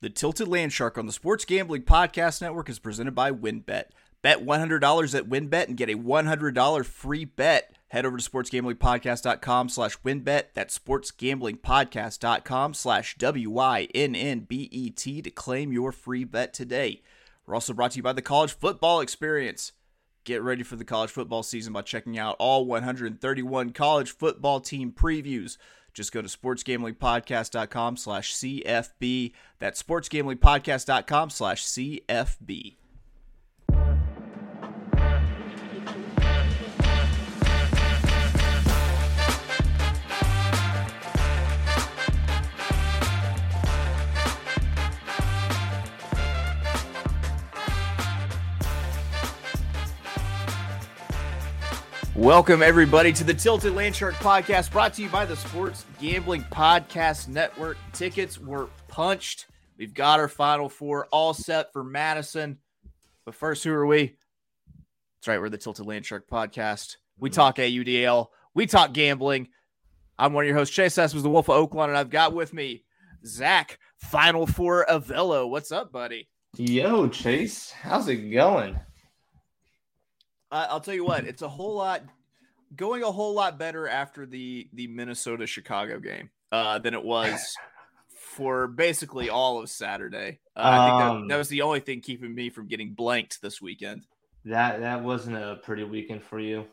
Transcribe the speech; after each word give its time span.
The 0.00 0.10
Tilted 0.10 0.46
Land 0.46 0.72
Shark 0.72 0.96
on 0.96 1.06
the 1.06 1.12
Sports 1.12 1.44
Gambling 1.44 1.82
Podcast 1.82 2.40
Network 2.40 2.68
is 2.68 2.78
presented 2.78 3.16
by 3.16 3.32
WynnBET. 3.32 3.86
Bet 4.22 4.46
$100 4.46 5.14
at 5.14 5.28
WynnBET 5.28 5.66
and 5.66 5.76
get 5.76 5.90
a 5.90 5.96
$100 5.96 6.84
free 6.84 7.24
bet. 7.24 7.74
Head 7.88 8.06
over 8.06 8.16
to 8.16 8.30
sportsgamblingpodcast.com 8.30 9.68
slash 9.68 9.98
wynnbet. 10.02 10.44
That's 10.54 10.78
sportsgamblingpodcast.com 10.78 12.74
slash 12.74 13.16
W-Y-N-N-B-E-T 13.18 13.62
to 15.22 15.30
claim 15.32 15.72
your 15.72 15.90
free 15.90 16.22
bet 16.22 16.54
today. 16.54 17.02
We're 17.44 17.54
also 17.54 17.72
brought 17.72 17.90
to 17.92 17.96
you 17.96 18.04
by 18.04 18.12
the 18.12 18.22
College 18.22 18.52
Football 18.52 19.00
Experience. 19.00 19.72
Get 20.22 20.42
ready 20.42 20.62
for 20.62 20.76
the 20.76 20.84
college 20.84 21.10
football 21.10 21.42
season 21.42 21.72
by 21.72 21.82
checking 21.82 22.16
out 22.16 22.36
all 22.38 22.66
131 22.66 23.70
college 23.70 24.12
football 24.12 24.60
team 24.60 24.92
previews. 24.92 25.56
Just 25.98 26.12
go 26.12 26.22
to 26.22 26.28
sportsgamblingpodcast.com 26.28 27.96
slash 27.96 28.32
CFB. 28.32 29.32
That's 29.58 29.82
sportsgamblingpodcast.com 29.82 31.30
slash 31.30 31.64
CFB. 31.66 32.76
Welcome, 52.18 52.64
everybody, 52.64 53.12
to 53.12 53.22
the 53.22 53.32
Tilted 53.32 53.76
Land 53.76 53.94
Shark 53.94 54.14
podcast 54.16 54.72
brought 54.72 54.92
to 54.94 55.02
you 55.02 55.08
by 55.08 55.24
the 55.24 55.36
Sports 55.36 55.84
Gambling 56.00 56.42
Podcast 56.50 57.28
Network. 57.28 57.78
Tickets 57.92 58.40
were 58.40 58.68
punched. 58.88 59.46
We've 59.78 59.94
got 59.94 60.18
our 60.18 60.26
final 60.26 60.68
four 60.68 61.06
all 61.12 61.32
set 61.32 61.72
for 61.72 61.84
Madison. 61.84 62.58
But 63.24 63.36
first, 63.36 63.62
who 63.62 63.72
are 63.72 63.86
we? 63.86 64.16
That's 65.20 65.28
right, 65.28 65.40
we're 65.40 65.48
the 65.48 65.58
Tilted 65.58 65.86
Land 65.86 66.06
Shark 66.06 66.28
podcast. 66.28 66.96
We 67.20 67.30
talk 67.30 67.58
AUDL, 67.58 68.26
we 68.52 68.66
talk 68.66 68.92
gambling. 68.92 69.50
I'm 70.18 70.32
one 70.32 70.42
of 70.42 70.48
your 70.48 70.56
hosts, 70.56 70.74
Chase 70.74 70.96
Sessoms 70.96 71.22
the 71.22 71.30
Wolf 71.30 71.48
of 71.48 71.70
Oaklawn, 71.70 71.86
and 71.86 71.96
I've 71.96 72.10
got 72.10 72.34
with 72.34 72.52
me 72.52 72.84
Zack, 73.24 73.78
Final 73.96 74.44
Four 74.44 74.86
Avello. 74.90 75.48
What's 75.48 75.70
up, 75.70 75.92
buddy? 75.92 76.28
Yo, 76.56 77.06
Chase, 77.06 77.70
how's 77.70 78.08
it 78.08 78.32
going? 78.32 78.74
Uh, 80.50 80.66
I'll 80.70 80.80
tell 80.80 80.94
you 80.94 81.04
what, 81.04 81.26
it's 81.26 81.42
a 81.42 81.48
whole 81.48 81.76
lot 81.76 82.02
going 82.76 83.02
a 83.02 83.10
whole 83.12 83.34
lot 83.34 83.58
better 83.58 83.88
after 83.88 84.26
the 84.26 84.68
the 84.72 84.86
Minnesota 84.86 85.46
Chicago 85.46 85.98
game 86.00 86.30
uh, 86.52 86.78
than 86.78 86.94
it 86.94 87.04
was 87.04 87.54
for 88.34 88.66
basically 88.66 89.30
all 89.30 89.58
of 89.60 89.70
Saturday. 89.70 90.38
Uh, 90.56 90.60
I 90.60 90.86
think 90.88 90.98
that, 91.00 91.10
Um, 91.10 91.28
that 91.28 91.36
was 91.36 91.48
the 91.48 91.62
only 91.62 91.80
thing 91.80 92.00
keeping 92.00 92.34
me 92.34 92.50
from 92.50 92.66
getting 92.68 92.92
blanked 92.94 93.40
this 93.42 93.60
weekend. 93.62 94.06
That 94.44 94.80
that 94.80 95.02
wasn't 95.02 95.36
a 95.36 95.60
pretty 95.62 95.84
weekend 95.84 96.22
for 96.22 96.38
you. 96.40 96.66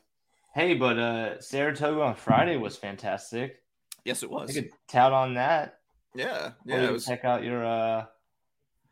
Hey, 0.53 0.73
but 0.75 0.97
uh 0.97 1.41
Saratoga 1.41 2.01
on 2.01 2.15
Friday 2.15 2.55
was 2.57 2.77
fantastic. 2.77 3.61
Yes, 4.05 4.23
it 4.23 4.27
I 4.29 4.33
was. 4.33 4.53
could 4.53 4.69
tout 4.87 5.11
on 5.13 5.33
that. 5.33 5.79
Yeah, 6.13 6.47
Or 6.47 6.53
yeah, 6.65 6.85
you 6.85 6.91
was. 6.93 7.05
check 7.05 7.25
out 7.25 7.43
your 7.43 7.65
uh 7.65 8.05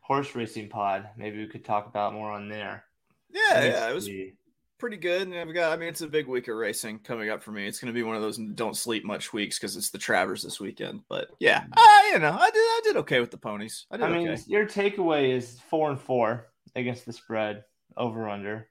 horse 0.00 0.34
racing 0.34 0.68
pod. 0.68 1.08
Maybe 1.16 1.38
we 1.38 1.46
could 1.48 1.64
talk 1.64 1.86
about 1.86 2.12
more 2.12 2.30
on 2.30 2.48
there. 2.48 2.84
Yeah, 3.30 3.64
yeah, 3.64 3.90
it 3.90 3.94
was. 3.94 4.08
Pretty 4.78 4.96
good. 4.96 5.22
And 5.28 5.34
I've 5.34 5.54
got, 5.54 5.72
I 5.72 5.76
mean, 5.76 5.88
it's 5.88 6.00
a 6.00 6.06
big 6.06 6.26
week 6.26 6.48
of 6.48 6.56
racing 6.56 6.98
coming 7.00 7.30
up 7.30 7.42
for 7.42 7.52
me. 7.52 7.66
It's 7.66 7.78
going 7.80 7.92
to 7.92 7.96
be 7.98 8.02
one 8.02 8.16
of 8.16 8.22
those 8.22 8.38
don't 8.38 8.76
sleep 8.76 9.04
much 9.04 9.32
weeks 9.32 9.58
because 9.58 9.76
it's 9.76 9.90
the 9.90 9.98
Travers 9.98 10.42
this 10.42 10.60
weekend. 10.60 11.00
But 11.08 11.28
yeah, 11.38 11.64
I, 11.76 12.10
you 12.12 12.18
know, 12.18 12.32
I 12.32 12.50
did, 12.50 12.58
I 12.58 12.80
did 12.84 12.96
okay 12.98 13.20
with 13.20 13.30
the 13.30 13.38
ponies. 13.38 13.86
I 13.90 13.96
did 13.96 14.06
I 14.06 14.10
mean, 14.10 14.28
okay. 14.28 14.42
your 14.46 14.66
takeaway 14.66 15.34
is 15.36 15.60
four 15.70 15.90
and 15.90 16.00
four 16.00 16.48
against 16.76 17.06
the 17.06 17.12
spread 17.12 17.64
over 17.96 18.28
under. 18.28 18.68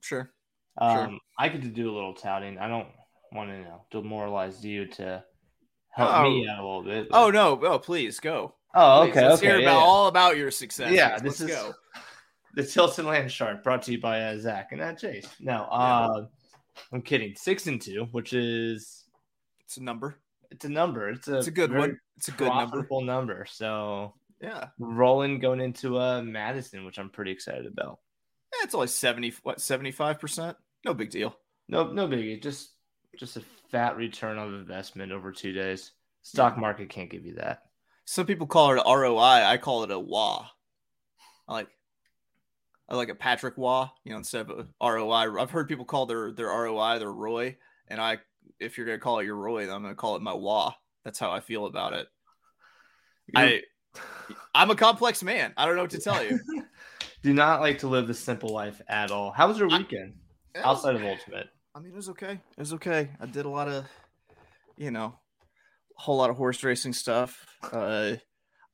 Sure. 0.00 0.30
Um, 0.78 1.18
I 1.38 1.48
could 1.48 1.72
do 1.74 1.90
a 1.90 1.94
little 1.94 2.14
touting. 2.14 2.58
I 2.58 2.68
don't 2.68 2.88
want 3.32 3.50
to 3.50 3.56
you 3.56 3.64
know 3.64 3.82
demoralize 3.90 4.64
you 4.64 4.86
to 4.86 5.24
help 5.90 6.10
Oh. 6.14 6.22
me 6.30 6.46
out 6.48 6.58
a 6.58 6.66
little 6.66 6.82
bit. 6.82 7.08
Oh 7.10 7.30
no! 7.30 7.58
Oh, 7.64 7.78
please 7.78 8.20
go. 8.20 8.54
oh, 8.74 9.02
Please, 9.04 9.10
okay, 9.10 9.26
let's 9.26 9.40
okay. 9.40 9.46
hear 9.46 9.60
about 9.60 9.78
yeah. 9.78 9.84
all 9.84 10.06
about 10.08 10.36
your 10.36 10.50
success. 10.50 10.92
Yeah, 10.92 11.12
Let's 11.12 11.22
this 11.22 11.40
is 11.40 11.46
go. 11.48 11.72
The 12.56 12.64
Tilted 12.64 13.04
Land 13.04 13.30
Shark 13.30 13.62
brought 13.62 13.82
to 13.82 13.92
you 13.92 14.00
by 14.00 14.20
uh, 14.22 14.38
Zack 14.38 14.72
and 14.72 14.80
uh, 14.80 14.94
Chase. 14.94 15.28
No, 15.38 15.64
uh, 15.64 16.24
I'm 16.92 17.02
kidding. 17.02 17.34
Six 17.36 17.66
and 17.66 17.80
two, 17.80 18.08
which 18.12 18.32
is 18.32 19.04
It's 19.64 19.76
a 19.76 19.82
number. 19.82 20.18
it's 20.50 20.64
a 20.64 20.68
number. 20.68 21.10
It's 21.10 21.28
a 21.28 21.36
It's 21.38 21.46
a 21.48 21.50
good 21.52 21.72
one. 21.72 22.00
It's 22.16 22.28
a 22.28 22.32
good 22.32 22.48
number. 22.48 22.86
number. 23.02 23.46
So 23.48 24.14
Yeah. 24.40 24.68
rolling 24.78 25.38
going 25.38 25.60
into 25.60 25.98
uh, 25.98 26.22
Madison, 26.22 26.84
which 26.86 26.98
I'm 26.98 27.10
pretty 27.10 27.30
excited 27.30 27.66
about. 27.66 28.00
Yeah, 28.54 28.64
It's 28.64 28.74
only 28.74 28.86
seventy. 28.86 29.34
What 29.42 29.60
seventy 29.60 29.92
five 29.92 30.18
percent? 30.18 30.56
No 30.84 30.94
big 30.94 31.10
deal. 31.10 31.36
No, 31.68 31.92
no 31.92 32.08
biggie. 32.08 32.42
Just 32.42 32.70
just 33.18 33.36
a 33.36 33.42
fat 33.70 33.96
return 33.96 34.38
on 34.38 34.54
investment 34.54 35.12
over 35.12 35.30
two 35.30 35.52
days. 35.52 35.92
Stock 36.22 36.56
market 36.56 36.88
can't 36.88 37.10
give 37.10 37.26
you 37.26 37.34
that. 37.34 37.64
Some 38.06 38.24
people 38.26 38.46
call 38.46 38.72
it 38.72 38.82
ROI. 38.86 39.44
I 39.44 39.58
call 39.58 39.84
it 39.84 39.90
a 39.90 39.98
WA. 39.98 40.46
I 41.48 41.52
like. 41.52 41.68
I 42.88 42.96
like 42.96 43.08
a 43.08 43.14
Patrick 43.14 43.58
Wah, 43.58 43.90
you 44.04 44.12
know, 44.12 44.18
instead 44.18 44.48
of 44.48 44.68
a 44.80 44.92
ROI. 44.92 45.40
I've 45.40 45.50
heard 45.50 45.68
people 45.68 45.84
call 45.84 46.06
their 46.06 46.32
their 46.32 46.46
ROI 46.46 46.98
their 46.98 47.12
Roy, 47.12 47.56
and 47.88 48.00
I, 48.00 48.18
if 48.60 48.76
you're 48.76 48.86
gonna 48.86 48.98
call 48.98 49.18
it 49.18 49.24
your 49.24 49.36
Roy, 49.36 49.66
then 49.66 49.74
I'm 49.74 49.82
gonna 49.82 49.94
call 49.94 50.16
it 50.16 50.22
my 50.22 50.34
Wah. 50.34 50.72
That's 51.04 51.18
how 51.18 51.30
I 51.30 51.40
feel 51.40 51.66
about 51.66 51.92
it. 51.92 52.06
I, 53.34 53.62
I'm 54.54 54.70
a 54.70 54.76
complex 54.76 55.22
man. 55.22 55.52
I 55.56 55.66
don't 55.66 55.76
know 55.76 55.82
what 55.82 55.90
to 55.92 56.00
tell 56.00 56.24
you. 56.24 56.38
do 57.22 57.34
not 57.34 57.60
like 57.60 57.78
to 57.78 57.88
live 57.88 58.06
the 58.06 58.14
simple 58.14 58.50
life 58.50 58.80
at 58.88 59.10
all. 59.10 59.32
How 59.32 59.48
was 59.48 59.58
your 59.58 59.70
I- 59.70 59.78
weekend 59.78 60.14
outside 60.56 60.94
of 60.94 61.02
Ultimate? 61.04 61.48
I 61.74 61.80
mean, 61.80 61.92
it 61.92 61.96
was 61.96 62.08
okay. 62.10 62.32
It 62.32 62.58
was 62.58 62.72
okay. 62.74 63.10
I 63.20 63.26
did 63.26 63.44
a 63.44 63.50
lot 63.50 63.68
of, 63.68 63.84
you 64.78 64.90
know, 64.90 65.18
a 65.98 66.00
whole 66.00 66.16
lot 66.16 66.30
of 66.30 66.36
horse 66.36 66.64
racing 66.64 66.94
stuff. 66.94 67.44
Uh, 67.62 68.14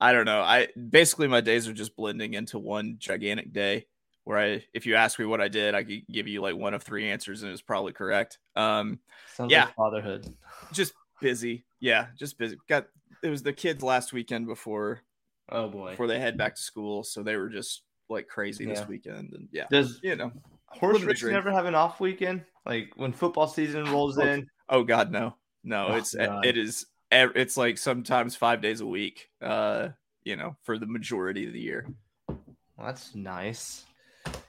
I 0.00 0.12
don't 0.12 0.24
know. 0.24 0.40
I 0.40 0.68
basically 0.76 1.26
my 1.26 1.40
days 1.40 1.66
are 1.66 1.72
just 1.72 1.96
blending 1.96 2.34
into 2.34 2.60
one 2.60 2.96
gigantic 2.98 3.52
day. 3.52 3.86
Where 4.24 4.38
I, 4.38 4.64
if 4.72 4.86
you 4.86 4.94
ask 4.94 5.18
me 5.18 5.24
what 5.24 5.40
I 5.40 5.48
did, 5.48 5.74
I 5.74 5.82
could 5.82 6.06
give 6.10 6.28
you 6.28 6.40
like 6.40 6.54
one 6.54 6.74
of 6.74 6.82
three 6.82 7.10
answers, 7.10 7.42
and 7.42 7.50
it's 7.52 7.62
probably 7.62 7.92
correct. 7.92 8.38
Um, 8.54 9.00
Sounds 9.34 9.50
Yeah. 9.50 9.64
like 9.64 9.74
fatherhood. 9.74 10.26
just 10.72 10.94
busy. 11.20 11.64
Yeah, 11.80 12.06
just 12.16 12.38
busy. 12.38 12.58
Got 12.68 12.86
it 13.22 13.28
was 13.28 13.42
the 13.42 13.52
kids 13.52 13.82
last 13.82 14.12
weekend 14.12 14.46
before 14.46 15.00
Oh 15.48 15.68
boy. 15.68 15.90
before 15.90 16.06
they 16.06 16.20
head 16.20 16.36
back 16.36 16.54
to 16.54 16.62
school, 16.62 17.02
so 17.02 17.22
they 17.22 17.36
were 17.36 17.48
just 17.48 17.82
like 18.08 18.28
crazy 18.28 18.64
Yeah. 18.64 18.74
this 18.74 18.88
weekend, 18.88 19.32
and 19.32 19.48
yeah, 19.50 19.66
Does 19.70 19.98
you 20.02 20.14
know. 20.16 20.30
horse 20.68 20.94
living 20.94 21.08
the 21.08 21.12
racing 21.12 21.42
dream. 21.42 21.54
have 21.54 21.66
an 21.66 21.74
off 21.74 21.98
weekend? 22.00 22.44
Like 22.64 22.92
when 22.96 23.12
football 23.12 23.48
season 23.48 23.84
rolls 23.90 24.18
Oh, 24.18 24.22
in? 24.22 24.46
Oh 24.68 24.84
God, 24.84 25.10
no, 25.10 25.34
no. 25.64 25.88
Oh, 25.88 25.94
it's 25.94 26.14
God. 26.14 26.46
it 26.46 26.56
is 26.56 26.86
it's 27.10 27.56
like 27.56 27.76
sometimes 27.76 28.36
five 28.36 28.60
days 28.62 28.80
a 28.80 28.86
week. 28.86 29.28
Uh, 29.40 29.88
you 30.24 30.36
know, 30.36 30.56
for 30.62 30.78
the 30.78 30.86
majority 30.86 31.46
of 31.46 31.52
the 31.52 31.60
year. 31.60 31.86
Well, 32.28 32.86
that's 32.86 33.14
nice. 33.14 33.84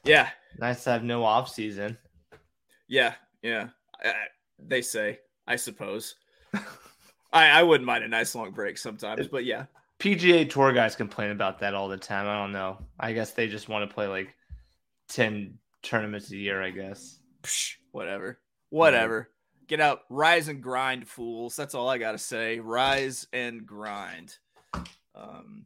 Yeah, 0.03 0.30
Nice 0.59 0.84
to 0.84 0.91
have 0.91 1.03
no 1.03 1.24
off 1.24 1.50
season. 1.50 1.97
yeah, 2.88 3.14
yeah. 3.41 3.69
I, 4.03 4.09
I- 4.09 4.14
they 4.66 4.81
say, 4.81 5.19
I 5.47 5.56
suppose. 5.58 6.16
I 7.34 7.50
I 7.50 7.64
wouldn't 7.64 7.86
mind 7.88 8.03
a 8.03 8.08
nice 8.08 8.36
long 8.36 8.52
break 8.52 8.78
sometimes, 8.78 9.28
but 9.28 9.44
yeah, 9.46 9.66
PGA 10.00 10.50
Tour 10.50 10.72
guys 10.74 10.96
complain 10.96 11.31
about 11.31 11.59
that 11.59 11.74
all 11.74 11.90
the 11.90 11.97
time. 11.97 12.28
I 12.28 12.36
don't 12.36 12.52
know. 12.53 12.78
I 13.00 13.12
guess 13.14 13.31
they 13.31 13.47
just 13.47 13.68
want 13.68 13.90
to 13.90 13.94
play 13.94 14.08
like 14.08 14.34
ten 15.09 15.58
tournaments 15.81 16.31
a 16.31 16.38
year. 16.38 16.62
I 16.62 16.70
guess. 16.70 17.20
Psh, 17.41 17.74
whatever, 17.91 18.40
whatever. 18.70 19.30
Get 19.68 19.81
out, 19.81 20.02
rise 20.09 20.47
and 20.50 20.62
grind, 20.62 21.08
fools. 21.08 21.56
That's 21.56 21.74
all 21.75 21.90
I 21.90 21.97
gotta 21.97 22.18
say. 22.20 22.59
Rise 22.59 23.28
and 23.34 23.66
grind. 23.66 24.38
Um, 25.16 25.66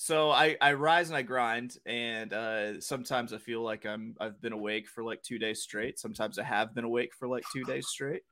so 0.00 0.30
I 0.30 0.56
I 0.60 0.74
rise 0.74 1.08
and 1.08 1.16
I 1.16 1.22
grind, 1.22 1.76
and 1.84 2.32
uh, 2.32 2.80
sometimes 2.80 3.32
I 3.32 3.38
feel 3.38 3.62
like 3.62 3.84
I'm 3.84 4.14
I've 4.20 4.40
been 4.40 4.52
awake 4.52 4.86
for 4.88 5.02
like 5.02 5.24
two 5.24 5.40
days 5.40 5.60
straight. 5.60 5.98
Sometimes 5.98 6.38
I 6.38 6.44
have 6.44 6.72
been 6.72 6.84
awake 6.84 7.14
for 7.18 7.26
like 7.26 7.42
two 7.52 7.64
days 7.64 7.88
straight, 7.88 8.22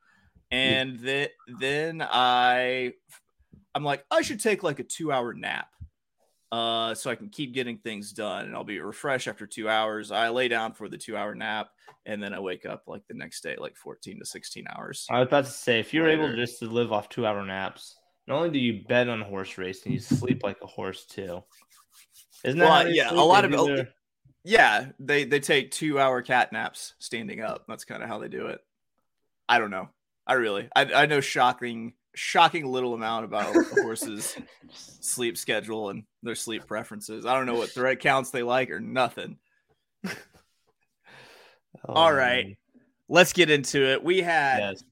and 0.53 0.97
then 1.01 1.29
then 1.59 2.07
I 2.09 2.93
I'm 3.75 3.83
like 3.83 4.05
I 4.13 4.23
should 4.23 4.39
take 4.39 4.63
like 4.63 4.79
a 4.79 4.85
two 4.85 5.11
hour 5.11 5.35
nap. 5.35 5.67
Uh, 6.53 6.95
so 6.95 7.11
I 7.11 7.17
can 7.17 7.31
keep 7.31 7.53
getting 7.53 7.79
things 7.79 8.13
done, 8.13 8.47
and 8.47 8.55
I'll 8.55 8.63
be 8.63 8.79
refreshed 8.79 9.27
after 9.27 9.45
two 9.45 9.69
hours. 9.69 10.13
I 10.13 10.29
lay 10.29 10.47
down 10.47 10.73
for 10.73 10.89
the 10.89 10.97
two 10.97 11.17
hour 11.17 11.35
nap, 11.35 11.71
and 12.07 12.23
then 12.23 12.33
I 12.33 12.39
wake 12.39 12.65
up 12.65 12.85
like 12.87 13.03
the 13.09 13.15
next 13.15 13.43
day, 13.43 13.57
like 13.59 13.77
14 13.77 14.21
to 14.21 14.25
16 14.25 14.67
hours. 14.69 15.09
I 15.11 15.19
was 15.19 15.27
about 15.27 15.47
to 15.47 15.51
say 15.51 15.81
if 15.81 15.93
you're 15.93 16.09
able 16.09 16.33
just 16.37 16.61
to 16.61 16.67
live 16.67 16.93
off 16.93 17.09
two 17.09 17.27
hour 17.27 17.45
naps, 17.45 17.97
not 18.27 18.37
only 18.37 18.51
do 18.51 18.59
you 18.59 18.85
bet 18.89 19.09
on 19.09 19.21
horse 19.21 19.57
racing, 19.59 19.93
you 19.93 20.01
sleep 20.01 20.43
like 20.43 20.59
a 20.63 20.67
horse 20.67 21.05
too. 21.07 21.43
Isn't 22.45 22.59
that 22.61 22.69
Well, 22.85 22.89
yeah, 22.93 23.11
a 23.11 23.15
lot 23.15 23.49
They 23.49 23.57
of- 23.57 23.67
their- 23.67 23.89
Yeah, 24.45 24.91
they 25.01 25.25
they 25.25 25.41
take 25.41 25.71
two 25.73 25.99
hour 25.99 26.23
cat 26.23 26.53
naps 26.53 26.95
standing 26.99 27.41
up. 27.41 27.65
That's 27.69 27.85
kind 27.85 28.03
of 28.03 28.09
how 28.09 28.19
they 28.19 28.29
do 28.29 28.47
it. 28.47 28.61
I 29.49 29.59
don't 29.59 29.71
know. 29.71 29.89
I 30.27 30.35
really, 30.35 30.69
I, 30.75 30.85
I 30.85 31.07
know 31.07 31.21
shocking, 31.21 31.93
shocking 32.15 32.67
little 32.67 32.95
amount 32.95 33.25
about 33.27 33.55
horses' 33.83 34.37
sleep 34.73 35.37
schedule 35.39 35.91
and 35.91 36.03
their 36.23 36.35
sleep 36.35 36.67
preferences. 36.67 37.25
I 37.27 37.35
don't 37.35 37.47
know 37.47 37.55
what 37.55 37.71
thread 37.71 38.01
counts 38.01 38.31
they 38.31 38.43
like 38.43 38.71
or 38.71 38.81
nothing. 38.81 39.39
Oh, 41.89 41.93
All 41.93 42.13
right. 42.13 42.47
man. 42.47 42.57
Let's 43.09 43.33
get 43.33 43.51
into 43.51 43.85
it. 43.93 44.03
We 44.03 44.21
had 44.23 44.59
Yes. 44.59 44.83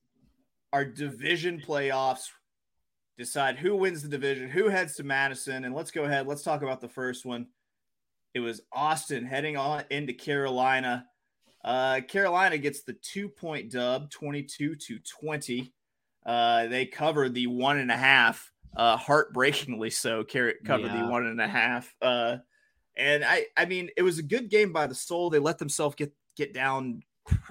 our 0.73 0.85
division 0.85 1.61
playoffs 1.67 2.27
decide 3.19 3.57
who 3.59 3.77
wins 3.77 4.03
the 4.03 4.09
division, 4.09 4.49
who 4.51 4.69
heads 4.69 4.95
to 4.97 5.05
Madison, 5.05 5.65
and 5.65 5.75
let's 5.75 5.91
go 5.91 6.05
ahead. 6.05 6.27
Let's 6.27 6.43
talk 6.43 6.63
about 6.63 6.81
the 6.81 6.89
first 6.89 7.25
one. 7.25 7.47
It 8.35 8.41
was 8.41 8.61
Austin 8.73 9.25
heading 9.25 9.57
on 9.57 9.85
into 9.91 10.13
Carolina. 10.13 11.07
Uh, 11.65 12.01
Carolina 12.07 12.59
gets 12.59 12.83
the 12.83 12.93
two 12.95 13.29
point 13.29 13.71
dub, 13.71 14.11
22 14.11 14.75
to 14.75 14.99
20. 15.21 15.73
Uh, 16.27 16.67
they 16.67 16.87
covered 16.87 17.35
the 17.35 17.47
one 17.47 17.79
and 17.79 17.91
a 17.91 17.97
half, 17.97 18.51
uh, 18.77 18.97
heartbreakingly 18.97 19.91
so. 19.91 20.25
Car- 20.25 20.55
covered 20.65 20.87
Yeah. 20.93 21.03
the 21.03 21.09
one 21.09 21.27
and 21.27 21.41
a 21.41 21.49
half. 21.49 21.95
Uh, 22.03 22.39
and 22.97 23.25
I, 23.25 23.47
I 23.57 23.65
mean, 23.67 23.91
it 23.97 24.03
was 24.03 24.19
a 24.19 24.23
good 24.23 24.51
game 24.51 24.73
by 24.73 24.87
the 24.87 24.95
Sol. 24.95 25.31
They 25.31 25.39
let 25.39 25.59
themselves 25.59 25.95
get 25.95 26.13
get 26.37 26.53
down 26.53 27.03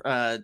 uh, 0.03 0.39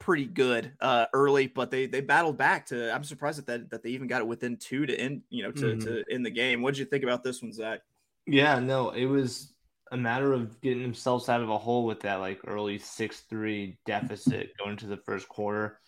pretty 0.00 0.26
good 0.26 0.72
uh, 0.80 1.06
early, 1.12 1.46
but 1.46 1.70
they 1.70 1.86
they 1.86 2.00
battled 2.00 2.36
back 2.36 2.66
to. 2.66 2.92
I'm 2.92 3.04
surprised 3.04 3.38
that 3.38 3.46
that, 3.46 3.70
that 3.70 3.82
they 3.84 3.90
even 3.90 4.08
got 4.08 4.20
it 4.20 4.26
within 4.26 4.56
two 4.56 4.86
to 4.86 4.98
end, 4.98 5.22
you 5.30 5.44
know, 5.44 5.52
to 5.52 5.76
Mhm. 5.76 5.84
to 5.84 6.04
end 6.10 6.26
the 6.26 6.30
game. 6.30 6.62
What 6.62 6.74
did 6.74 6.80
you 6.80 6.86
think 6.86 7.04
about 7.04 7.22
this 7.22 7.40
one, 7.40 7.52
Zack? 7.52 7.82
Yeah, 8.26 8.58
no, 8.58 8.90
it 8.90 9.06
was 9.06 9.52
a 9.92 9.96
matter 9.96 10.32
of 10.32 10.60
getting 10.60 10.82
themselves 10.82 11.28
out 11.28 11.40
of 11.42 11.50
a 11.50 11.58
hole 11.58 11.84
with 11.84 12.00
that 12.00 12.16
like 12.16 12.40
early 12.46 12.78
6-3 12.78 13.76
deficit 13.86 14.56
going 14.58 14.76
to 14.78 14.86
the 14.86 14.96
first 14.96 15.28
quarter. 15.28 15.80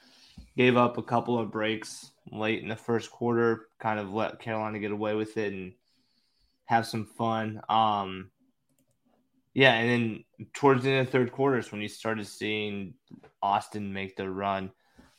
Gave 0.57 0.77
up 0.77 0.99
a 0.99 1.03
couple 1.03 1.39
of 1.39 1.51
breaks 1.51 2.11
late 2.31 2.63
in 2.63 2.69
the 2.69 2.77
first 2.77 3.11
quarter, 3.11 3.69
kind 3.79 3.99
of 4.01 4.13
let 4.13 4.41
Carolina 4.41 4.79
get 4.81 4.91
away 4.91 5.15
with 5.15 5.37
it 5.37 5.53
and 5.53 5.73
have 6.67 6.87
some 6.87 7.07
fun. 7.07 7.63
Um 7.69 8.32
yeah, 9.55 9.75
and 9.75 9.89
then 9.89 10.25
towards 10.55 10.85
the 10.85 10.91
end 10.91 11.01
of 11.01 11.07
the 11.07 11.13
third 11.13 11.33
quarter 11.33 11.59
is 11.59 11.71
when 11.71 11.83
you 11.83 11.89
started 11.89 12.27
seeing 12.27 12.95
Austin 13.43 13.93
make 13.93 14.17
the 14.17 14.29
run. 14.29 14.71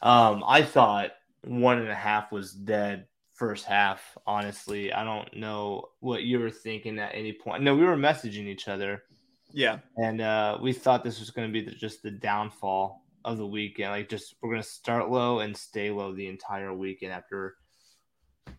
Um, 0.02 0.44
I 0.46 0.64
thought 0.64 1.12
one 1.44 1.78
and 1.78 1.90
a 1.90 1.96
half 1.96 2.32
was 2.32 2.54
dead 2.54 3.08
first 3.34 3.66
half. 3.66 4.18
Honestly, 4.26 4.92
I 4.92 5.04
don't 5.04 5.36
know 5.38 5.90
what 6.00 6.24
you 6.24 6.40
were 6.40 6.50
thinking 6.50 7.00
at 7.00 7.14
any 7.14 7.34
point. 7.34 7.64
No, 7.64 7.76
we 7.76 7.84
were 7.84 7.96
messaging 7.96 8.48
each 8.48 8.68
other, 8.68 9.04
Yeah, 9.52 9.80
and 9.98 10.22
uh, 10.22 10.58
we 10.62 10.74
thought 10.74 11.04
this 11.04 11.20
was 11.20 11.32
going 11.32 11.48
to 11.48 11.54
be 11.54 11.64
the, 11.64 11.76
just 11.76 12.02
the 12.02 12.12
downfall 12.12 13.06
of 13.24 13.38
the 13.38 13.48
weekend. 13.48 13.92
Like, 13.92 14.10
just 14.10 14.36
we're 14.42 14.50
going 14.50 14.62
to 14.62 14.68
start 14.68 15.10
low 15.10 15.40
and 15.40 15.56
stay 15.56 15.92
low 15.92 16.14
the 16.14 16.28
entire 16.28 16.74
weekend 16.74 17.14
after 17.14 17.56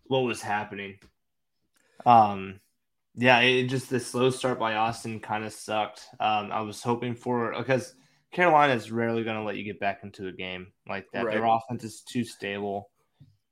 what 0.06 0.20
was 0.20 0.40
happening. 0.40 0.98
Um, 2.06 2.60
yeah, 3.16 3.40
it 3.40 3.68
just 3.68 3.90
the 3.90 4.00
slow 4.00 4.30
start 4.30 4.58
by 4.58 4.74
Austin 4.74 5.20
kind 5.20 5.44
of 5.44 5.52
sucked. 5.52 6.06
Um, 6.18 6.50
I 6.50 6.60
was 6.62 6.82
hoping 6.82 7.14
for 7.14 7.54
because 7.56 7.94
Carolina 8.32 8.74
is 8.74 8.90
rarely 8.90 9.22
going 9.22 9.36
to 9.36 9.44
let 9.44 9.56
you 9.56 9.64
get 9.64 9.78
back 9.78 10.00
into 10.02 10.26
a 10.26 10.32
game 10.32 10.72
like 10.88 11.06
that. 11.12 11.24
Their 11.24 11.44
offense 11.44 11.84
is 11.84 12.00
too 12.00 12.24
stable 12.24 12.90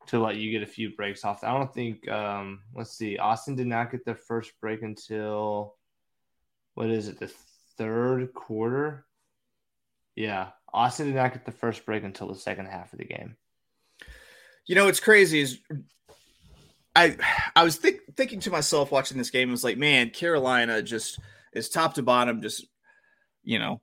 to 0.09 0.19
let 0.19 0.37
you 0.37 0.51
get 0.51 0.63
a 0.63 0.71
few 0.71 0.97
breaks 0.97 1.25
off. 1.25 1.45
I 1.45 1.57
don't 1.57 1.73
think. 1.73 2.09
Um, 2.09 2.63
let's 2.75 2.97
see, 2.97 3.19
Austin 3.19 3.55
did 3.55 3.69
not 3.69 3.93
get 3.93 4.05
their 4.05 4.17
first 4.17 4.53
break 4.61 4.83
until 4.83 5.77
what 6.75 6.91
is 6.91 7.07
it, 7.07 7.21
the 7.21 7.31
third 7.79 8.33
quarter? 8.35 9.07
Yeah, 10.17 10.49
Austin 10.73 11.07
did 11.07 11.15
not 11.15 11.33
get 11.33 11.45
the 11.45 11.53
first 11.53 11.87
break 11.87 12.03
until 12.03 12.27
the 12.29 12.35
second 12.35 12.67
half 12.67 12.93
of 12.93 12.99
the 12.99 13.05
game. 13.05 13.37
you 14.67 14.75
know 14.75 14.87
what's 14.87 15.01
crazy 15.01 15.41
is 15.41 15.61
I 16.95 17.17
I 17.57 17.65
was 17.65 17.77
think, 17.77 18.01
thinking 18.17 18.41
to 18.41 18.51
myself 18.51 18.93
watching 18.93 19.19
this 19.19 19.31
game. 19.31 19.49
I 19.49 19.53
was 19.53 19.65
like, 19.65 19.79
man, 19.79 20.11
Carolina 20.11 20.83
just 20.83 21.19
is 21.53 21.69
top 21.69 21.95
to 21.95 22.03
bottom, 22.03 22.43
just 22.43 22.67
you 23.45 23.59
know, 23.59 23.81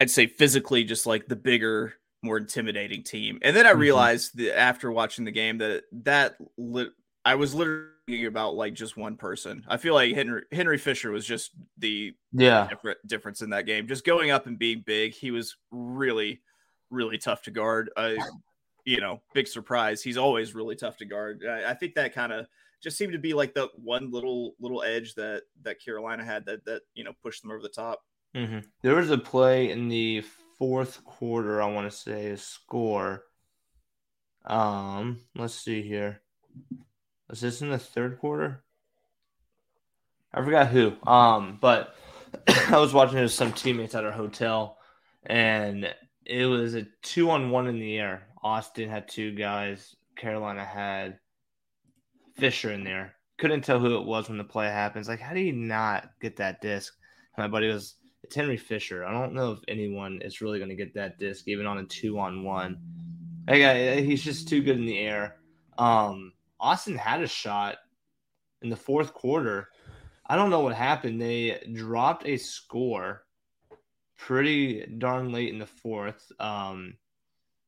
I'd 0.00 0.10
say 0.10 0.26
physically 0.26 0.84
just 0.84 1.06
like 1.06 1.28
the 1.28 1.36
bigger, 1.36 1.94
more 2.22 2.38
intimidating 2.38 3.04
team. 3.04 3.38
And 3.42 3.56
then 3.56 3.66
I 3.66 3.72
Mhm. 3.72 3.72
realized 3.72 4.36
that 4.38 4.58
after 4.58 4.92
watching 4.92 5.24
the 5.26 5.32
game 5.32 5.58
that 5.58 5.84
that 5.92 6.36
lit, 6.58 6.90
I 7.24 7.36
was 7.36 7.54
literally 7.54 7.90
thinking 8.06 8.26
about 8.26 8.56
like 8.56 8.74
just 8.74 8.96
one 8.96 9.16
person. 9.16 9.64
I 9.68 9.78
feel 9.78 9.94
like 9.94 10.14
Henry 10.14 10.44
Henry 10.52 10.78
Fisher 10.78 11.10
was 11.12 11.26
just 11.26 11.52
the 11.78 12.14
Yeah, 12.32 12.70
different 12.70 12.98
difference 13.06 13.42
in 13.42 13.50
that 13.50 13.66
game. 13.66 13.88
Just 13.88 14.04
going 14.06 14.30
up 14.30 14.46
and 14.46 14.58
being 14.58 14.82
big, 14.86 15.14
he 15.14 15.30
was 15.30 15.56
really, 15.70 16.42
really 16.90 17.18
tough 17.18 17.42
to 17.42 17.50
guard. 17.50 17.90
Uh, 17.96 18.16
you 18.86 19.00
know, 19.00 19.20
big 19.34 19.48
surprise. 19.48 20.00
He's 20.02 20.16
always 20.16 20.54
really 20.54 20.76
tough 20.76 20.96
to 20.98 21.04
guard. 21.04 21.42
I, 21.46 21.72
I 21.72 21.74
think 21.74 21.96
that 21.96 22.14
kind 22.14 22.32
of 22.32 22.46
just 22.82 22.96
seemed 22.96 23.12
to 23.12 23.18
be 23.18 23.34
like 23.34 23.52
the 23.52 23.68
one 23.74 24.10
little 24.10 24.54
little 24.60 24.82
edge 24.82 25.14
that 25.16 25.42
that 25.62 25.84
Carolina 25.84 26.24
had 26.24 26.46
that 26.46 26.64
that 26.64 26.82
you 26.94 27.04
know 27.04 27.12
pushed 27.22 27.42
them 27.42 27.50
over 27.50 27.60
the 27.60 27.68
top. 27.68 28.00
hmm 28.34 28.60
There 28.82 28.94
was 28.94 29.10
a 29.10 29.18
play 29.18 29.70
in 29.70 29.88
the 29.88 30.24
fourth 30.58 31.04
quarter. 31.04 31.60
I 31.60 31.66
want 31.66 31.90
to 31.90 31.96
say 31.96 32.28
a 32.30 32.36
score. 32.36 33.24
Um, 34.44 35.20
let's 35.34 35.54
see 35.54 35.82
here. 35.82 36.22
Was 37.28 37.40
this 37.40 37.60
in 37.60 37.70
the 37.70 37.78
third 37.78 38.20
quarter? 38.20 38.62
I 40.32 40.44
forgot 40.44 40.68
who. 40.68 40.92
Um, 41.06 41.58
but 41.60 41.94
I 42.68 42.78
was 42.78 42.92
watching 42.92 43.18
it 43.18 43.22
with 43.22 43.32
some 43.32 43.52
teammates 43.52 43.94
at 43.94 44.04
our 44.04 44.12
hotel, 44.12 44.78
and 45.24 45.92
it 46.24 46.46
was 46.46 46.74
a 46.74 46.86
two 47.02 47.30
on 47.30 47.50
one 47.50 47.66
in 47.66 47.80
the 47.80 47.98
air. 47.98 48.28
Austin 48.46 48.88
had 48.88 49.08
two 49.08 49.34
guys. 49.34 49.96
Carolina 50.14 50.64
had 50.64 51.18
Fisher 52.36 52.70
in 52.70 52.84
there. 52.84 53.16
Couldn't 53.38 53.62
tell 53.62 53.80
who 53.80 53.96
it 53.96 54.06
was 54.06 54.28
when 54.28 54.38
the 54.38 54.44
play 54.44 54.68
happens. 54.68 55.08
Like, 55.08 55.18
how 55.18 55.34
do 55.34 55.40
you 55.40 55.52
not 55.52 56.10
get 56.20 56.36
that 56.36 56.60
disc? 56.60 56.94
My 57.36 57.48
buddy 57.48 57.66
was, 57.66 57.96
it's 58.22 58.36
Henry 58.36 58.56
Fisher. 58.56 59.04
I 59.04 59.12
don't 59.12 59.34
know 59.34 59.50
if 59.50 59.58
anyone 59.66 60.20
is 60.22 60.40
really 60.40 60.58
going 60.60 60.70
to 60.70 60.76
get 60.76 60.94
that 60.94 61.18
disc, 61.18 61.48
even 61.48 61.66
on 61.66 61.78
a 61.78 61.84
two 61.86 62.20
on 62.20 62.44
one. 62.44 62.78
He's 63.48 64.22
just 64.22 64.48
too 64.48 64.62
good 64.62 64.78
in 64.78 64.86
the 64.86 65.00
air. 65.00 65.36
Um, 65.76 66.32
Austin 66.60 66.96
had 66.96 67.22
a 67.22 67.26
shot 67.26 67.78
in 68.62 68.70
the 68.70 68.76
fourth 68.76 69.12
quarter. 69.12 69.70
I 70.24 70.36
don't 70.36 70.50
know 70.50 70.60
what 70.60 70.74
happened. 70.74 71.20
They 71.20 71.60
dropped 71.74 72.24
a 72.24 72.36
score 72.36 73.24
pretty 74.16 74.86
darn 74.98 75.32
late 75.32 75.52
in 75.52 75.58
the 75.58 75.66
fourth. 75.66 76.30
Um, 76.38 76.94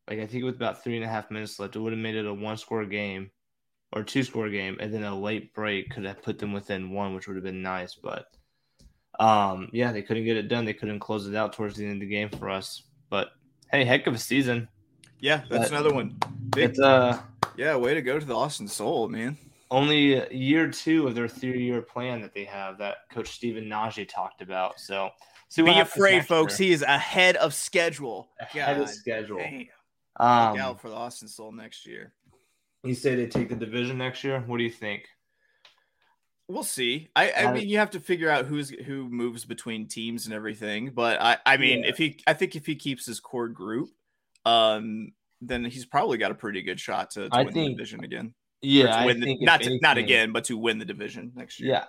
like 0.08 0.19
I 0.20 0.26
think 0.26 0.44
with 0.44 0.56
about 0.56 0.82
three 0.82 0.96
and 0.96 1.05
a 1.05 1.08
half 1.08 1.31
minutes 1.31 1.58
left, 1.58 1.76
it 1.76 1.81
would 1.81 1.93
have 1.93 2.00
made 2.00 2.14
it 2.16 2.26
a 2.26 2.32
one 2.34 2.56
score 2.56 2.84
game 2.84 3.31
or 3.93 4.02
two 4.02 4.22
score 4.22 4.49
game, 4.50 4.76
and 4.81 4.93
then 4.93 5.05
a 5.05 5.19
late 5.19 5.55
break 5.55 5.90
could 5.90 6.05
have 6.05 6.22
put 6.22 6.38
them 6.38 6.52
within 6.52 6.90
one, 6.90 7.14
which 7.14 7.26
would 7.26 7.37
have 7.37 7.44
been 7.44 7.62
nice. 7.62 7.94
But 7.94 8.26
um, 9.19 9.69
yeah, 9.72 9.92
they 9.92 10.02
couldn't 10.02 10.25
get 10.25 10.37
it 10.37 10.49
done. 10.49 10.64
They 10.64 10.75
couldn't 10.75 11.00
close 11.00 11.26
it 11.26 11.35
out 11.35 11.52
towards 11.52 11.76
the 11.76 11.85
end 11.85 11.94
of 11.94 12.00
the 12.00 12.06
game 12.06 12.28
for 12.30 12.49
us. 12.49 12.83
But 13.11 13.28
hey, 13.71 13.85
heck 13.85 14.06
of 14.06 14.14
a 14.14 14.18
season. 14.18 14.68
Yeah, 15.21 15.42
that's 15.50 15.71
But- 15.71 15.73
another 15.78 15.92
one. 15.94 16.16
Big, 16.50 16.71
It's 16.71 16.78
uh 16.80 17.21
yeah, 17.56 17.76
way 17.76 17.94
to 17.94 18.02
go 18.02 18.18
to 18.18 18.25
the 18.25 18.37
Austin 18.37 18.68
Sol, 18.68 19.09
man. 19.09 19.37
only 19.71 20.33
year 20.35 20.71
two 20.71 21.06
of 21.06 21.14
their 21.14 21.28
three 21.28 21.62
year 21.64 21.83
plan 21.83 22.21
that 22.23 22.33
they 22.33 22.44
have 22.44 22.78
that 22.78 22.99
Coach 23.11 23.28
Stephen 23.28 23.64
Najee 23.64 24.09
talked 24.09 24.40
about. 24.42 24.78
So 24.80 25.11
see 25.49 25.62
Be 25.62 25.78
afraid, 25.80 26.25
folks. 26.26 26.59
year. 26.61 26.68
He 26.68 26.73
is 26.75 26.83
ahead 26.83 27.37
of 27.37 27.52
schedule. 27.52 28.28
ahead 28.40 28.80
of 28.80 28.88
schedule. 28.88 29.38
damn. 29.38 29.66
Look 30.18 30.26
Um, 30.28 30.58
out 30.58 30.80
for 30.80 30.88
the 30.88 30.96
Austin 30.96 31.28
Sol 31.28 31.52
next 31.52 31.87
year. 31.87 32.12
you 32.84 32.94
say 32.94 33.14
they 33.14 33.26
take 33.26 33.48
the 33.48 33.54
division 33.56 33.98
next 33.98 34.25
year. 34.25 34.40
What 34.40 34.58
do 34.58 34.64
you 34.64 34.70
think? 34.70 35.06
We'll 36.48 36.62
see. 36.64 37.08
I, 37.14 37.32
I 37.32 37.52
mean, 37.52 37.68
you 37.68 37.76
have 37.78 37.90
to 37.90 38.00
figure 38.00 38.30
out 38.30 38.46
who's 38.46 38.70
who 38.70 39.08
moves 39.10 39.44
between 39.44 39.87
teams 39.87 40.25
and 40.25 40.34
everything. 40.34 40.92
But 40.94 41.20
I, 41.20 41.37
I 41.44 41.56
mean, 41.58 41.80
Yeah. 41.82 41.88
if 41.90 41.98
he, 41.98 42.20
I 42.26 42.32
think 42.32 42.56
if 42.56 42.64
he 42.64 42.75
keeps 42.75 43.04
his 43.04 43.20
core 43.20 43.48
group, 43.48 43.90
um, 44.46 45.12
then 45.42 45.64
he's 45.66 45.84
probably 45.84 46.16
got 46.18 46.30
a 46.30 46.34
pretty 46.34 46.62
good 46.62 46.80
shot 46.80 47.10
to, 47.12 47.28
to 47.28 47.37
win 47.37 47.52
think- 47.52 47.66
the 47.66 47.75
division 47.75 48.02
again. 48.04 48.34
Yeah, 48.62 49.04
win 49.04 49.20
the- 49.20 49.37
not 49.40 49.60
to, 49.62 49.78
not 49.80 49.98
again, 49.98 50.32
but 50.32 50.44
to 50.44 50.56
win 50.56 50.78
the 50.78 50.84
division 50.84 51.32
next 51.37 51.60
year. 51.60 51.70
Yeah, 51.75 51.84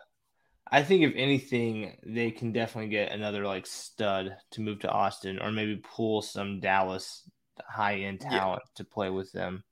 I 0.70 0.84
think 0.84 1.02
if 1.04 1.14
anything, 1.16 1.98
they 2.06 2.30
can 2.30 2.52
definitely 2.52 2.90
get 2.92 3.12
another 3.12 3.44
like 3.46 3.66
stud 3.66 4.36
to 4.52 4.62
move 4.62 4.80
to 4.82 4.90
Austin, 4.90 5.40
or 5.40 5.52
maybe 5.52 5.78
pull 5.78 6.22
some 6.22 6.60
Dallas 6.60 7.28
high 7.68 7.96
end 8.00 8.20
Yeah. 8.24 8.40
talent 8.40 8.64
to 8.76 8.84
play 8.84 9.10
with 9.10 9.32
them. 9.32 9.64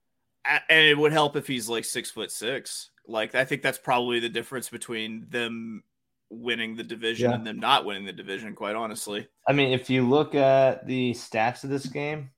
And 0.44 0.86
it 0.86 0.96
would 0.96 1.12
help 1.12 1.36
if 1.36 1.46
he's 1.46 1.68
like 1.68 1.84
six 1.84 2.10
foot 2.10 2.30
six. 2.30 2.90
Like 3.06 3.34
I 3.34 3.44
think 3.44 3.62
that's 3.62 3.78
probably 3.78 4.20
the 4.20 4.28
difference 4.28 4.68
between 4.68 5.26
them 5.28 5.82
winning 6.30 6.76
the 6.76 6.84
division 6.84 7.30
Yeah. 7.30 7.36
and 7.36 7.46
them 7.46 7.58
not 7.58 7.84
winning 7.84 8.04
the 8.04 8.12
division. 8.12 8.54
Quite 8.54 8.76
honestly, 8.76 9.28
I 9.46 9.52
mean, 9.52 9.72
if 9.72 9.88
you 9.90 10.06
look 10.08 10.34
at 10.34 10.86
the 10.86 11.12
stats 11.12 11.64
of 11.64 11.70
this 11.70 11.86
game, 11.86 12.30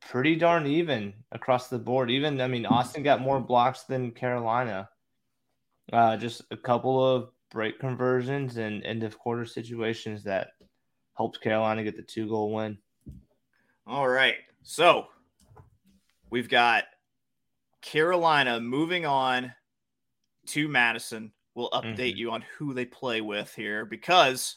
pretty 0.00 0.36
darn 0.36 0.66
even 0.66 1.12
across 1.32 1.68
the 1.68 1.78
board. 1.78 2.10
Even 2.10 2.40
I 2.40 2.46
mean, 2.46 2.64
Austin 2.66 3.02
got 3.02 3.20
more 3.20 3.40
blocks 3.40 3.82
than 3.84 4.10
Carolina. 4.12 4.88
Uh, 5.92 6.16
just 6.16 6.42
a 6.50 6.56
couple 6.56 7.04
of 7.04 7.30
break 7.50 7.78
conversions 7.80 8.56
and 8.58 8.84
end 8.84 9.02
of 9.02 9.18
quarter 9.18 9.44
situations 9.44 10.22
that 10.24 10.52
helped 11.16 11.40
Carolina 11.42 11.82
get 11.82 11.96
the 11.96 12.02
two 12.02 12.28
goal 12.28 12.52
win. 12.52 12.78
All 13.86 14.06
right. 14.08 14.36
So 14.62 15.08
we've 16.30 16.48
got 16.48 16.84
Carolina 17.82 18.60
moving 18.60 19.06
on 19.06 19.52
to 20.46 20.68
Madison. 20.68 21.32
We'll 21.54 21.70
update 21.70 22.14
Mhm. 22.14 22.16
you 22.16 22.30
on 22.30 22.42
who 22.56 22.74
they 22.74 22.84
play 22.84 23.20
with 23.20 23.54
here 23.54 23.84
because 23.84 24.56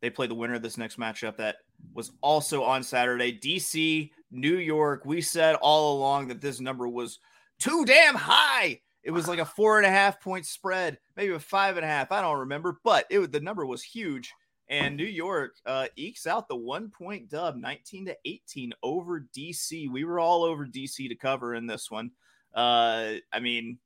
they 0.00 0.10
play 0.10 0.26
the 0.26 0.34
winner 0.34 0.54
of 0.54 0.62
this 0.62 0.76
next 0.76 0.98
matchup 0.98 1.36
that 1.38 1.58
was 1.94 2.12
also 2.20 2.62
on 2.62 2.82
Saturday. 2.82 3.32
DC, 3.32 4.12
New 4.30 4.58
York. 4.58 5.04
We 5.04 5.20
said 5.22 5.56
all 5.56 5.96
along 5.96 6.28
that 6.28 6.40
this 6.40 6.60
number 6.60 6.86
was 6.88 7.18
too 7.58 7.84
damn 7.84 8.14
high. 8.14 8.82
It 9.02 9.10
was 9.12 9.28
like 9.28 9.38
a 9.38 9.44
four 9.44 9.78
and 9.78 9.86
a 9.86 9.90
half 9.90 10.20
point 10.20 10.46
spread, 10.46 10.98
maybe 11.16 11.32
a 11.32 11.38
five 11.40 11.76
and 11.76 11.84
a 11.84 11.88
half. 11.88 12.10
I 12.12 12.20
don't 12.20 12.40
remember, 12.40 12.80
but 12.82 13.06
it 13.08 13.32
the 13.32 13.40
number 13.40 13.64
was 13.64 13.82
huge. 13.82 14.34
And 14.68 14.96
New 14.96 15.04
York 15.04 15.54
uh, 15.64 15.86
ekes 15.96 16.26
out 16.26 16.48
the 16.48 16.56
one 16.56 16.90
point 16.90 17.28
dub, 17.28 17.56
19 17.56 18.06
to 18.06 18.16
18 18.24 18.72
over 18.82 19.26
DC. 19.36 19.88
We 19.90 20.04
were 20.04 20.18
all 20.18 20.42
over 20.42 20.66
DC 20.66 21.08
to 21.08 21.14
cover 21.14 21.54
in 21.54 21.66
this 21.66 21.90
one. 21.90 22.10
Uh, 22.52 23.14
I 23.32 23.40
mean, 23.40 23.78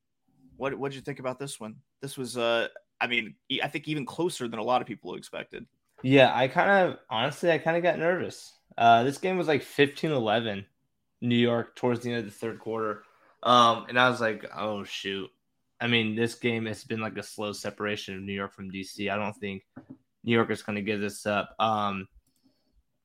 what 0.57 0.77
what 0.77 0.91
did 0.91 0.95
you 0.95 1.01
think 1.01 1.19
about 1.19 1.37
this 1.37 1.59
one? 1.59 1.75
This 2.01 2.17
was, 2.17 2.35
uh, 2.35 2.67
I 2.99 3.07
mean, 3.07 3.35
I 3.61 3.67
think 3.67 3.87
even 3.87 4.05
closer 4.05 4.47
than 4.47 4.59
a 4.59 4.63
lot 4.63 4.81
of 4.81 4.87
people 4.87 5.13
expected. 5.15 5.67
Yeah, 6.01 6.31
I 6.33 6.47
kind 6.47 6.69
of 6.69 6.97
honestly, 7.09 7.51
I 7.51 7.59
kind 7.59 7.77
of 7.77 7.83
got 7.83 7.99
nervous. 7.99 8.51
Uh, 8.75 9.03
this 9.03 9.19
game 9.19 9.37
was 9.37 9.47
like 9.47 9.61
15-11, 9.61 10.65
New 11.21 11.35
York 11.35 11.75
towards 11.75 11.99
the 11.99 12.09
end 12.09 12.19
of 12.19 12.25
the 12.25 12.31
third 12.31 12.59
quarter, 12.59 13.03
um, 13.43 13.85
and 13.87 13.99
I 13.99 14.09
was 14.09 14.21
like, 14.21 14.45
oh 14.55 14.83
shoot. 14.83 15.29
I 15.79 15.87
mean, 15.87 16.15
this 16.15 16.35
game 16.35 16.65
has 16.67 16.83
been 16.83 17.01
like 17.01 17.17
a 17.17 17.23
slow 17.23 17.53
separation 17.53 18.15
of 18.15 18.21
New 18.21 18.33
York 18.33 18.53
from 18.53 18.71
DC. 18.71 19.11
I 19.11 19.17
don't 19.17 19.35
think 19.35 19.63
New 20.23 20.33
York 20.33 20.51
is 20.51 20.63
going 20.63 20.75
to 20.75 20.81
give 20.81 20.99
this 20.99 21.25
up. 21.25 21.55
Um, 21.59 22.07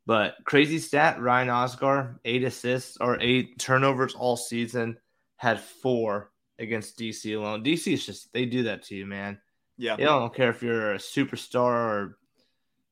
but 0.07 0.37
crazy 0.45 0.79
stat: 0.79 1.21
Ryan 1.21 1.49
Osgar, 1.49 2.19
eight 2.25 2.45
assists 2.45 2.97
or 3.01 3.19
eight 3.21 3.59
turnovers 3.59 4.15
all 4.15 4.37
season, 4.37 4.99
had 5.37 5.61
four 5.61 6.31
against 6.59 6.99
DC 6.99 7.37
alone. 7.37 7.65
DC 7.65 7.93
is 7.93 8.07
just 8.07 8.33
they 8.33 8.47
do 8.47 8.65
that 8.65 8.85
to 8.85 8.95
you, 8.95 9.07
man. 9.07 9.39
Yeah. 9.77 9.97
They 9.97 10.05
don't 10.05 10.35
care 10.35 10.51
if 10.51 10.63
you're 10.63 10.95
a 10.95 10.99
superstar 10.99 11.73
or, 11.73 12.19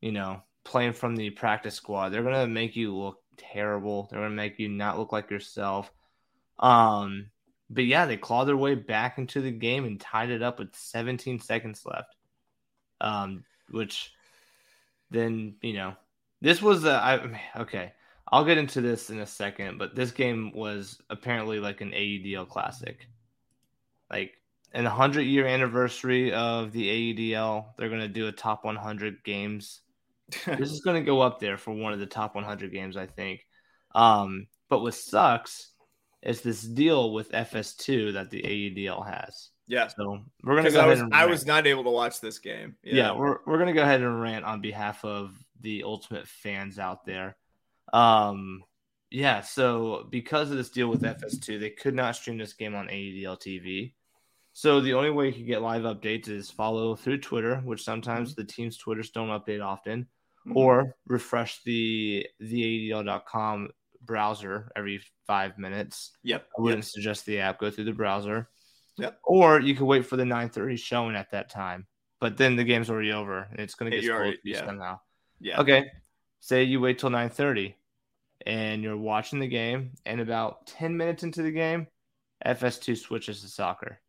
you 0.00 0.12
know, 0.12 0.43
playing 0.64 0.93
from 0.93 1.16
the 1.16 1.31
practice 1.31 1.75
squad. 1.75 2.11
They're 2.11 2.23
gonna 2.23 2.47
make 2.47 2.76
you 2.76 2.95
look 2.95 3.19
terrible. 3.37 4.09
They're 4.11 4.21
gonna 4.21 4.35
make 4.35 4.59
you 4.59 4.69
not 4.69 4.99
look 4.99 5.12
like 5.12 5.31
yourself. 5.31 5.90
Um, 6.59 7.31
but 7.71 7.85
yeah, 7.85 8.07
they 8.07 8.16
clawed 8.16 8.49
their 8.49 8.57
way 8.57 8.75
back 8.75 9.19
into 9.19 9.40
the 9.40 9.50
game 9.50 9.85
and 9.85 10.00
tied 10.00 10.31
it 10.31 10.43
up 10.43 10.59
with 10.59 10.75
17 10.75 11.40
seconds 11.40 11.83
left. 11.85 12.14
Um, 13.00 13.45
which 13.71 14.12
then 15.11 15.56
you 15.62 15.75
know, 15.75 15.94
this 16.40 16.61
was 16.62 16.85
a 16.85 16.92
I 16.92 17.40
okay. 17.62 17.92
I'll 18.33 18.44
get 18.44 18.59
into 18.59 18.80
this 18.80 19.11
in 19.11 19.21
a 19.21 19.26
second, 19.26 19.78
but 19.78 19.94
this 19.94 20.11
game 20.11 20.50
was 20.54 20.99
apparently 21.11 21.61
like 21.61 21.80
an 21.83 21.90
AUDL 21.92 22.49
classic. 22.49 23.06
Like 24.11 24.33
in 24.73 24.85
the 24.85 24.90
100 24.90 25.23
year 25.23 25.47
anniversary 25.47 26.33
of 26.33 26.73
the 26.73 27.14
AUDL, 27.14 27.66
they're 27.76 27.88
going 27.88 28.00
to 28.00 28.09
do 28.09 28.26
a 28.26 28.33
top 28.33 28.64
100 28.64 29.23
games. 29.25 29.83
this 30.47 30.73
is 30.73 30.80
going 30.80 31.00
to 31.00 31.06
go 31.06 31.21
up 31.21 31.38
there 31.38 31.56
for 31.56 31.73
one 31.73 31.92
of 31.92 32.00
the 32.00 32.06
top 32.06 32.35
100 32.35 32.73
games, 32.73 32.97
I 32.97 33.06
think. 33.06 33.47
Um, 33.94 34.49
but 34.68 34.80
what 34.80 34.94
sucks 34.94 35.71
is 36.23 36.40
this 36.40 36.62
deal 36.62 37.12
with 37.12 37.30
FS2 37.30 38.14
that 38.14 38.30
the 38.30 38.42
AUDL 38.42 39.06
has. 39.06 39.50
Yeah. 39.66 39.88
So 39.88 40.21
we're 40.42 40.54
going 40.54 40.64
to 40.64 40.71
Because 40.71 40.75
go 40.75 40.80
I 40.80 40.83
ahead 40.85 40.90
was 40.90 41.00
and 41.00 41.14
I 41.14 41.26
was 41.26 41.47
not 41.47 41.66
able 41.66 41.85
to 41.85 41.90
watch 41.90 42.21
this 42.21 42.38
game. 42.38 42.76
yeah, 42.83 43.12
we're 43.12 43.38
we're 43.47 43.59
gonna 43.59 43.73
go 43.73 43.83
ahead 43.83 44.00
and 44.02 44.21
rant 44.21 44.44
on 44.44 44.61
behalf 44.61 45.04
of 45.04 45.35
the 45.61 45.83
ultimate 45.85 46.28
fans 46.28 46.78
out 46.78 47.04
there. 47.06 47.37
Um, 47.92 48.62
yeah, 49.11 49.40
so 49.40 50.06
because 50.11 50.50
of 50.50 50.56
this 50.56 50.71
deal 50.71 50.88
with 50.88 51.02
FS2, 51.02 51.59
they 51.61 51.71
could 51.71 51.94
not 51.94 52.16
stream 52.16 52.37
this 52.38 52.52
game 52.52 52.75
on 52.75 52.88
AUDL 52.88 53.38
TV. 53.40 53.94
So 54.52 54.80
the 54.80 54.94
only 54.94 55.11
way 55.11 55.26
you 55.28 55.33
can 55.33 55.47
get 55.47 55.62
live 55.62 55.83
updates 55.83 56.28
is 56.28 56.50
follow 56.50 56.94
through 56.94 57.18
Twitter, 57.21 57.56
which 57.64 57.83
sometimes 57.85 58.35
the 58.35 58.44
team's 58.44 58.76
Twitters 58.76 59.11
don't 59.11 59.28
update 59.28 59.64
often, 59.64 60.06
Mhm. 60.47 60.56
or 60.56 60.97
refresh 61.06 61.62
the 61.62 62.26
the 62.40 62.90
AUDL.com 62.90 63.71
browser 64.02 64.71
every 64.76 65.00
five 65.26 65.56
minutes. 65.59 66.12
Yep. 66.25 66.47
I 66.59 66.61
wouldn't 66.62 66.85
suggest 66.85 67.25
the 67.25 67.40
app. 67.40 67.59
Go 67.59 67.71
through 67.71 67.85
the 67.85 67.92
browser. 67.92 68.49
Yep. 68.98 69.18
Or 69.24 69.60
you 69.60 69.74
could 69.74 69.86
wait 69.86 70.06
for 70.06 70.16
the 70.16 70.24
9:30 70.24 70.78
showing 70.78 71.16
at 71.16 71.30
that 71.32 71.50
time, 71.50 71.86
but 72.20 72.36
then 72.36 72.56
the 72.56 72.64
game's 72.64 72.90
already 72.90 73.12
over 73.12 73.48
and 73.50 73.58
it's 73.60 73.74
going 73.74 73.90
to 73.90 73.96
get 73.96 74.04
spoiled 74.04 74.20
already- 74.20 74.38
yeah. 74.44 74.64
somehow. 74.66 75.00
Yeah. 75.40 75.60
Okay. 75.60 75.90
Say 76.40 76.64
you 76.64 76.80
wait 76.80 76.98
till 76.98 77.10
9:30 77.10 77.74
and 78.46 78.82
you're 78.82 78.96
watching 78.96 79.38
the 79.40 79.48
game, 79.48 79.92
and 80.04 80.20
about 80.20 80.66
10 80.66 80.96
minutes 80.96 81.22
into 81.22 81.42
the 81.42 81.50
game, 81.50 81.86
FS2 82.44 82.96
switches 82.98 83.40
to 83.40 83.48
soccer. 83.48 84.00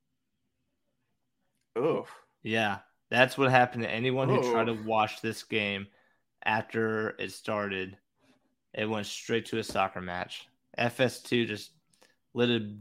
Oh. 1.76 2.06
Yeah, 2.44 2.80
that's 3.10 3.38
what 3.38 3.50
happened 3.52 3.84
to 3.84 3.90
anyone 3.90 4.30
who 4.30 4.42
tried 4.52 4.66
to 4.66 4.74
watch 4.74 5.22
this 5.22 5.44
game 5.44 5.88
after 6.44 7.10
it 7.20 7.32
started. 7.32 7.98
It 8.74 8.90
went 8.90 9.06
straight 9.08 9.46
to 9.48 9.60
a 9.60 9.64
soccer 9.64 10.02
match. 10.02 10.48
FS2 10.78 11.48
just 11.48 11.72
lit 12.34 12.50
a, 12.50 12.76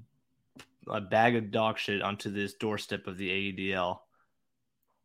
a 0.89 1.01
bag 1.01 1.37
of 1.37 1.51
dog 1.51 1.79
shit 1.79 2.03
onto 2.03 2.31
this 2.31 2.55
doorstep 2.55 3.07
of 3.07 3.17
the 3.17 3.31
AUDL, 3.31 3.99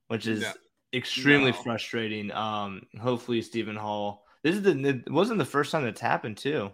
which 0.08 0.28
is 0.28 0.42
No. 0.42 0.54
extremely 0.94 1.52
No. 1.52 1.58
frustrating. 1.58 2.32
Um, 2.32 2.84
hopefully 3.00 3.42
Stephen 3.42 3.76
Hall. 3.76 4.26
This 4.44 4.56
is 4.56 4.62
the 4.64 4.72
it 4.88 5.12
wasn't 5.12 5.40
the 5.40 5.46
first 5.46 5.72
time 5.72 5.84
that's 5.84 6.02
happened 6.02 6.38
too. 6.38 6.72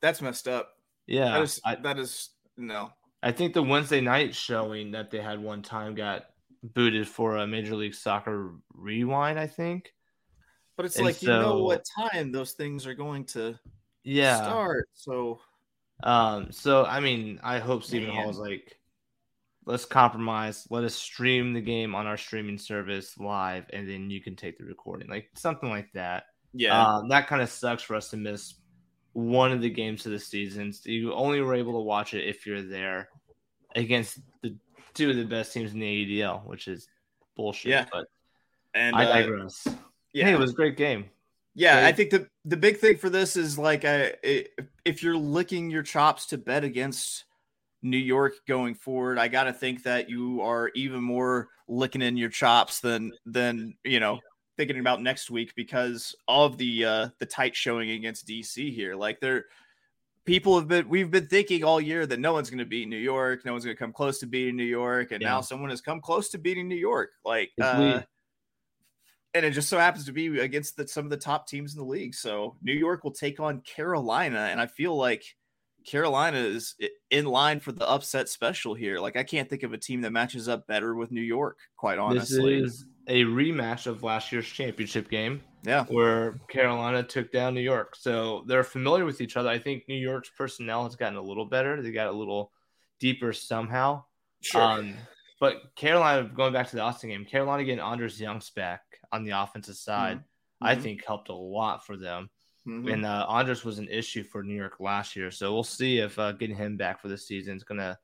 That's 0.00 0.22
messed 0.22 0.48
up. 0.48 0.72
Yeah, 1.06 1.30
that 1.30 1.42
is 1.42 1.60
I, 1.64 1.74
that 1.76 1.98
is 1.98 2.30
no. 2.56 2.90
I 3.22 3.32
think 3.32 3.54
the 3.54 3.62
Wednesday 3.62 4.00
night 4.00 4.34
showing 4.34 4.92
that 4.92 5.10
they 5.10 5.20
had 5.20 5.40
one 5.40 5.62
time 5.62 5.94
got 5.94 6.24
booted 6.62 7.06
for 7.06 7.36
a 7.36 7.46
Major 7.46 7.76
League 7.76 7.94
Soccer 7.94 8.54
rewind. 8.72 9.38
I 9.38 9.46
think. 9.46 9.92
But 10.76 10.86
it's 10.86 10.96
And 10.96 11.04
like 11.04 11.22
you 11.22 11.28
know 11.28 11.58
what 11.62 11.84
time 12.14 12.32
those 12.32 12.52
things 12.52 12.86
are 12.86 12.94
going 12.94 13.26
to 13.26 13.58
Yeah. 14.02 14.36
start. 14.36 14.88
So 14.94 15.40
Um. 16.02 16.52
So 16.52 16.84
I 16.84 17.00
mean, 17.00 17.40
I 17.42 17.58
hope 17.58 17.84
Stephen. 17.84 18.14
Hall 18.14 18.30
is 18.30 18.38
like, 18.38 18.78
let's 19.66 19.84
compromise. 19.84 20.66
Let 20.70 20.84
us 20.84 20.94
stream 20.94 21.52
the 21.52 21.60
game 21.60 21.94
on 21.94 22.06
our 22.06 22.16
streaming 22.16 22.58
service 22.58 23.18
live, 23.18 23.64
and 23.72 23.88
then 23.88 24.10
you 24.10 24.20
can 24.20 24.36
take 24.36 24.58
the 24.58 24.64
recording, 24.64 25.08
like 25.08 25.30
something 25.34 25.68
like 25.68 25.90
that. 25.94 26.24
yeah. 26.52 26.96
Um, 26.96 27.08
that 27.08 27.26
kind 27.26 27.42
of 27.42 27.50
sucks 27.50 27.82
for 27.82 27.94
us 27.94 28.10
to 28.10 28.16
miss 28.16 28.54
one 29.12 29.52
of 29.52 29.60
the 29.60 29.70
games 29.70 30.06
of 30.06 30.12
the 30.12 30.18
season. 30.18 30.72
So 30.72 30.90
you 30.90 31.12
only 31.12 31.40
were 31.40 31.54
able 31.54 31.72
to 31.74 31.80
watch 31.80 32.14
it 32.14 32.26
if 32.26 32.46
you're 32.46 32.62
there 32.62 33.08
against 33.74 34.20
the 34.42 34.56
two 34.94 35.10
of 35.10 35.16
the 35.16 35.24
best 35.24 35.52
teams 35.52 35.72
in 35.72 35.80
the 35.80 35.86
AUDL, 35.86 36.46
which 36.46 36.68
is 36.68 36.88
bullshit. 37.36 37.70
Yeah. 37.70 37.86
But 37.92 38.06
and 38.74 38.94
I 38.94 39.04
uh, 39.04 39.12
digress. 39.12 39.66
yeah. 40.12 40.26
Hey, 40.26 40.32
it 40.32 40.38
was 40.38 40.52
a 40.52 40.54
great 40.54 40.76
game. 40.76 41.06
Yeah, 41.54 41.84
I 41.84 41.92
think 41.92 42.10
the 42.10 42.28
the 42.44 42.56
big 42.56 42.78
thing 42.78 42.96
for 42.96 43.10
this 43.10 43.36
is 43.36 43.58
like 43.58 43.84
I, 43.84 44.14
if 44.84 45.02
you're 45.02 45.16
licking 45.16 45.70
your 45.70 45.82
chops 45.82 46.26
to 46.26 46.38
bet 46.38 46.64
against 46.64 47.24
New 47.82 47.98
York 47.98 48.34
going 48.46 48.74
forward, 48.74 49.18
I 49.18 49.28
got 49.28 49.44
to 49.44 49.52
think 49.52 49.82
that 49.82 50.08
you 50.08 50.40
are 50.42 50.70
even 50.74 51.02
more 51.02 51.48
licking 51.66 52.02
in 52.02 52.16
your 52.16 52.30
chops 52.30 52.80
than 52.80 53.12
than 53.26 53.74
you 53.84 54.00
know 54.00 54.20
thinking 54.56 54.78
about 54.78 55.02
next 55.02 55.30
week 55.30 55.52
because 55.56 56.14
of 56.28 56.56
the 56.58 56.84
uh 56.84 57.08
the 57.18 57.26
tight 57.26 57.56
showing 57.56 57.90
against 57.90 58.28
DC 58.28 58.72
here. 58.72 58.94
Like 58.94 59.20
there 59.20 59.46
people 60.24 60.56
have 60.56 60.68
been 60.68 60.88
we've 60.88 61.10
been 61.10 61.26
thinking 61.26 61.64
all 61.64 61.80
year 61.80 62.06
that 62.06 62.20
no 62.20 62.32
one's 62.32 62.50
going 62.50 62.58
to 62.58 62.64
beat 62.64 62.88
New 62.88 62.96
York, 62.96 63.44
no 63.44 63.52
one's 63.52 63.64
going 63.64 63.76
to 63.76 63.78
come 63.78 63.92
close 63.92 64.18
to 64.20 64.26
beating 64.26 64.56
New 64.56 64.62
York, 64.64 65.10
and 65.10 65.20
Yeah. 65.20 65.30
now 65.30 65.40
someone 65.40 65.70
has 65.70 65.80
come 65.80 66.00
close 66.00 66.28
to 66.30 66.38
beating 66.38 66.68
New 66.68 66.76
York. 66.76 67.10
Like 67.24 67.50
uh, 67.60 68.02
and 69.34 69.44
it 69.44 69.52
just 69.52 69.68
so 69.68 69.78
happens 69.78 70.06
to 70.06 70.12
be 70.12 70.40
against 70.40 70.76
the, 70.76 70.86
some 70.88 71.04
of 71.04 71.10
the 71.10 71.16
top 71.16 71.46
teams 71.46 71.74
in 71.74 71.78
the 71.78 71.84
league. 71.84 72.14
So 72.14 72.56
New 72.62 72.72
York 72.72 73.04
will 73.04 73.12
take 73.12 73.40
on 73.40 73.60
Carolina, 73.60 74.48
and 74.50 74.60
I 74.60 74.66
feel 74.66 74.96
like 74.96 75.24
Carolina 75.86 76.38
is 76.38 76.74
in 77.10 77.26
line 77.26 77.60
for 77.60 77.72
the 77.72 77.88
upset 77.88 78.28
special 78.28 78.74
here. 78.74 78.98
Like 78.98 79.16
I 79.16 79.22
can't 79.22 79.48
think 79.48 79.62
of 79.62 79.72
a 79.72 79.78
team 79.78 80.00
that 80.02 80.12
matches 80.12 80.48
up 80.48 80.66
better 80.66 80.94
with 80.94 81.10
New 81.10 81.20
York. 81.20 81.58
Quite 81.76 81.98
honestly, 81.98 82.62
This 82.62 82.72
is 82.72 82.84
a 83.06 83.24
rematch 83.24 83.86
of 83.86 84.02
last 84.02 84.32
year's 84.32 84.46
championship 84.46 85.10
game 85.10 85.42
yeah, 85.62 85.84
where 85.86 86.38
Carolina 86.48 87.02
took 87.02 87.32
down 87.32 87.54
New 87.54 87.60
York. 87.60 87.96
So 87.96 88.44
they're 88.46 88.64
familiar 88.64 89.04
with 89.04 89.20
each 89.20 89.36
other. 89.36 89.48
I 89.48 89.58
think 89.58 89.84
New 89.88 89.96
York's 89.96 90.30
personnel 90.30 90.84
has 90.84 90.96
gotten 90.96 91.18
a 91.18 91.22
little 91.22 91.46
better. 91.46 91.82
They 91.82 91.92
got 91.92 92.08
a 92.08 92.12
little 92.12 92.52
deeper 92.98 93.32
somehow. 93.32 94.04
sure. 94.42 94.62
Um, 94.62 94.94
but 95.40 95.74
Carolina, 95.74 96.28
going 96.32 96.52
back 96.52 96.68
to 96.70 96.76
the 96.76 96.82
Austin 96.82 97.10
game, 97.10 97.24
Carolina 97.24 97.64
getting 97.64 97.82
Anders 97.84 98.20
Juengst 98.20 98.54
back 98.54 98.82
on 99.10 99.24
the 99.24 99.30
offensive 99.32 99.76
side, 99.76 100.22
I 100.60 100.76
Mhm. 100.76 100.82
think 100.82 101.04
helped 101.04 101.30
a 101.30 101.34
lot 101.34 101.84
for 101.84 101.96
them. 101.96 102.30
Mhm. 102.66 102.92
And 102.92 103.06
uh, 103.06 103.26
Anders 103.28 103.64
was 103.64 103.78
an 103.78 103.88
issue 103.88 104.22
for 104.22 104.42
New 104.42 104.54
York 104.54 104.78
last 104.78 105.16
year. 105.16 105.30
So 105.30 105.52
we'll 105.52 105.64
see 105.64 105.98
if 105.98 106.18
uh, 106.18 106.32
getting 106.32 106.56
him 106.56 106.76
back 106.76 107.00
for 107.00 107.08
the 107.08 107.16
season 107.18 107.56
is 107.56 107.64
going 107.64 107.80
to 107.80 107.98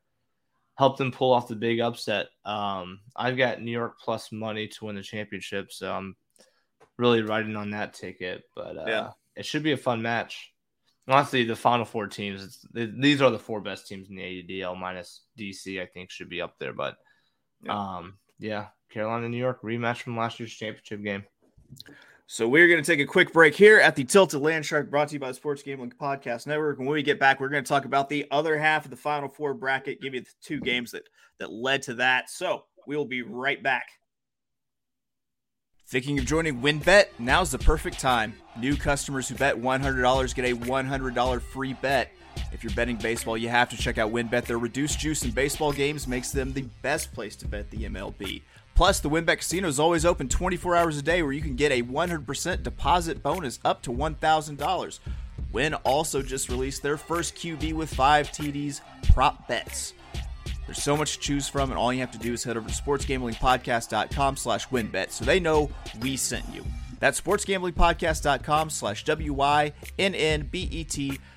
help 0.78 0.96
them 0.96 1.12
pull 1.12 1.32
off 1.32 1.46
the 1.48 1.54
big 1.56 1.78
upset. 1.80 2.28
Um, 2.44 3.00
I've 3.14 3.36
got 3.36 3.60
New 3.60 3.70
York 3.70 4.00
plus 4.00 4.32
money 4.32 4.66
to 4.68 4.84
win 4.86 4.96
the 4.96 5.02
championship. 5.02 5.72
So 5.72 5.92
I'm 5.92 6.16
really 6.96 7.20
riding 7.22 7.54
on 7.56 7.70
that 7.70 7.92
ticket. 7.92 8.44
But 8.54 8.78
uh, 8.78 8.84
Yeah. 8.86 9.12
it 9.36 9.44
should 9.44 9.62
be 9.62 9.72
a 9.72 9.76
fun 9.76 10.00
match. 10.00 10.52
Honestly, 11.08 11.44
the 11.44 11.54
final 11.54 11.84
four 11.84 12.08
teams, 12.08 12.66
these 12.72 13.22
are 13.22 13.30
the 13.30 13.38
four 13.38 13.60
best 13.60 13.86
teams 13.86 14.08
in 14.08 14.16
the 14.16 14.22
AUDL 14.24 14.74
minus 14.74 15.26
DC. 15.38 15.80
I 15.80 15.86
think 15.86 16.10
should 16.10 16.28
be 16.30 16.40
up 16.40 16.58
there, 16.58 16.72
but 16.72 16.96
um, 17.68 18.18
yeah, 18.38 18.66
Carolina, 18.90 19.28
New 19.28 19.36
York 19.36 19.62
rematch 19.62 19.98
from 19.98 20.16
last 20.16 20.38
year's 20.40 20.52
championship 20.52 21.02
game. 21.02 21.24
So 22.28 22.48
we're 22.48 22.66
going 22.66 22.82
to 22.82 22.86
take 22.86 23.00
a 23.00 23.08
quick 23.08 23.32
break 23.32 23.54
here 23.54 23.78
at 23.78 23.94
the 23.94 24.04
Tilted 24.04 24.40
Landshark, 24.40 24.90
brought 24.90 25.08
to 25.08 25.14
you 25.14 25.20
by 25.20 25.28
the 25.28 25.34
Sports 25.34 25.62
Gambling 25.62 25.92
Podcast 25.92 26.48
Network. 26.48 26.78
And 26.78 26.86
when 26.86 26.94
we 26.94 27.02
get 27.02 27.20
back, 27.20 27.38
we're 27.38 27.48
going 27.48 27.62
to 27.62 27.68
talk 27.68 27.84
about 27.84 28.08
the 28.08 28.26
other 28.32 28.58
half 28.58 28.84
of 28.84 28.90
the 28.90 28.96
Final 28.96 29.28
Four 29.28 29.54
bracket, 29.54 30.00
give 30.00 30.12
you 30.12 30.22
the 30.22 30.30
two 30.42 30.60
games 30.60 30.90
that 30.90 31.04
that 31.38 31.52
led 31.52 31.82
to 31.82 31.94
that. 31.94 32.28
So 32.30 32.64
we 32.86 32.96
will 32.96 33.04
be 33.04 33.22
right 33.22 33.62
back. 33.62 33.86
Thinking 35.88 36.18
of 36.18 36.24
joining 36.24 36.60
WynnBET? 36.60 37.06
Now's 37.20 37.52
the 37.52 37.60
perfect 37.60 38.00
time. 38.00 38.34
New 38.58 38.76
customers 38.76 39.28
who 39.28 39.36
bet 39.36 39.54
$100 39.54 40.34
get 40.34 40.44
a 40.44 40.56
$100 40.56 41.42
free 41.42 41.74
bet. 41.74 42.10
If 42.52 42.64
you're 42.64 42.72
betting 42.74 42.96
baseball, 42.96 43.36
you 43.36 43.48
have 43.48 43.68
to 43.70 43.76
check 43.76 43.98
out 43.98 44.12
WynnBET. 44.12 44.44
Their 44.44 44.58
reduced 44.58 44.98
juice 44.98 45.24
in 45.24 45.30
baseball 45.30 45.72
games 45.72 46.06
makes 46.06 46.30
them 46.30 46.52
the 46.52 46.64
best 46.82 47.12
place 47.12 47.36
to 47.36 47.48
bet 47.48 47.70
the 47.70 47.84
MLB. 47.84 48.42
Plus, 48.74 49.00
the 49.00 49.08
WynnBET 49.08 49.38
Casino 49.38 49.68
is 49.68 49.80
always 49.80 50.04
open 50.04 50.28
24 50.28 50.76
hours 50.76 50.98
a 50.98 51.02
day 51.02 51.22
where 51.22 51.32
you 51.32 51.40
can 51.40 51.56
get 51.56 51.72
a 51.72 51.82
100% 51.82 52.62
deposit 52.62 53.22
bonus 53.22 53.58
up 53.64 53.82
to 53.82 53.90
$1,000. 53.90 54.98
Wynn 55.52 55.74
also 55.74 56.20
just 56.22 56.48
released 56.50 56.82
their 56.82 56.98
first 56.98 57.34
QB 57.36 57.72
with 57.72 57.92
five 57.94 58.28
TDs 58.28 58.82
prop 59.12 59.48
bets. 59.48 59.94
There's 60.66 60.82
so 60.82 60.96
much 60.96 61.14
to 61.14 61.20
choose 61.20 61.48
from, 61.48 61.70
and 61.70 61.78
all 61.78 61.92
you 61.92 62.00
have 62.00 62.10
to 62.10 62.18
do 62.18 62.32
is 62.34 62.44
head 62.44 62.56
over 62.56 62.68
to 62.68 62.74
sportsgamblingpodcast.com 62.74 64.36
slash 64.36 64.68
wynnbet 64.68 65.10
so 65.12 65.24
they 65.24 65.40
know 65.40 65.70
we 66.00 66.16
sent 66.16 66.44
you. 66.52 66.64
That's 66.98 67.20
sportsgamblingpodcast.com 67.20 68.70
slash 68.70 69.04
W-Y-N-N-B-E-T 69.04 69.60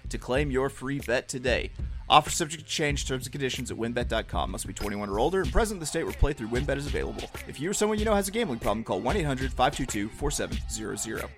to 0.09 0.17
claim 0.17 0.51
your 0.51 0.69
free 0.69 0.99
bet 0.99 1.27
today. 1.27 1.71
Offer 2.09 2.29
subject 2.31 2.63
to 2.63 2.69
change, 2.69 3.07
terms 3.07 3.25
and 3.25 3.31
conditions 3.31 3.69
at 3.69 3.77
wynnbet.com. 3.77 4.51
Must 4.51 4.65
be 4.65 4.73
21 4.73 5.09
or 5.09 5.19
older 5.19 5.41
and 5.41 5.51
present 5.51 5.75
in 5.75 5.79
the 5.79 5.85
state 5.85 6.05
where 6.05 6.13
playthrough 6.13 6.49
WynnBET 6.49 6.77
is 6.77 6.87
available. 6.87 7.29
If 7.47 7.59
you 7.59 7.69
or 7.69 7.73
someone 7.73 7.99
you 7.99 8.05
know 8.05 8.15
has 8.15 8.27
a 8.27 8.31
gambling 8.31 8.59
problem, 8.59 8.83
call 8.83 8.99
1-800-522-4700. 9.01 11.29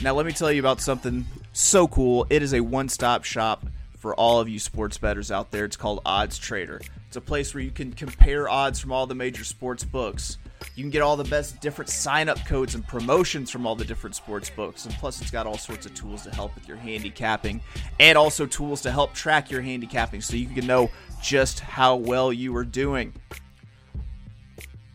Now 0.00 0.14
let 0.14 0.24
me 0.24 0.32
tell 0.32 0.52
you 0.52 0.60
about 0.60 0.80
something 0.80 1.26
so 1.52 1.88
cool. 1.88 2.24
It 2.30 2.44
is 2.44 2.54
a 2.54 2.60
one-stop 2.60 3.24
shop 3.24 3.66
for 3.98 4.14
all 4.14 4.38
of 4.38 4.48
you 4.48 4.60
sports 4.60 4.96
bettors 4.96 5.32
out 5.32 5.50
there. 5.50 5.64
It's 5.64 5.76
called 5.76 6.02
Odds 6.06 6.38
Trader. 6.38 6.80
It's 7.08 7.16
a 7.16 7.20
place 7.20 7.52
where 7.52 7.64
you 7.64 7.72
can 7.72 7.92
compare 7.92 8.48
odds 8.48 8.78
from 8.78 8.92
all 8.92 9.08
the 9.08 9.16
major 9.16 9.42
sports 9.42 9.82
books. 9.82 10.38
You 10.74 10.82
can 10.82 10.90
get 10.90 11.02
all 11.02 11.16
the 11.16 11.24
best 11.24 11.60
different 11.60 11.88
sign 11.88 12.28
up 12.28 12.38
codes 12.46 12.74
and 12.74 12.86
promotions 12.86 13.50
from 13.50 13.66
all 13.66 13.74
the 13.74 13.84
different 13.84 14.16
sports 14.16 14.50
books. 14.50 14.84
And 14.84 14.94
plus, 14.94 15.20
it's 15.20 15.30
got 15.30 15.46
all 15.46 15.58
sorts 15.58 15.86
of 15.86 15.94
tools 15.94 16.22
to 16.24 16.30
help 16.30 16.54
with 16.54 16.68
your 16.68 16.76
handicapping 16.76 17.60
and 17.98 18.16
also 18.16 18.46
tools 18.46 18.82
to 18.82 18.90
help 18.90 19.14
track 19.14 19.50
your 19.50 19.62
handicapping 19.62 20.20
so 20.20 20.36
you 20.36 20.46
can 20.46 20.66
know 20.66 20.90
just 21.22 21.60
how 21.60 21.96
well 21.96 22.32
you 22.32 22.54
are 22.56 22.64
doing. 22.64 23.12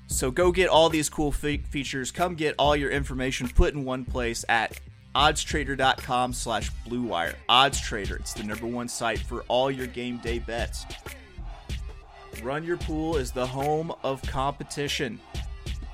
So 0.08 0.32
go 0.32 0.51
get 0.51 0.70
all 0.70 0.89
these 0.89 1.10
cool 1.10 1.32
fe- 1.32 1.58
features. 1.58 2.12
Come 2.12 2.36
get 2.36 2.55
all 2.60 2.75
your 2.75 2.91
information 2.91 3.50
put 3.50 3.74
in 3.74 3.84
one 3.84 4.05
place 4.05 4.46
at 4.48 4.79
oddstrader.com 5.15 6.34
slash 6.34 6.72
bluewire 6.88 7.36
oddstrader 7.48 8.20
it's 8.20 8.34
the 8.34 8.43
number 8.43 8.65
one 8.65 8.88
site 8.88 9.20
for 9.20 9.43
all 9.43 9.70
your 9.70 9.86
game 9.88 10.17
day 10.17 10.39
bets 10.39 10.86
run 12.41 12.63
your 12.63 12.77
pool 12.77 13.15
is 13.15 13.32
the 13.32 13.46
home 13.46 13.93
of 14.03 14.22
competition 14.24 15.20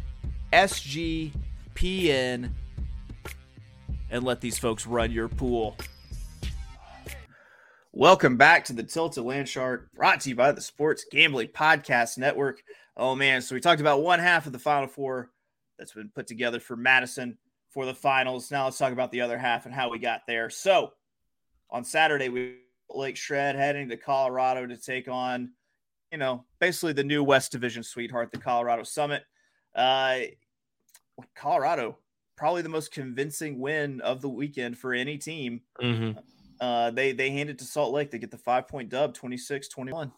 SGPN. 0.53 2.51
and 4.11 4.23
let 4.23 4.41
these 4.41 4.57
folks 4.57 4.87
run 4.87 5.11
your 5.11 5.27
pool. 5.27 5.77
Welcome 7.91 8.37
back 8.37 8.65
to 8.65 8.73
the 8.73 8.83
Tilted 8.83 9.23
Land 9.23 9.47
Landshark, 9.47 9.91
brought 9.93 10.21
to 10.21 10.29
you 10.29 10.35
by 10.35 10.51
the 10.51 10.61
Sports 10.61 11.05
Gambling 11.11 11.49
Podcast 11.49 12.17
Network. 12.17 12.61
Oh 12.95 13.15
man, 13.15 13.41
so 13.41 13.55
we 13.55 13.61
talked 13.61 13.81
about 13.81 14.03
one 14.03 14.19
half 14.19 14.45
of 14.45 14.51
the 14.51 14.59
Final 14.59 14.87
Four 14.87 15.31
that's 15.77 15.93
been 15.93 16.11
put 16.13 16.27
together 16.27 16.59
for 16.59 16.75
Madison 16.75 17.37
for 17.69 17.85
the 17.85 17.93
finals. 17.93 18.51
Now 18.51 18.65
let's 18.65 18.77
talk 18.77 18.93
about 18.93 19.11
the 19.11 19.21
other 19.21 19.37
half 19.37 19.65
and 19.65 19.73
how 19.73 19.89
we 19.89 19.99
got 19.99 20.21
there. 20.27 20.49
So 20.49 20.93
on 21.69 21.83
Saturday, 21.83 22.29
we 22.29 22.57
Lake 22.89 23.17
Shred 23.17 23.55
heading 23.55 23.89
to 23.89 23.97
Colorado 23.97 24.65
to 24.67 24.77
take 24.77 25.07
on 25.07 25.51
you 26.11 26.17
know, 26.17 26.43
basically 26.59 26.93
the 26.93 27.03
new 27.03 27.23
West 27.23 27.51
Division 27.51 27.83
sweetheart, 27.83 28.31
the 28.31 28.37
Colorado 28.37 28.83
Summit. 28.83 29.23
Uh, 29.75 30.19
Colorado, 31.35 31.97
probably 32.35 32.61
the 32.61 32.69
most 32.69 32.91
convincing 32.91 33.59
win 33.59 34.01
of 34.01 34.21
the 34.21 34.29
weekend 34.29 34.77
for 34.77 34.93
any 34.93 35.17
team. 35.17 35.61
Mm-hmm. 35.81 36.19
Uh, 36.59 36.91
they 36.91 37.13
they 37.13 37.29
hand 37.31 37.49
it 37.49 37.59
to 37.59 37.65
Salt 37.65 37.93
Lake. 37.93 38.11
They 38.11 38.19
get 38.19 38.31
the 38.31 38.37
five 38.37 38.67
point 38.67 38.89
dub, 38.89 39.15
26-21. 39.15 40.11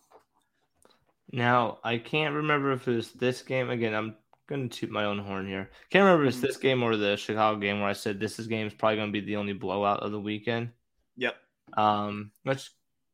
Now 1.32 1.80
I 1.84 1.98
can't 1.98 2.36
remember 2.36 2.72
if 2.74 2.88
it 2.88 2.96
was 2.96 3.12
this 3.12 3.42
game 3.42 3.70
again. 3.70 3.94
I'm 3.94 4.16
gonna 4.48 4.68
toot 4.68 4.90
my 4.90 5.06
own 5.06 5.20
horn 5.20 5.48
here. 5.48 5.70
Can't 5.90 6.04
remember 6.04 6.26
if 6.26 6.34
it's 6.34 6.42
this 6.42 6.58
game 6.58 6.84
or 6.84 6.98
the 6.98 7.16
Chicago 7.16 7.60
game 7.60 7.80
where 7.80 7.90
I 7.90 7.94
said 7.94 8.20
this 8.20 8.40
is 8.40 8.48
game 8.48 8.68
is 8.68 8.74
probably 8.74 8.98
gonna 8.98 9.12
be 9.12 9.22
the 9.22 9.38
only 9.38 9.54
blowout 9.54 10.02
of 10.02 10.12
the 10.12 10.20
weekend. 10.20 10.72
Yep. 11.18 11.36
Um, 11.74 12.32
let's 12.46 12.72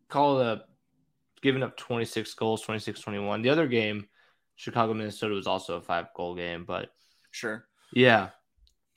call 0.10 0.40
it 0.40 0.48
a 0.48 0.64
giving 1.42 1.64
up 1.64 1.78
26 1.78 2.34
goals, 2.34 2.62
26 2.62 3.02
21. 3.02 3.42
The 3.42 3.50
other 3.50 3.68
game, 3.68 4.08
Chicago, 4.56 4.94
Minnesota, 4.94 5.36
was 5.36 5.48
also 5.48 5.76
a 5.76 5.82
five 5.82 6.08
goal 6.16 6.36
game, 6.36 6.66
but 6.66 6.90
sure. 7.32 7.66
Yeah. 7.94 8.30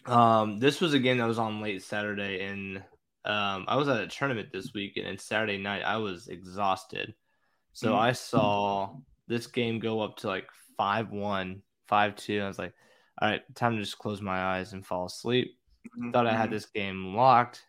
Um, 0.06 0.58
this 0.58 0.80
was 0.80 0.94
a 0.94 0.98
game 0.98 1.18
that 1.18 1.26
was 1.26 1.38
on 1.38 1.60
late 1.60 1.82
Saturday, 1.82 2.44
and 2.44 2.82
um, 3.24 3.64
I 3.68 3.76
was 3.76 3.88
at 3.88 4.00
a 4.00 4.06
tournament 4.06 4.48
this 4.52 4.72
week, 4.74 4.98
and 5.02 5.20
Saturday 5.20 5.58
night 5.58 5.82
I 5.82 5.98
was 5.98 6.28
exhausted. 6.28 7.14
So 7.72 7.92
mm 7.92 7.98
I 7.98 8.12
saw 8.12 8.96
this 9.28 9.46
game 9.46 9.78
go 9.78 10.00
up 10.00 10.16
to 10.18 10.26
like 10.26 10.48
5 10.76 11.10
1, 11.10 11.62
5 11.86 12.16
2. 12.16 12.40
I 12.40 12.48
was 12.48 12.58
like, 12.58 12.74
all 13.20 13.28
right, 13.28 13.42
time 13.54 13.76
to 13.76 13.82
just 13.82 13.98
close 13.98 14.20
my 14.20 14.56
eyes 14.56 14.72
and 14.72 14.84
fall 14.84 15.06
asleep. 15.06 15.56
Mm-hmm. 15.86 16.10
Thought 16.10 16.26
I 16.26 16.32
had 16.32 16.44
mm-hmm. 16.44 16.54
this 16.54 16.66
game 16.66 17.14
locked. 17.14 17.64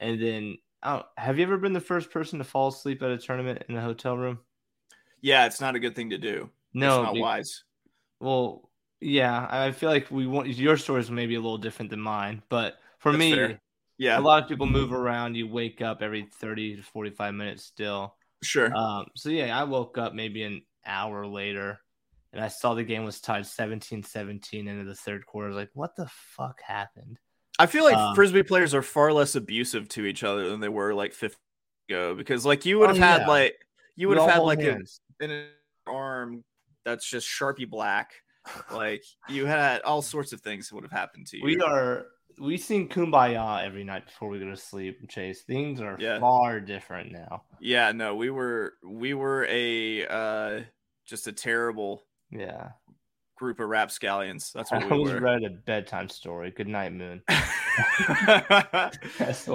And 0.00 0.20
then 0.20 0.58
Oh, 0.84 1.02
have 1.16 1.38
you 1.38 1.44
ever 1.44 1.56
been 1.56 1.72
the 1.72 1.80
first 1.80 2.10
person 2.10 2.38
to 2.38 2.44
fall 2.44 2.68
asleep 2.68 3.02
at 3.02 3.10
a 3.10 3.16
tournament 3.16 3.64
in 3.68 3.76
a 3.76 3.80
hotel 3.80 4.18
room? 4.18 4.38
Yeah, 5.22 5.46
it's 5.46 5.60
not 5.60 5.74
a 5.74 5.78
good 5.78 5.96
thing 5.96 6.10
to 6.10 6.18
do. 6.18 6.50
No, 6.74 7.02
it's 7.02 7.14
not 7.14 7.16
wise. 7.16 7.64
Well, 8.20 8.68
yeah, 9.00 9.46
I 9.50 9.72
feel 9.72 9.88
like 9.88 10.10
we 10.10 10.26
want 10.26 10.48
your 10.48 10.76
story 10.76 11.00
is 11.00 11.10
maybe 11.10 11.36
a 11.36 11.40
little 11.40 11.56
different 11.56 11.90
than 11.90 12.00
mine, 12.00 12.42
but 12.50 12.76
for 12.98 13.12
That's 13.12 13.18
me, 13.18 13.34
fair. 13.34 13.60
Yeah, 13.98 14.18
a 14.18 14.20
lot 14.20 14.42
of 14.42 14.48
people 14.48 14.66
move 14.66 14.92
around. 14.92 15.34
You 15.34 15.48
wake 15.48 15.82
up 15.82 16.02
every 16.02 16.28
thirty 16.40 16.76
to 16.76 16.82
forty-five 16.82 17.34
minutes 17.34 17.64
still. 17.64 18.14
Sure. 18.42 18.74
Um, 18.74 19.06
so 19.16 19.30
yeah, 19.30 19.58
I 19.58 19.64
woke 19.64 19.96
up 19.98 20.14
maybe 20.14 20.42
an 20.42 20.62
hour 20.84 21.26
later, 21.26 21.80
and 22.32 22.42
I 22.42 22.48
saw 22.48 22.74
the 22.74 22.84
game 22.84 23.04
was 23.04 23.20
tied 23.20 23.44
17-17 23.44 24.66
into 24.68 24.84
the 24.84 24.94
third 24.94 25.24
quarter. 25.24 25.46
I 25.46 25.48
was 25.48 25.56
like, 25.56 25.70
what 25.72 25.96
the 25.96 26.06
fuck 26.36 26.60
happened? 26.60 27.18
I 27.58 27.64
feel 27.64 27.84
like 27.84 27.96
um, 27.96 28.14
frisbee 28.14 28.42
players 28.42 28.74
are 28.74 28.82
far 28.82 29.14
less 29.14 29.34
abusive 29.34 29.88
to 29.90 30.04
each 30.04 30.24
other 30.24 30.50
than 30.50 30.60
they 30.60 30.68
were 30.68 30.92
like 30.92 31.14
50 31.14 31.38
ago 31.88 32.14
because 32.14 32.44
like 32.46 32.64
you 32.64 32.78
would 32.78 32.88
have 32.88 32.98
oh, 32.98 33.00
had 33.00 33.20
yeah. 33.22 33.28
like 33.28 33.54
you 33.96 34.08
would 34.08 34.18
have 34.18 34.30
had 34.30 34.38
like 34.38 34.60
a, 34.60 34.78
an 35.20 35.46
arm 35.86 36.44
that's 36.84 37.08
just 37.08 37.28
sharpie 37.28 37.68
black 37.68 38.12
like 38.72 39.04
you 39.28 39.46
had 39.46 39.80
all 39.82 40.02
sorts 40.02 40.32
of 40.32 40.40
things 40.40 40.68
that 40.68 40.74
would 40.74 40.84
have 40.84 40.92
happened 40.92 41.26
to 41.26 41.38
you 41.38 41.44
we 41.44 41.60
are 41.60 42.06
we 42.40 42.56
sing 42.56 42.88
kumbaya 42.88 43.64
every 43.64 43.84
night 43.84 44.06
before 44.06 44.28
we 44.28 44.38
go 44.38 44.46
to 44.46 44.56
sleep 44.56 45.08
chase 45.08 45.42
things 45.42 45.80
are 45.80 45.96
yeah. 46.00 46.18
far 46.18 46.60
different 46.60 47.12
now 47.12 47.42
yeah 47.60 47.92
no 47.92 48.14
we 48.14 48.30
were 48.30 48.74
we 48.84 49.14
were 49.14 49.46
a 49.48 50.06
uh 50.06 50.60
just 51.06 51.26
a 51.26 51.32
terrible 51.32 52.02
yeah 52.30 52.70
group 53.36 53.60
of 53.60 53.68
rapscallions. 53.68 54.52
That's 54.54 54.70
what 54.72 54.84
I 54.84 54.86
we 54.94 55.02
was 55.02 55.12
were. 55.12 55.20
read 55.20 55.44
a 55.44 55.50
bedtime 55.50 56.08
story. 56.08 56.50
Good 56.50 56.68
night, 56.68 56.92
Moon. 56.92 57.22
that's 59.18 59.48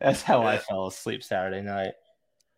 that's 0.00 0.22
how 0.22 0.42
I 0.42 0.58
fell 0.58 0.86
asleep 0.86 1.22
Saturday 1.22 1.62
night. 1.62 1.94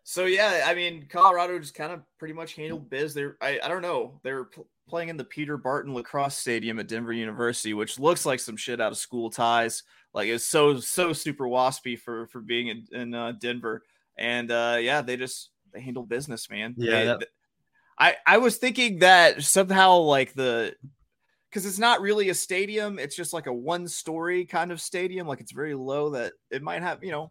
So 0.07 0.27
yeah, 0.27 0.65
I 0.67 0.75
mean, 0.75 1.07
Colorado 1.11 1.59
just 1.59 1.75
kind 1.75 1.91
of 1.93 2.03
pretty 2.19 2.35
much 2.35 2.55
handled 2.55 2.91
biz. 2.91 3.15
They're 3.15 3.37
I, 3.41 3.59
I 3.63 3.69
don't 3.69 3.83
know. 3.83 4.21
They're 4.23 4.45
pl- 4.45 4.69
playing 4.87 5.09
in 5.09 5.17
the 5.17 5.25
Peter 5.25 5.57
Barton 5.57 5.95
Lacrosse 5.95 6.37
Stadium 6.37 6.79
at 6.79 6.89
Denver 6.89 7.13
University, 7.15 7.73
which 7.73 7.99
looks 7.99 8.27
like 8.27 8.39
some 8.39 8.57
shit 8.57 8.81
out 8.83 8.93
of 8.93 8.99
School 8.99 9.31
Ties. 9.31 9.83
Like 10.13 10.29
it's 10.29 10.45
so 10.45 10.79
so 10.79 11.13
super 11.15 11.45
waspy 11.47 11.99
for 11.99 12.27
for 12.29 12.41
being 12.41 12.69
in, 12.69 12.87
in 12.93 13.15
uh, 13.15 13.33
Denver. 13.41 13.83
And 14.19 14.51
uh, 14.51 14.77
yeah, 14.81 15.01
they 15.01 15.17
just 15.17 15.51
they 15.73 15.81
handle 15.81 16.03
business, 16.05 16.51
man. 16.51 16.75
Yeah, 16.77 16.91
They- 16.91 17.07
that- 17.07 17.19
th- 17.21 17.31
I 17.99 18.17
I 18.27 18.39
was 18.39 18.57
thinking 18.59 18.99
that 18.99 19.43
somehow 19.43 19.99
like 19.99 20.35
the 20.35 20.75
because 21.49 21.65
it's 21.65 21.79
not 21.79 22.01
really 22.01 22.29
a 22.29 22.35
stadium, 22.35 22.99
it's 22.99 23.15
just 23.17 23.33
like 23.33 23.47
a 23.47 23.53
one 23.55 23.87
story 23.89 24.45
kind 24.45 24.71
of 24.73 24.81
stadium. 24.81 25.27
Like 25.29 25.41
it's 25.41 25.53
very 25.53 25.75
low 25.75 26.11
that 26.11 26.33
it 26.51 26.63
might 26.63 26.83
have 26.83 27.03
you 27.03 27.13
know 27.13 27.31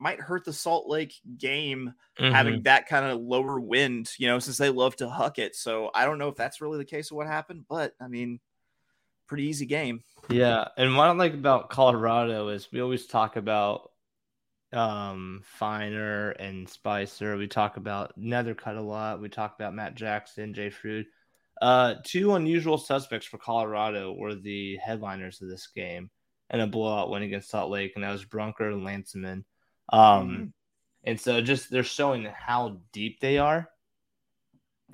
might 0.00 0.18
hurt 0.20 0.44
the 0.44 0.52
Salt 0.52 0.88
Lake 0.88 1.14
game 1.38 1.94
Mm-hmm. 2.18 2.34
having 2.34 2.62
that 2.64 2.86
kind 2.86 3.06
of 3.06 3.18
lower 3.18 3.58
wind, 3.58 4.10
you 4.18 4.26
know, 4.26 4.38
since 4.40 4.58
they 4.58 4.68
love 4.68 4.94
to 4.96 5.08
huck 5.08 5.38
it. 5.38 5.56
So 5.56 5.90
I 5.94 6.04
don't 6.04 6.18
know 6.18 6.28
if 6.28 6.36
that's 6.36 6.60
really 6.60 6.76
the 6.76 6.84
case 6.84 7.10
of 7.10 7.16
what 7.16 7.26
happened, 7.26 7.64
but 7.66 7.94
I 7.98 8.08
mean, 8.08 8.40
pretty 9.26 9.44
easy 9.44 9.64
game. 9.64 10.02
Yeah, 10.28 10.68
and 10.76 10.96
what 10.96 11.06
I 11.06 11.12
like 11.12 11.32
about 11.32 11.70
Colorado 11.70 12.48
is 12.48 12.68
we 12.70 12.82
always 12.82 13.06
talk 13.06 13.36
about 13.36 13.90
um 14.72 15.40
Finer 15.44 16.30
and 16.32 16.68
Spicer. 16.68 17.38
We 17.38 17.46
talk 17.46 17.78
about 17.78 18.18
Nethercut 18.18 18.76
a 18.76 18.82
lot. 18.82 19.22
We 19.22 19.30
talk 19.30 19.54
about 19.54 19.74
Matt 19.74 19.94
Jackson, 19.94 20.52
Jay 20.52 20.68
Froude. 20.70 21.06
Uh, 21.62 21.94
two 22.04 22.34
unusual 22.34 22.76
suspects 22.76 23.26
for 23.26 23.38
Colorado 23.38 24.12
were 24.12 24.34
the 24.34 24.76
headliners 24.76 25.40
of 25.40 25.48
this 25.48 25.68
game 25.74 26.10
and 26.50 26.60
a 26.60 26.66
blowout 26.66 27.08
win 27.10 27.22
against 27.22 27.48
Salt 27.48 27.70
Lake, 27.70 27.92
and 27.94 28.04
that 28.04 28.12
was 28.12 28.24
Brunker 28.26 28.70
and 28.70 28.86
Lanceman. 28.86 29.44
Um, 29.90 30.30
Mhm. 30.30 30.52
and 31.04 31.20
so 31.20 31.40
just 31.40 31.70
they're 31.70 31.82
showing 31.82 32.24
how 32.24 32.80
deep 32.92 33.20
they 33.20 33.38
are, 33.38 33.70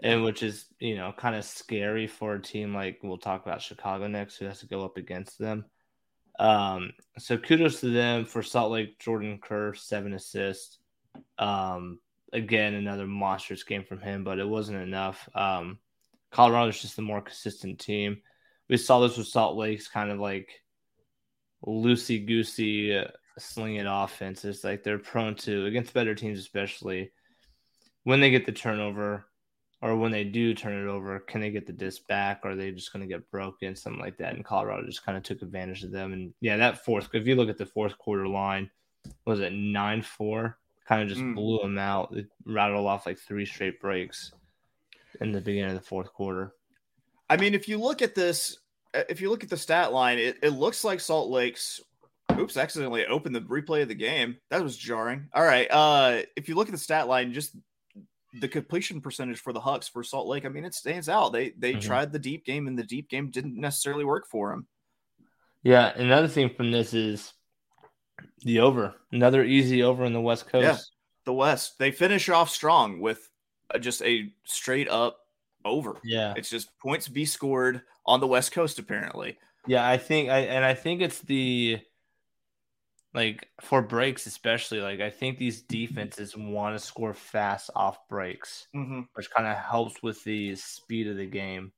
and 0.01 0.25
which 0.25 0.43
is 0.43 0.67
you 0.79 0.97
know 0.97 1.13
kind 1.13 1.37
of 1.37 1.45
scary 1.45 2.07
for 2.07 2.35
a 2.35 2.43
team 2.43 2.75
like 2.75 3.01
we'll 3.03 3.19
talk 3.19 3.45
about 3.45 3.63
Chicago 3.63 4.07
next, 4.07 4.37
who 4.39 4.47
has 4.47 4.61
to 4.61 4.67
go 4.67 4.85
up 4.85 4.97
against 4.97 5.39
them. 5.39 5.65
Um, 6.39 6.93
so 7.19 7.39
kudos 7.39 7.81
to 7.81 7.91
them 7.91 8.25
for 8.27 8.43
Salt 8.43 8.73
Lake. 8.73 8.99
Jordan 8.99 9.39
Kerr 9.39 9.75
seven 9.75 10.13
assists. 10.15 10.79
Um, 11.39 12.01
again 12.33 12.75
another 12.75 13.07
monstrous 13.07 13.63
game 13.63 13.85
from 13.85 14.01
him, 14.01 14.25
but 14.25 14.39
it 14.39 14.49
wasn't 14.49 14.79
enough. 14.79 15.29
Um, 15.35 15.79
Colorado's 16.31 16.81
just 16.83 16.99
a 16.99 17.03
more 17.03 17.23
consistent 17.23 17.79
team. 17.79 18.21
We 18.69 18.77
saw 18.77 19.01
this 19.01 19.17
with 19.17 19.29
Salt 19.29 19.57
Lake's 19.57 19.89
kind 19.89 20.11
of 20.11 20.19
like 20.19 20.63
loosey 21.65 22.27
goosey 22.27 22.97
uh, 22.97 23.09
sling 23.39 23.77
it 23.77 23.87
offense. 23.89 24.45
It's 24.45 24.65
like 24.65 24.83
they're 24.83 24.99
prone 24.99 25.35
to 25.37 25.67
against 25.67 25.95
better 25.95 26.15
teams, 26.15 26.39
especially 26.39 27.13
when 28.05 28.21
they 28.21 28.31
get 28.31 28.47
the 28.47 28.53
turnover 28.53 29.27
or 29.83 29.97
when 29.97 30.11
they 30.13 30.25
do 30.25 30.55
turn 30.55 30.73
it 30.83 30.91
over. 30.91 31.19
Can 31.21 31.41
they 31.41 31.51
get 31.51 31.67
the 31.67 31.73
disc 31.73 32.07
back? 32.07 32.41
Or 32.45 32.51
are 32.51 32.57
they 32.57 32.71
just 32.71 32.93
going 32.93 33.07
to 33.07 33.13
get 33.13 33.31
broken? 33.31 33.77
Something 33.77 34.01
like 34.01 34.17
that. 34.19 34.35
And 34.35 34.45
Colorado 34.45 34.87
just 34.87 35.05
kind 35.05 35.19
of 35.19 35.25
took 35.25 35.43
advantage 35.43 35.85
of 35.85 35.91
them. 35.93 36.13
And 36.13 36.33
yeah, 36.41 36.57
that 36.57 36.85
fourth. 36.85 37.09
If 37.13 37.27
you 37.27 37.35
look 37.35 37.49
at 37.49 37.59
the 37.59 37.67
fourth 37.67 37.99
quarter 37.99 38.27
line, 38.27 38.71
was 39.27 39.41
it 39.41 39.53
nine 39.53 40.03
four? 40.03 40.59
Kind 40.89 41.03
of 41.03 41.09
just 41.09 41.21
Mm. 41.21 41.35
blew 41.35 41.59
them 41.59 41.79
out. 41.79 42.17
It 42.17 42.27
rattled 42.45 42.87
off 42.87 43.07
like 43.07 43.19
three 43.19 43.45
straight 43.45 43.81
breaks 43.81 44.33
in 45.21 45.33
the 45.33 45.41
beginning 45.41 45.71
of 45.71 45.77
the 45.77 45.87
fourth 45.87 46.13
quarter. 46.13 46.55
I 47.29 47.37
mean, 47.37 47.55
if 47.55 47.69
you 47.69 47.79
look 47.79 48.03
at 48.03 48.15
this, 48.15 48.59
uh, 48.95 49.03
if 49.09 49.21
you 49.21 49.29
look 49.31 49.43
at 49.43 49.51
the 49.51 49.57
stat 49.57 49.93
line, 49.93 50.19
it, 50.19 50.39
it 50.43 50.51
looks 50.51 50.85
like 50.85 51.01
Salt 51.01 51.29
Lake's. 51.29 51.81
Oops, 52.39 52.57
accidentally 52.57 53.07
opened 53.07 53.35
the 53.35 53.41
replay 53.41 53.83
of 53.83 53.89
the 53.89 53.95
game. 53.95 54.37
That 54.51 54.63
was 54.63 54.77
jarring. 54.77 55.29
All 55.33 55.45
right. 55.45 55.67
Uh, 55.71 56.23
if 56.37 56.49
you 56.49 56.55
look 56.55 56.69
at 56.69 56.73
the 56.73 56.79
stat 56.79 57.09
line, 57.09 57.33
just 57.33 57.57
the 58.41 58.49
completion 58.49 59.01
percentage 59.01 59.39
for 59.41 59.53
the 59.53 59.61
Hucks 59.61 59.89
for 59.89 60.03
Salt 60.03 60.27
Lake, 60.27 60.45
I 60.45 60.49
mean, 60.49 60.65
it 60.65 60.75
stands 60.75 61.09
out. 61.09 61.33
They 61.33 61.51
they 61.51 61.75
Mhm. 61.75 61.81
tried 61.81 62.13
the 62.13 62.19
deep 62.19 62.45
game, 62.45 62.67
and 62.67 62.79
the 62.79 62.85
deep 62.85 63.09
game 63.09 63.31
didn't 63.31 63.57
necessarily 63.59 64.05
work 64.05 64.27
for 64.27 64.51
them. 64.51 64.67
Yeah, 65.63 65.93
another 65.97 66.29
thing 66.29 66.51
from 66.55 66.71
this 66.71 66.95
is 66.95 67.33
the 68.43 68.61
over. 68.61 68.95
Another 69.11 69.43
easy 69.43 69.83
over 69.83 70.05
in 70.05 70.13
the 70.13 70.21
West 70.21 70.49
Coast. 70.49 70.65
Yeah. 70.65 70.79
The 71.25 71.33
West, 71.33 71.79
they 71.79 71.91
finish 71.91 72.29
off 72.29 72.51
strong 72.51 73.01
with 73.01 73.29
uh, 73.75 73.79
just 73.79 74.01
a 74.03 74.33
straight 74.45 74.89
up 74.89 75.19
over. 75.65 75.99
Yeah. 76.05 76.35
It's 76.37 76.51
just 76.51 76.77
points 76.79 77.09
be 77.09 77.25
scored 77.25 77.83
on 78.05 78.21
the 78.21 78.27
West 78.29 78.53
Coast, 78.53 78.79
apparently. 78.79 79.37
Yeah, 79.67 79.89
I 79.89 79.99
think 79.99 80.29
I 80.31 80.41
and 80.41 80.65
I 80.65 80.75
think 80.75 81.01
it's 81.01 81.21
the 81.23 81.81
like 83.17 83.49
for 83.63 83.83
breaks 83.83 84.27
especially 84.27 84.81
like 84.81 85.01
I 85.01 85.11
think 85.11 85.39
these 85.39 85.63
defenses 85.63 86.37
want 86.37 86.77
to 86.79 86.85
score 86.85 87.15
fast 87.15 87.71
off 87.75 88.07
breaks, 88.09 88.69
Mm-hmm. 88.77 89.01
which 89.15 89.31
kind 89.31 89.49
of 89.49 89.57
helps 89.57 90.03
with 90.03 90.23
the 90.23 90.55
speed 90.55 91.09
of 91.09 91.17
the 91.17 91.27
game, 91.27 91.73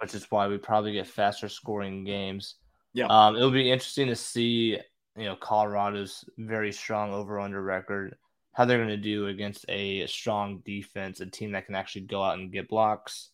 which 0.00 0.14
is 0.14 0.26
why 0.30 0.48
we 0.48 0.56
probably 0.58 0.92
get 0.94 1.06
faster 1.06 1.48
scoring 1.48 2.02
games. 2.04 2.56
Yeah. 2.94 3.06
Um 3.10 3.36
it'll 3.36 3.50
be 3.52 3.70
interesting 3.70 4.08
to 4.08 4.16
see, 4.16 4.78
you 5.16 5.24
know, 5.26 5.36
Colorado's 5.36 6.24
very 6.38 6.72
strong 6.72 7.12
over 7.12 7.38
under 7.38 7.62
record 7.62 8.16
how 8.52 8.64
they're 8.64 8.78
going 8.78 8.88
to 8.88 8.96
do 8.96 9.28
against 9.28 9.64
a 9.68 10.04
strong 10.08 10.58
defense, 10.66 11.20
a 11.20 11.26
team 11.26 11.52
that 11.52 11.66
can 11.66 11.76
actually 11.76 12.02
go 12.02 12.20
out 12.22 12.36
and 12.38 12.50
get 12.52 12.68
blocks 12.68 13.30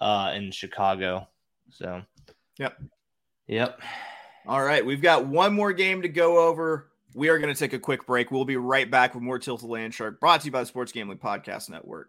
uh 0.00 0.32
in 0.34 0.50
Chicago. 0.52 1.26
So, 1.70 2.02
Yep. 2.58 2.80
Yep. 3.48 3.80
All 4.46 4.62
right, 4.62 4.84
we've 4.84 5.02
got 5.02 5.26
one 5.26 5.52
more 5.54 5.72
game 5.72 6.02
to 6.02 6.08
go 6.08 6.48
over. 6.48 6.90
We 7.14 7.28
are 7.28 7.38
going 7.38 7.52
to 7.52 7.58
take 7.58 7.72
a 7.72 7.78
quick 7.78 8.06
break. 8.06 8.30
We'll 8.30 8.44
be 8.44 8.56
right 8.56 8.90
back 8.90 9.14
with 9.14 9.22
more 9.22 9.38
Tilted 9.38 9.68
Land 9.68 9.92
Shark, 9.92 10.18
brought 10.18 10.40
to 10.40 10.46
you 10.46 10.52
by 10.52 10.60
the 10.60 10.66
Sports 10.66 10.92
Gambling 10.92 11.18
Podcast 11.18 11.68
Network. 11.68 12.08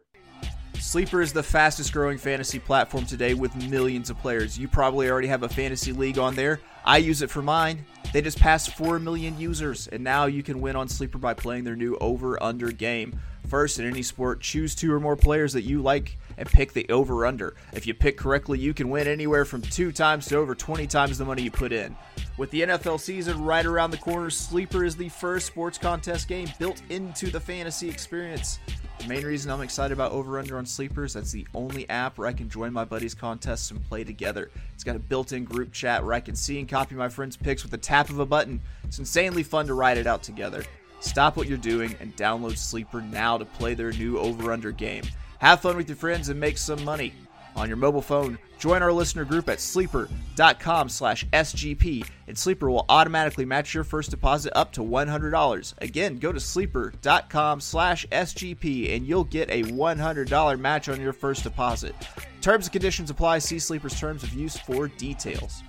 Sleeper 0.80 1.22
is 1.22 1.34
the 1.34 1.44
fastest 1.44 1.94
growing 1.94 2.17
fantasy 2.17 2.58
platform 2.58 3.06
today 3.06 3.34
with 3.34 3.56
millions 3.70 4.10
of 4.10 4.17
players. 4.20 4.58
You 4.58 4.67
probably 4.67 5.10
already 5.10 5.28
have 5.28 5.44
a 5.44 5.50
fantasy 5.50 5.91
league 5.91 6.17
on 6.17 6.36
there. 6.36 6.60
I 6.86 6.98
use 6.98 7.22
it 7.22 7.30
for 7.30 7.41
mine. 7.41 7.86
They 8.13 8.22
just 8.22 8.39
passed 8.39 8.76
4 8.76 8.98
million 9.00 9.38
users, 9.39 9.88
and 9.88 10.04
now 10.04 10.26
you 10.26 10.41
can 10.41 10.60
win 10.60 10.76
on 10.76 10.88
Sleeper 10.88 11.17
by 11.17 11.34
playing 11.34 11.65
their 11.65 11.76
new 11.76 11.98
over 12.02 12.41
under 12.41 12.72
game. 12.72 13.20
First, 13.47 13.80
in 13.80 13.88
any 13.88 14.01
sport, 14.01 14.41
choose 14.41 14.75
two 14.75 14.93
or 14.93 14.99
more 14.99 15.15
players 15.15 15.54
that 15.54 15.63
you 15.63 15.82
like 15.82 16.17
and 16.38 16.49
pick 16.49 16.73
the 16.73 16.88
over 16.89 17.25
under. 17.25 17.56
If 17.73 17.86
you 17.86 17.93
pick 17.93 18.17
correctly, 18.17 18.60
you 18.60 18.73
can 18.73 18.89
win 18.89 19.08
anywhere 19.08 19.45
from 19.45 19.62
two 19.62 19.91
times 19.91 20.27
to 20.27 20.38
over 20.38 20.56
20 20.56 20.88
times 20.88 21.17
the 21.17 21.25
money 21.25 21.41
you 21.41 21.51
put 21.51 21.71
in. 21.71 21.95
With 22.38 22.49
the 22.51 22.62
NFL 22.62 22.99
season 22.99 23.43
right 23.43 23.65
around 23.65 23.91
the 23.91 23.97
corner, 23.97 24.30
Sleeper 24.30 24.86
is 24.86 24.95
the 24.95 25.10
first 25.10 25.47
sports 25.47 25.77
contest 25.77 26.27
game 26.27 26.49
built 26.60 26.82
into 26.89 27.30
the 27.30 27.39
fantasy 27.39 27.89
experience. 27.89 28.60
The 28.99 29.08
main 29.08 29.25
reason 29.25 29.51
I'm 29.51 29.62
excited 29.62 29.93
about 29.93 30.12
Over 30.12 30.39
Under 30.39 30.58
on 30.58 30.65
Sleepers, 30.65 31.13
that's 31.13 31.32
the 31.32 31.45
only 31.54 31.89
app 31.89 32.17
where 32.17 32.27
I 32.27 32.34
can 32.34 32.49
join 32.49 32.71
my 32.71 32.86
buddies' 32.86 33.15
contests 33.15 33.71
and 33.71 33.84
play 33.89 34.04
together. 34.04 34.51
It's 34.73 34.84
got 34.84 34.95
a 34.95 34.99
built 34.99 35.34
in 35.34 35.43
group 35.43 35.71
chat 35.73 36.04
where 36.04 36.13
I 36.13 36.19
can 36.19 36.36
see 36.36 36.60
and 36.60 36.69
copy 36.69 36.95
my 36.95 37.10
friends' 37.10 37.36
picks 37.36 37.63
with 37.63 37.71
the 37.71 37.77
tap 37.77 38.10
of 38.10 38.19
a 38.19 38.25
button. 38.25 38.62
It's 38.84 38.99
insanely 38.99 39.43
fun 39.43 39.67
to 39.67 39.73
ride 39.73 39.97
it 39.97 40.08
out 40.08 40.23
together. 40.23 40.63
Stop 41.02 41.36
what 41.36 41.48
you're 41.48 41.58
doing 41.58 41.96
and 42.00 42.16
download 42.16 42.58
Sleeper 42.58 43.02
now 43.02 43.38
to 43.38 43.46
play 43.46 43.74
their 43.74 43.92
new 43.92 44.18
Over 44.18 44.54
Under 44.54 44.72
game. 44.72 45.04
Have 45.40 45.62
fun 45.62 45.76
with 45.76 45.90
your 45.90 45.98
friends 45.98 46.30
and 46.30 46.40
make 46.40 46.58
some 46.58 46.84
money. 46.86 47.14
On 47.56 47.68
your 47.68 47.78
mobile 47.78 48.02
phone, 48.02 48.38
join 48.60 48.82
our 48.82 48.94
listener 48.94 49.26
group 49.26 49.50
at 49.50 49.60
sleeper.com 49.60 50.88
slash 50.88 51.26
SGP, 51.28 52.08
and 52.28 52.38
Sleeper 52.38 52.70
will 52.70 52.86
automatically 52.88 53.44
match 53.44 53.74
your 53.74 53.84
first 53.84 54.12
deposit 54.12 54.58
up 54.58 54.72
to 54.74 54.82
$100. 54.82 55.74
Again, 55.80 56.18
go 56.18 56.32
to 56.32 56.40
sleeper.com 56.40 57.60
slash 57.60 58.08
SGP, 58.08 58.96
and 58.96 59.06
you'll 59.06 59.26
get 59.26 59.50
a 59.50 59.64
$100 59.64 60.60
match 60.60 60.88
on 60.88 61.02
your 61.02 61.14
first 61.14 61.44
deposit. 61.44 61.96
Terms 62.40 62.68
and 62.68 62.74
conditions 62.74 63.10
apply. 63.10 63.40
See 63.40 63.60
Sleeper's 63.60 64.00
terms 64.00 64.24
of 64.24 64.34
use 64.34 64.58
for 64.58 64.88
details. 64.88 65.62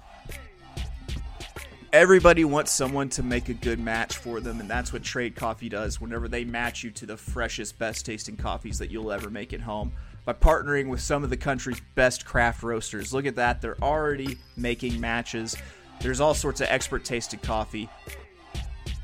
Everybody 1.92 2.46
wants 2.46 2.72
someone 2.72 3.11
to 3.11 3.22
make 3.22 3.50
a 3.50 3.55
good 3.55 3.78
match 3.78 4.16
for 4.16 4.40
them, 4.40 4.61
and 4.61 4.70
that's 4.70 4.94
what 4.94 5.02
Trade 5.02 5.37
Coffee 5.37 5.68
does 5.68 6.00
whenever 6.00 6.26
they 6.26 6.42
match 6.42 6.83
you 6.83 6.90
to 6.92 7.05
the 7.05 7.18
freshest, 7.18 7.78
best 7.78 8.07
tasting 8.07 8.35
coffees 8.35 8.78
that 8.78 8.90
you'll 8.90 9.12
ever 9.12 9.28
make 9.28 9.52
at 9.52 9.61
home 9.61 9.92
by 10.24 10.33
partnering 10.33 10.88
with 10.88 11.02
some 11.02 11.22
of 11.22 11.28
the 11.28 11.37
country's 11.37 11.83
best 11.94 12.24
craft 12.24 12.62
roasters. 12.62 13.12
Look 13.12 13.26
at 13.26 13.37
that, 13.37 13.61
they're 13.61 13.76
already 13.83 14.38
making 14.57 15.02
matches. 15.02 15.55
There's 16.00 16.18
all 16.18 16.33
sorts 16.33 16.62
of 16.62 16.68
expert 16.70 17.05
tasted 17.05 17.42
coffee. 17.42 17.90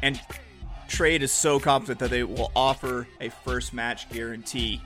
And 0.00 0.18
Trade 0.88 1.22
is 1.22 1.30
so 1.30 1.60
confident 1.60 1.98
that 1.98 2.08
they 2.08 2.22
will 2.22 2.50
offer 2.56 3.06
a 3.20 3.28
first 3.28 3.74
match 3.74 4.08
guarantee. 4.08 4.80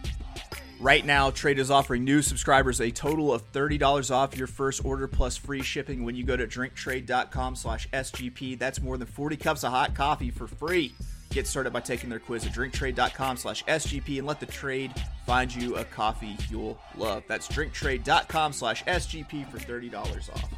Right 0.83 1.07
now, 1.07 1.31
Trade 1.31 1.61
is 1.61 1.71
offering 1.71 2.03
new 2.03 2.23
subscribers 2.23 2.81
a 2.81 2.91
total 2.91 3.33
of 3.33 3.53
$30 3.53 4.11
off 4.11 4.37
your 4.37 4.49
first 4.49 4.85
order 4.85 5.07
plus 5.07 5.37
free 5.37 5.63
shipping 5.63 6.03
when 6.03 6.17
you 6.17 6.25
go 6.25 6.37
to 6.37 6.45
drinktrade.com 6.45 7.55
slash 7.55 7.89
SGP. 7.91 8.59
That's 8.59 8.83
more 8.83 8.99
than 8.99 9.07
40 9.07 9.37
cups 9.37 9.63
of 9.63 9.71
hot 9.71 9.95
coffee 9.95 10.33
for 10.33 10.49
free. 10.49 10.93
Get 11.31 11.47
started 11.47 11.73
by 11.73 11.79
taking 11.79 12.11
their 12.11 12.19
quiz 12.19 12.45
at 12.47 12.53
drinktrade.com 12.53 13.37
slash 13.37 13.65
SGP 13.67 14.19
and 14.19 14.27
let 14.27 14.41
the 14.41 14.47
trade 14.47 14.93
find 15.25 15.55
you 15.55 15.77
a 15.77 15.85
coffee 15.85 16.37
you'll 16.51 16.81
love. 16.97 17.23
That's 17.29 17.47
drinktrade.com 17.47 18.53
slash 18.53 18.83
SGP 18.83 19.49
for 19.53 19.59
$30 19.59 19.95
off. 20.35 20.51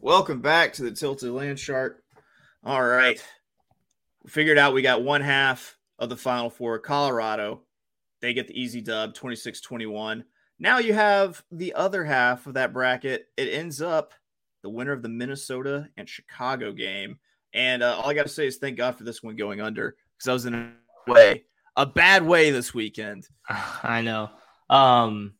Welcome 0.00 0.40
back 0.40 0.72
to 0.72 0.82
the 0.82 0.90
Tilted 0.90 1.30
Land 1.30 1.60
Shark. 1.60 2.02
All 2.64 2.82
right. 2.82 3.24
We 4.24 4.30
figured 4.30 4.58
out 4.58 4.74
we 4.74 4.82
got 4.82 5.04
one 5.04 5.20
half 5.20 5.76
of 5.96 6.08
the 6.08 6.16
Final 6.16 6.50
Four. 6.50 6.80
Colorado, 6.80 7.60
they 8.24 8.34
get 8.34 8.48
the 8.48 8.60
easy 8.60 8.80
dub 8.80 9.14
26 9.14 9.60
21. 9.60 10.24
Now 10.58 10.78
you 10.78 10.94
have 10.94 11.44
the 11.52 11.74
other 11.74 12.04
half 12.04 12.46
of 12.46 12.54
that 12.54 12.72
bracket. 12.72 13.26
It 13.36 13.52
ends 13.52 13.82
up 13.82 14.14
the 14.62 14.70
winner 14.70 14.92
of 14.92 15.02
the 15.02 15.08
Minnesota 15.08 15.88
and 15.96 16.08
Chicago 16.08 16.72
game. 16.72 17.18
And 17.52 17.82
uh, 17.82 17.96
all 17.96 18.08
I 18.08 18.14
got 18.14 18.22
to 18.22 18.32
say 18.32 18.46
is 18.46 18.56
thank 18.56 18.78
God 18.78 18.96
for 18.96 19.04
this 19.04 19.22
one 19.22 19.36
going 19.36 19.60
under 19.60 19.96
because 20.16 20.28
I 20.28 20.32
was 20.32 20.46
in 20.46 20.54
a 20.54 20.72
way, 21.06 21.44
a 21.76 21.84
bad 21.84 22.24
way 22.24 22.50
this 22.50 22.72
weekend. 22.72 23.28
I 23.48 24.00
know. 24.00 24.30
Um, 24.70 25.34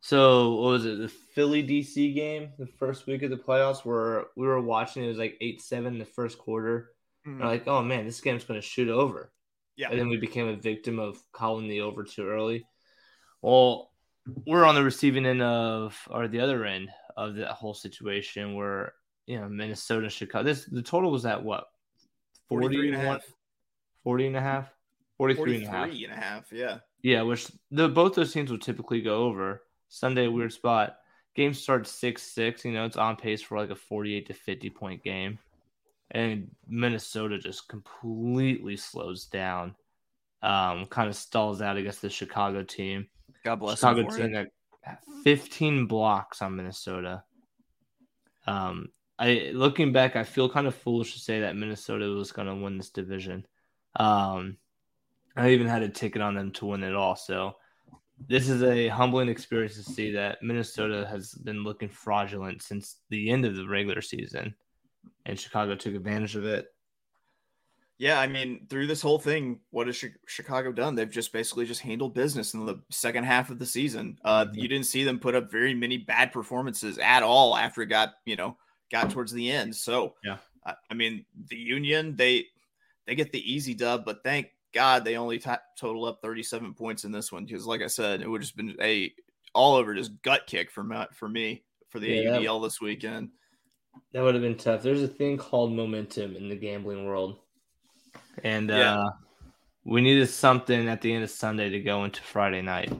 so 0.00 0.54
what 0.54 0.70
was 0.70 0.86
it? 0.86 0.98
The 0.98 1.08
Philly 1.08 1.62
DC 1.62 2.14
game, 2.14 2.52
the 2.58 2.66
first 2.66 3.06
week 3.06 3.22
of 3.22 3.30
the 3.30 3.36
playoffs, 3.36 3.84
where 3.84 4.26
we 4.34 4.46
were 4.46 4.60
watching. 4.60 5.04
It 5.04 5.08
was 5.08 5.18
like 5.18 5.36
eight 5.42 5.60
seven 5.60 5.92
in 5.92 5.98
the 5.98 6.06
first 6.06 6.38
quarter. 6.38 6.92
Mm-hmm. 7.26 7.40
We're 7.40 7.46
like, 7.46 7.68
oh 7.68 7.82
man, 7.82 8.06
this 8.06 8.20
game's 8.20 8.44
going 8.44 8.60
to 8.60 8.66
shoot 8.66 8.88
over. 8.88 9.30
Yeah. 9.78 9.88
And 9.90 9.98
then 9.98 10.08
we 10.10 10.18
became 10.18 10.48
a 10.48 10.56
victim 10.56 10.98
of 10.98 11.16
calling 11.32 11.68
the 11.68 11.80
over 11.80 12.04
too 12.04 12.28
early. 12.28 12.66
Well, 13.40 13.90
we're 14.46 14.66
on 14.66 14.74
the 14.74 14.84
receiving 14.84 15.24
end 15.24 15.40
of, 15.40 15.96
or 16.10 16.28
the 16.28 16.40
other 16.40 16.66
end 16.66 16.90
of 17.16 17.36
that 17.36 17.52
whole 17.52 17.74
situation 17.74 18.54
where 18.54 18.92
you 19.26 19.40
know 19.40 19.48
Minnesota, 19.48 20.10
Chicago. 20.10 20.44
This 20.44 20.66
the 20.66 20.82
total 20.82 21.10
was 21.10 21.24
at 21.24 21.42
what 21.42 21.64
40 22.48 22.88
and 22.88 22.96
a 22.96 22.98
half. 22.98 23.24
40 24.04 24.26
and 24.28 24.36
a 24.36 24.40
half 24.40 24.72
43 25.18 25.56
and 25.56 25.64
a 25.64 25.68
half. 25.68 25.90
and 25.90 26.12
a 26.12 26.16
half 26.16 26.52
yeah 26.52 26.78
yeah 27.02 27.22
which 27.22 27.50
the 27.70 27.88
both 27.88 28.14
those 28.14 28.32
teams 28.32 28.50
will 28.50 28.58
typically 28.58 29.02
go 29.02 29.24
over 29.24 29.62
sunday 29.88 30.28
weird 30.28 30.52
spot 30.52 30.96
game 31.34 31.52
starts 31.52 31.92
6-6 32.00 32.64
you 32.64 32.72
know 32.72 32.84
it's 32.84 32.96
on 32.96 33.16
pace 33.16 33.42
for 33.42 33.58
like 33.58 33.70
a 33.70 33.74
48 33.74 34.26
to 34.26 34.32
50 34.32 34.70
point 34.70 35.04
game 35.04 35.38
and 36.12 36.48
minnesota 36.66 37.38
just 37.38 37.68
completely 37.68 38.76
slows 38.76 39.26
down 39.26 39.74
um 40.42 40.86
kind 40.86 41.08
of 41.08 41.16
stalls 41.16 41.60
out 41.60 41.76
against 41.76 42.02
the 42.02 42.10
chicago 42.10 42.62
team 42.62 43.06
god 43.44 43.56
bless 43.56 43.78
chicago 43.78 44.08
team 44.08 44.32
that 44.32 44.48
15 45.24 45.86
blocks 45.86 46.40
on 46.40 46.56
minnesota 46.56 47.22
um 48.46 48.88
I 49.18 49.50
looking 49.52 49.92
back, 49.92 50.14
I 50.14 50.22
feel 50.22 50.48
kind 50.48 50.66
of 50.66 50.74
foolish 50.74 51.14
to 51.14 51.18
say 51.18 51.40
that 51.40 51.56
Minnesota 51.56 52.06
was 52.06 52.30
going 52.30 52.46
to 52.46 52.54
win 52.54 52.78
this 52.78 52.90
division. 52.90 53.44
Um, 53.96 54.58
I 55.36 55.50
even 55.50 55.66
had 55.66 55.82
a 55.82 55.88
ticket 55.88 56.22
on 56.22 56.34
them 56.34 56.52
to 56.52 56.66
win 56.66 56.84
it 56.84 56.94
all. 56.94 57.16
So 57.16 57.56
this 58.28 58.48
is 58.48 58.62
a 58.62 58.88
humbling 58.88 59.28
experience 59.28 59.74
to 59.74 59.82
see 59.82 60.12
that 60.12 60.42
Minnesota 60.42 61.06
has 61.10 61.34
been 61.34 61.64
looking 61.64 61.88
fraudulent 61.88 62.62
since 62.62 62.96
the 63.10 63.30
end 63.30 63.44
of 63.44 63.56
the 63.56 63.66
regular 63.66 64.00
season, 64.00 64.54
and 65.26 65.38
Chicago 65.38 65.74
took 65.74 65.94
advantage 65.94 66.36
of 66.36 66.44
it. 66.44 66.66
Yeah, 67.98 68.20
I 68.20 68.28
mean, 68.28 68.66
through 68.70 68.86
this 68.86 69.02
whole 69.02 69.18
thing, 69.18 69.58
what 69.70 69.88
has 69.88 70.04
Chicago 70.26 70.70
done? 70.70 70.94
They've 70.94 71.10
just 71.10 71.32
basically 71.32 71.66
just 71.66 71.80
handled 71.80 72.14
business 72.14 72.54
in 72.54 72.64
the 72.64 72.80
second 72.90 73.24
half 73.24 73.50
of 73.50 73.58
the 73.58 73.66
season. 73.66 74.18
Uh, 74.24 74.44
mm-hmm. 74.44 74.54
You 74.56 74.68
didn't 74.68 74.86
see 74.86 75.02
them 75.02 75.18
put 75.18 75.34
up 75.34 75.50
very 75.50 75.74
many 75.74 75.98
bad 75.98 76.32
performances 76.32 76.98
at 76.98 77.24
all 77.24 77.56
after 77.56 77.82
it 77.82 77.86
got, 77.86 78.14
you 78.24 78.36
know, 78.36 78.56
got 78.92 79.10
towards 79.10 79.32
the 79.32 79.50
end. 79.50 79.74
So 79.74 80.14
yeah, 80.24 80.36
I, 80.64 80.74
I 80.90 80.94
mean, 80.94 81.24
the 81.48 81.56
Union 81.56 82.14
they 82.14 82.46
they 83.06 83.16
get 83.16 83.32
the 83.32 83.52
easy 83.52 83.74
dub, 83.74 84.04
but 84.04 84.22
thank 84.22 84.48
God 84.72 85.04
they 85.04 85.16
only 85.16 85.38
t- 85.38 85.50
total 85.76 86.04
up 86.04 86.20
37 86.22 86.74
points 86.74 87.04
in 87.04 87.10
this 87.10 87.32
one 87.32 87.46
because, 87.46 87.66
like 87.66 87.82
I 87.82 87.86
said, 87.88 88.20
it 88.20 88.28
would 88.28 88.42
have 88.42 88.46
just 88.46 88.56
been 88.56 88.76
a 88.80 89.12
all 89.54 89.74
over 89.74 89.94
just 89.94 90.22
gut 90.22 90.46
kick 90.46 90.70
for 90.70 90.84
me, 90.84 91.04
for 91.14 91.28
me 91.28 91.64
for 91.88 91.98
the 91.98 92.08
yeah, 92.08 92.36
AUDL 92.36 92.62
this 92.62 92.80
weekend. 92.80 93.30
That 94.12 94.22
would 94.22 94.34
have 94.34 94.42
been 94.42 94.56
tough. 94.56 94.82
There's 94.82 95.02
a 95.02 95.08
thing 95.08 95.36
called 95.36 95.72
momentum 95.72 96.36
in 96.36 96.48
the 96.48 96.56
gambling 96.56 97.06
world, 97.06 97.38
and 98.42 98.68
yeah. 98.68 99.00
uh, 99.00 99.10
we 99.84 100.00
needed 100.00 100.28
something 100.28 100.88
at 100.88 101.00
the 101.00 101.12
end 101.12 101.24
of 101.24 101.30
Sunday 101.30 101.68
to 101.70 101.80
go 101.80 102.04
into 102.04 102.22
Friday 102.22 102.62
night. 102.62 102.92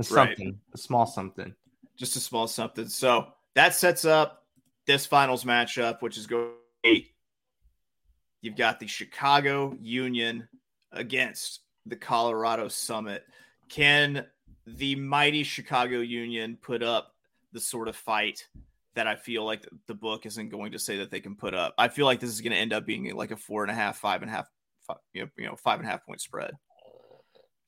Something, 0.00 0.46
right. 0.46 0.56
a 0.72 0.78
small 0.78 1.06
something, 1.06 1.54
just 1.96 2.16
a 2.16 2.20
small 2.20 2.46
something. 2.46 2.88
So 2.88 3.28
that 3.54 3.74
sets 3.74 4.06
up 4.06 4.46
this 4.86 5.04
finals 5.04 5.44
matchup, 5.44 6.00
which 6.00 6.16
is 6.16 6.26
going 6.26 6.52
you've 8.42 8.56
got 8.56 8.80
the 8.80 8.86
Chicago 8.86 9.76
Union 9.80 10.48
against 10.92 11.60
the 11.86 11.96
Colorado 11.96 12.68
Summit. 12.68 13.24
Can 13.68 14.26
the 14.66 14.94
mighty 14.94 15.42
Chicago 15.42 16.00
Union 16.00 16.58
put 16.60 16.82
up 16.82 17.14
the 17.52 17.60
sort 17.60 17.88
of 17.88 17.96
fight 17.96 18.46
that 18.94 19.06
I 19.06 19.16
feel 19.16 19.44
like 19.44 19.66
the 19.86 19.94
book 19.94 20.26
isn't 20.26 20.48
going 20.48 20.72
to 20.72 20.78
say 20.78 20.98
that 20.98 21.10
they 21.10 21.20
can 21.20 21.36
put 21.36 21.54
up? 21.54 21.74
I 21.78 21.88
feel 21.88 22.06
like 22.06 22.20
this 22.20 22.30
is 22.30 22.40
going 22.40 22.52
to 22.52 22.58
end 22.58 22.72
up 22.72 22.86
being 22.86 23.14
like 23.14 23.30
a 23.30 23.36
four 23.36 23.62
and 23.62 23.70
a 23.70 23.74
half, 23.74 23.98
five 23.98 24.22
and 24.22 24.30
a 24.30 24.34
half, 24.34 24.46
five, 24.86 24.96
you, 25.12 25.22
know, 25.22 25.28
you 25.36 25.46
know, 25.46 25.56
five 25.56 25.78
and 25.78 25.88
a 25.88 25.90
half 25.90 26.04
point 26.04 26.20
spread. 26.20 26.52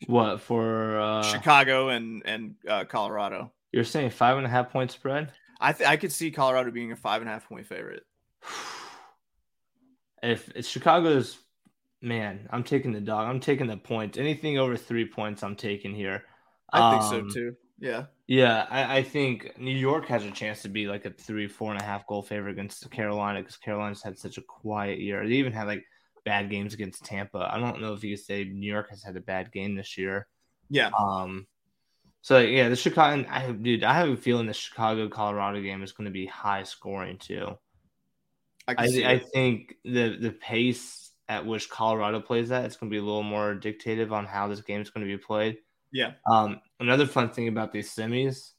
What 0.06 0.40
for 0.40 0.98
uh... 0.98 1.22
Chicago 1.22 1.88
and 1.90 2.22
and 2.24 2.54
uh, 2.68 2.84
Colorado? 2.84 3.52
You're 3.70 3.84
saying 3.84 4.10
five 4.10 4.36
and 4.36 4.46
a 4.46 4.50
half 4.50 4.70
point 4.70 4.90
spread? 4.90 5.32
I 5.60 5.72
th- 5.72 5.88
I 5.88 5.96
could 5.96 6.12
see 6.12 6.30
Colorado 6.30 6.70
being 6.70 6.92
a 6.92 6.96
five 6.96 7.22
and 7.22 7.30
a 7.30 7.32
half 7.32 7.48
point 7.48 7.66
favorite. 7.66 8.04
If 10.24 10.48
it's 10.54 10.68
Chicago's, 10.68 11.36
man, 12.00 12.48
I'm 12.50 12.62
taking 12.62 12.92
the 12.92 13.00
dog. 13.00 13.28
I'm 13.28 13.40
taking 13.40 13.66
the 13.66 13.76
points. 13.76 14.16
Anything 14.16 14.56
over 14.56 14.76
three 14.76 15.04
points, 15.04 15.42
I'm 15.42 15.56
taking 15.56 15.96
here. 15.96 16.22
I 16.72 16.92
think 16.92 17.02
um, 17.02 17.30
so 17.30 17.34
too. 17.34 17.56
Yeah. 17.82 18.04
Yeah, 18.28 18.64
I, 18.70 18.98
I, 18.98 19.02
think 19.02 19.58
New 19.58 19.76
York 19.76 20.06
has 20.06 20.24
a 20.24 20.30
chance 20.30 20.62
to 20.62 20.68
be 20.68 20.86
like 20.86 21.04
a 21.04 21.10
three, 21.10 21.48
four 21.48 21.72
and 21.72 21.80
a 21.80 21.84
half 21.84 22.06
goal 22.06 22.22
favorite 22.22 22.52
against 22.52 22.88
Carolina 22.92 23.40
because 23.40 23.56
Carolina's 23.56 24.00
had 24.00 24.16
such 24.16 24.38
a 24.38 24.42
quiet 24.42 25.00
year. 25.00 25.26
They 25.26 25.34
even 25.34 25.52
had 25.52 25.66
like 25.66 25.84
bad 26.24 26.48
games 26.48 26.74
against 26.74 27.04
Tampa. 27.04 27.50
I 27.52 27.58
don't 27.58 27.80
know 27.80 27.92
if 27.92 28.04
you 28.04 28.16
could 28.16 28.24
say 28.24 28.44
New 28.44 28.72
York 28.72 28.90
has 28.90 29.02
had 29.02 29.16
a 29.16 29.20
bad 29.20 29.50
game 29.50 29.74
this 29.74 29.98
year. 29.98 30.28
Yeah. 30.70 30.90
Um, 30.96 31.48
so 32.20 32.38
yeah, 32.38 32.68
the 32.68 32.76
Chicago. 32.76 33.26
I 33.28 33.50
dude, 33.50 33.82
I 33.82 33.94
have 33.94 34.08
a 34.08 34.16
feeling 34.16 34.46
the 34.46 34.54
Chicago 34.54 35.08
Colorado 35.08 35.60
game 35.60 35.82
is 35.82 35.90
going 35.90 36.04
to 36.04 36.12
be 36.12 36.26
high 36.26 36.62
scoring 36.62 37.18
too. 37.18 37.58
I 38.68 38.74
I, 38.78 38.84
I, 38.84 39.18
think 39.18 39.74
the 39.84 40.16
the 40.20 40.30
pace 40.30 41.10
at 41.28 41.44
which 41.44 41.68
Colorado 41.68 42.20
plays 42.20 42.50
that 42.50 42.64
it's 42.64 42.76
going 42.76 42.90
to 42.90 42.94
be 42.94 43.00
a 43.00 43.04
little 43.04 43.24
more 43.24 43.56
dictative 43.56 44.12
on 44.12 44.24
how 44.24 44.46
this 44.46 44.60
game 44.60 44.80
is 44.80 44.90
going 44.90 45.04
to 45.04 45.12
be 45.12 45.20
played. 45.20 45.56
Yeah. 45.92 46.12
Um, 46.30 46.60
another 46.80 47.06
fun 47.06 47.30
thing 47.30 47.48
about 47.48 47.72
these 47.72 47.94
semis, 47.94 48.52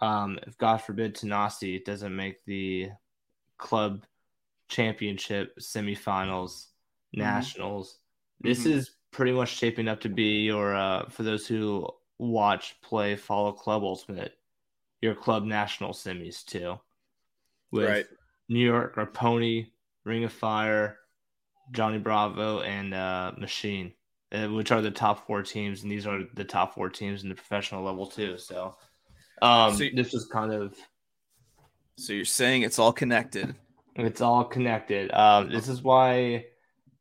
um, 0.00 0.38
if 0.46 0.58
God 0.58 0.78
forbid 0.78 1.14
Tanasi 1.14 1.84
doesn't 1.84 2.14
make 2.14 2.44
the 2.44 2.90
club 3.58 4.04
championship 4.68 5.56
semifinals, 5.58 6.66
mm-hmm. 7.14 7.20
nationals, 7.20 7.98
this 8.40 8.60
mm-hmm. 8.60 8.72
is 8.72 8.90
pretty 9.12 9.32
much 9.32 9.56
shaping 9.56 9.88
up 9.88 10.00
to 10.00 10.08
be 10.08 10.42
your 10.44 10.74
uh, 10.74 11.08
for 11.08 11.22
those 11.22 11.46
who 11.46 11.88
watch, 12.18 12.76
play, 12.82 13.16
follow 13.16 13.52
Club 13.52 13.82
Ultimate, 13.82 14.32
your 15.00 15.14
club 15.14 15.44
national 15.44 15.92
semis 15.92 16.44
too. 16.44 16.78
With 17.72 17.88
right. 17.88 18.06
New 18.48 18.64
York 18.64 18.94
or 18.96 19.06
Pony, 19.06 19.68
Ring 20.04 20.24
of 20.24 20.32
Fire, 20.32 20.98
Johnny 21.72 21.98
Bravo, 21.98 22.60
and 22.60 22.94
uh, 22.94 23.32
Machine, 23.38 23.92
which 24.32 24.72
are 24.72 24.80
the 24.80 24.90
top 24.90 25.26
four 25.26 25.42
teams, 25.42 25.82
and 25.82 25.90
these 25.90 26.06
are 26.06 26.22
the 26.34 26.44
top 26.44 26.74
four 26.74 26.88
teams 26.88 27.22
in 27.22 27.28
the 27.28 27.34
professional 27.34 27.82
level 27.82 28.06
too. 28.06 28.38
So, 28.38 28.76
um, 29.42 29.74
so 29.76 29.84
this 29.94 30.14
is 30.14 30.26
kind 30.26 30.52
of. 30.52 30.74
So 31.98 32.12
you're 32.12 32.24
saying 32.24 32.62
it's 32.62 32.78
all 32.78 32.92
connected. 32.92 33.54
It's 33.94 34.20
all 34.20 34.44
connected. 34.44 35.10
Um, 35.12 35.50
this 35.50 35.68
is 35.68 35.82
why 35.82 36.46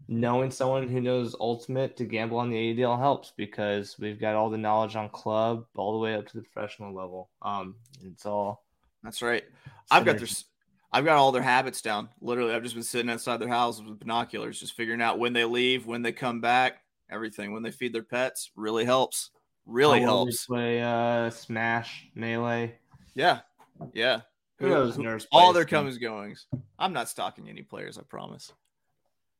knowing 0.07 0.51
someone 0.51 0.87
who 0.87 1.01
knows 1.01 1.35
ultimate 1.39 1.97
to 1.97 2.05
gamble 2.05 2.37
on 2.37 2.49
the 2.49 2.55
AUDL 2.55 2.97
helps 2.97 3.33
because 3.35 3.97
we've 3.99 4.19
got 4.19 4.35
all 4.35 4.49
the 4.49 4.57
knowledge 4.57 4.95
on 4.95 5.09
club 5.09 5.65
all 5.75 5.93
the 5.93 5.97
way 5.97 6.13
up 6.13 6.27
to 6.27 6.37
the 6.37 6.43
professional 6.43 6.93
level. 6.93 7.29
Um, 7.41 7.75
it's 8.03 8.25
all. 8.25 8.63
That's 9.03 9.21
right. 9.21 9.43
I've 9.91 10.05
got 10.05 10.17
this. 10.17 10.45
I've 10.91 11.05
got 11.05 11.17
all 11.17 11.31
their 11.31 11.41
habits 11.41 11.81
down. 11.81 12.09
Literally, 12.21 12.53
I've 12.53 12.63
just 12.63 12.75
been 12.75 12.83
sitting 12.83 13.11
outside 13.11 13.37
their 13.41 13.49
houses 13.49 13.83
with 13.83 13.99
binoculars, 13.99 14.59
just 14.59 14.75
figuring 14.75 15.01
out 15.01 15.19
when 15.19 15.33
they 15.33 15.43
leave, 15.43 15.85
when 15.85 16.01
they 16.01 16.13
come 16.13 16.39
back, 16.39 16.77
everything. 17.09 17.53
When 17.53 17.63
they 17.63 17.71
feed 17.71 17.93
their 17.93 18.03
pets, 18.03 18.51
really 18.55 18.85
helps. 18.85 19.31
Really 19.65 20.01
How 20.01 20.07
helps. 20.07 20.45
Play 20.45 20.81
uh, 20.81 21.29
Smash 21.29 22.07
Melee. 22.15 22.75
Yeah, 23.15 23.39
yeah. 23.93 24.21
Who 24.59 24.69
knows? 24.69 24.95
Who, 24.95 25.21
all 25.31 25.53
their 25.53 25.65
comings 25.65 25.97
goings. 25.97 26.45
I'm 26.79 26.93
not 26.93 27.09
stalking 27.09 27.49
any 27.49 27.61
players. 27.61 27.97
I 27.97 28.03
promise. 28.03 28.53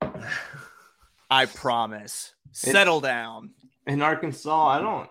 I 1.30 1.46
promise. 1.46 2.34
Settle 2.52 3.02
down. 3.02 3.52
In 3.88 4.02
Arkansas, 4.02 4.68
I 4.68 4.80
don't 4.80 5.10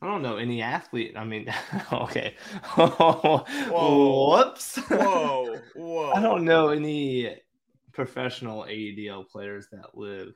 I 0.00 0.06
don't 0.06 0.22
know 0.22 0.36
any 0.36 0.62
athlete. 0.62 1.14
I 1.16 1.24
mean, 1.24 1.52
okay. 1.92 2.34
whoa. 2.76 4.30
Whoops. 4.30 4.76
Whoa. 4.88 5.56
Whoa. 5.74 6.12
I 6.12 6.20
don't 6.20 6.44
know 6.44 6.68
any 6.68 7.36
professional 7.92 8.64
AUDL 8.64 9.28
players 9.28 9.66
that 9.72 9.96
live 9.96 10.34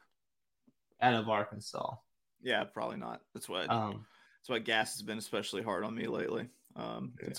out 1.02 1.14
of 1.14 1.28
Arkansas. 1.28 1.94
Yeah, 2.40 2.64
probably 2.64 2.96
not. 2.96 3.20
That's 3.34 3.48
what 3.48 3.68
Um, 3.70 4.06
that's 4.40 4.48
what 4.48 4.64
gas 4.64 4.94
has 4.94 5.02
been 5.02 5.18
especially 5.18 5.62
hard 5.62 5.84
on 5.84 5.94
me 5.94 6.06
lately. 6.06 6.48
Um, 6.76 7.12
Yeah. 7.22 7.34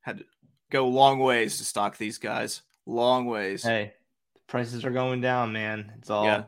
had 0.00 0.18
to 0.18 0.24
go 0.70 0.88
long 0.88 1.18
ways 1.20 1.58
to 1.58 1.64
stock 1.64 1.96
these 1.96 2.18
guys. 2.18 2.62
Long 2.86 3.26
ways. 3.26 3.62
hey, 3.62 3.94
prices 4.48 4.84
are 4.84 4.90
going 4.90 5.20
down, 5.20 5.52
man. 5.52 5.92
It's 5.98 6.10
all 6.10 6.24
Yeah. 6.24 6.44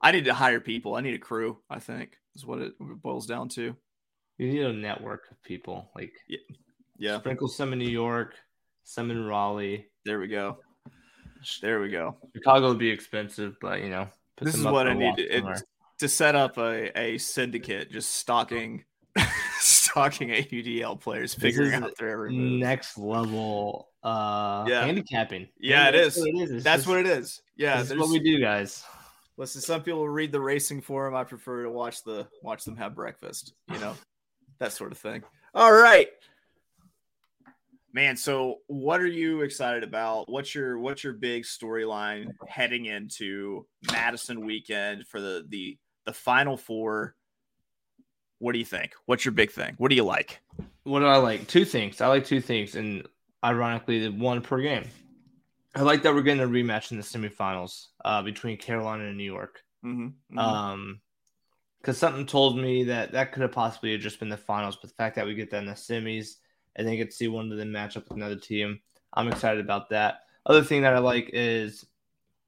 I 0.00 0.12
need 0.12 0.26
to 0.26 0.34
hire 0.34 0.60
people. 0.60 0.94
I 0.94 1.00
need 1.00 1.14
a 1.14 1.18
crew. 1.18 1.58
I 1.70 1.78
think 1.80 2.18
is 2.36 2.44
what 2.46 2.60
it 2.60 2.74
boils 2.78 3.26
down 3.26 3.48
to. 3.50 3.74
you 4.36 4.52
need 4.52 4.62
a 4.62 4.72
network 4.72 5.28
of 5.32 5.42
people. 5.42 5.90
Like 5.96 6.12
Yeah, 6.96 7.18
sprinkle 7.18 7.48
some 7.48 7.72
in 7.72 7.78
New 7.80 7.88
York, 7.90 8.36
some 8.84 9.10
in 9.10 9.24
Raleigh. 9.24 9.90
there 10.04 10.20
we 10.20 10.28
go. 10.28 10.62
There 11.60 11.80
we 11.80 11.88
go. 11.88 12.16
Chicago 12.34 12.68
would 12.68 12.78
be 12.78 12.90
expensive, 12.90 13.56
but 13.60 13.80
you 13.82 13.90
know, 13.90 14.08
This 14.40 14.54
is 14.54 14.64
what 14.64 14.86
I 14.88 14.94
need 14.94 15.16
to, 15.16 15.32
somewhere. 15.36 15.54
it, 15.54 15.62
to 15.98 16.08
set 16.08 16.34
up 16.34 16.58
a, 16.58 16.96
a 16.98 17.18
syndicate, 17.18 17.90
just 17.90 18.14
stalking, 18.14 18.84
stalking 19.58 20.28
AUDL 20.28 21.00
players, 21.00 21.34
figuring 21.34 21.74
out 21.74 21.96
their 21.98 22.10
every 22.10 22.32
move. 22.32 22.60
next 22.60 22.98
level 22.98 23.88
uh 24.04 24.64
Yeah. 24.68 24.84
handicapping. 24.84 25.48
Yeah, 25.58 25.88
it 25.88 25.94
is. 25.96 26.16
what 26.18 26.28
it 26.28 26.36
is. 26.36 26.50
It's 26.52 26.64
That's 26.64 26.78
just- 26.82 26.88
what 26.88 26.98
it 27.00 27.06
is. 27.06 27.42
Yeah, 27.56 27.82
that's 27.82 27.98
what 27.98 28.08
we 28.10 28.20
do, 28.20 28.40
guys. 28.40 28.84
Listen, 29.36 29.60
some 29.60 29.82
people 29.82 30.08
read 30.08 30.30
the 30.32 30.40
racing 30.40 30.80
forum. 30.80 31.14
I 31.14 31.24
prefer 31.24 31.64
to 31.64 31.70
watch 31.70 32.02
the 32.04 32.28
watch 32.42 32.64
them 32.64 32.76
have 32.76 32.94
breakfast. 32.94 33.52
You 33.72 33.78
know, 33.80 33.94
that 34.58 34.72
sort 34.72 34.92
of 34.92 34.98
thing. 34.98 35.22
All 35.54 35.72
right, 35.72 36.08
man. 37.92 38.16
So, 38.16 38.58
what 38.66 39.00
are 39.00 39.06
you 39.06 39.42
excited 39.42 39.82
about? 39.82 40.28
What's 40.28 40.54
your 40.54 40.78
what's 40.78 41.02
your 41.04 41.12
big 41.14 41.44
storyline 41.44 42.28
heading 42.48 42.86
into 42.86 43.66
Madison 43.92 44.44
weekend 44.44 45.06
for 45.06 45.20
the 45.20 45.44
the 45.48 45.78
the 46.08 46.14
Final 46.14 46.56
Four? 46.56 47.14
What 48.38 48.52
do 48.52 48.58
you 48.58 48.64
think? 48.64 48.92
What's 49.04 49.26
your 49.26 49.32
big 49.32 49.50
thing? 49.50 49.74
What 49.76 49.90
do 49.90 49.94
you 49.94 50.04
like? 50.04 50.40
What 50.84 51.00
do 51.00 51.06
I 51.06 51.18
like? 51.18 51.46
Two 51.46 51.66
things. 51.66 52.00
I 52.00 52.06
like 52.06 52.24
two 52.24 52.40
things, 52.40 52.76
and 52.76 53.06
ironically, 53.44 54.08
the 54.08 54.10
one 54.10 54.40
per 54.40 54.62
game. 54.62 54.84
I 55.74 55.82
like 55.82 56.02
that 56.02 56.14
we're 56.14 56.22
getting 56.22 56.42
a 56.42 56.48
rematch 56.48 56.92
in 56.92 56.96
the 56.96 57.02
semifinals 57.02 57.88
uh, 58.06 58.22
between 58.22 58.56
Carolina 58.56 59.04
and 59.04 59.18
New 59.18 59.30
York. 59.30 59.60
Mm-hmm. 59.84 60.38
Um, 60.38 61.00
because 61.80 61.98
something 61.98 62.24
told 62.24 62.58
me 62.58 62.84
that 62.84 63.12
that 63.12 63.32
could 63.32 63.42
have 63.42 63.52
possibly 63.52 63.96
just 63.98 64.18
been 64.18 64.30
the 64.30 64.36
finals, 64.36 64.76
but 64.76 64.88
the 64.88 64.96
fact 64.96 65.14
that 65.16 65.26
we 65.26 65.34
get 65.34 65.50
that 65.50 65.58
in 65.58 65.66
the 65.66 65.74
semis 65.74 66.36
and 66.74 66.88
then 66.88 66.96
get 66.96 67.10
to 67.10 67.16
see 67.16 67.28
one 67.28 67.52
of 67.52 67.58
them 67.58 67.70
match 67.70 67.96
up 67.96 68.08
with 68.08 68.16
another 68.16 68.36
team, 68.36 68.80
I'm 69.12 69.28
excited 69.28 69.60
about 69.60 69.90
that. 69.90 70.20
Other 70.46 70.62
thing 70.62 70.82
that 70.82 70.94
I 70.94 70.98
like 70.98 71.30
is 71.34 71.84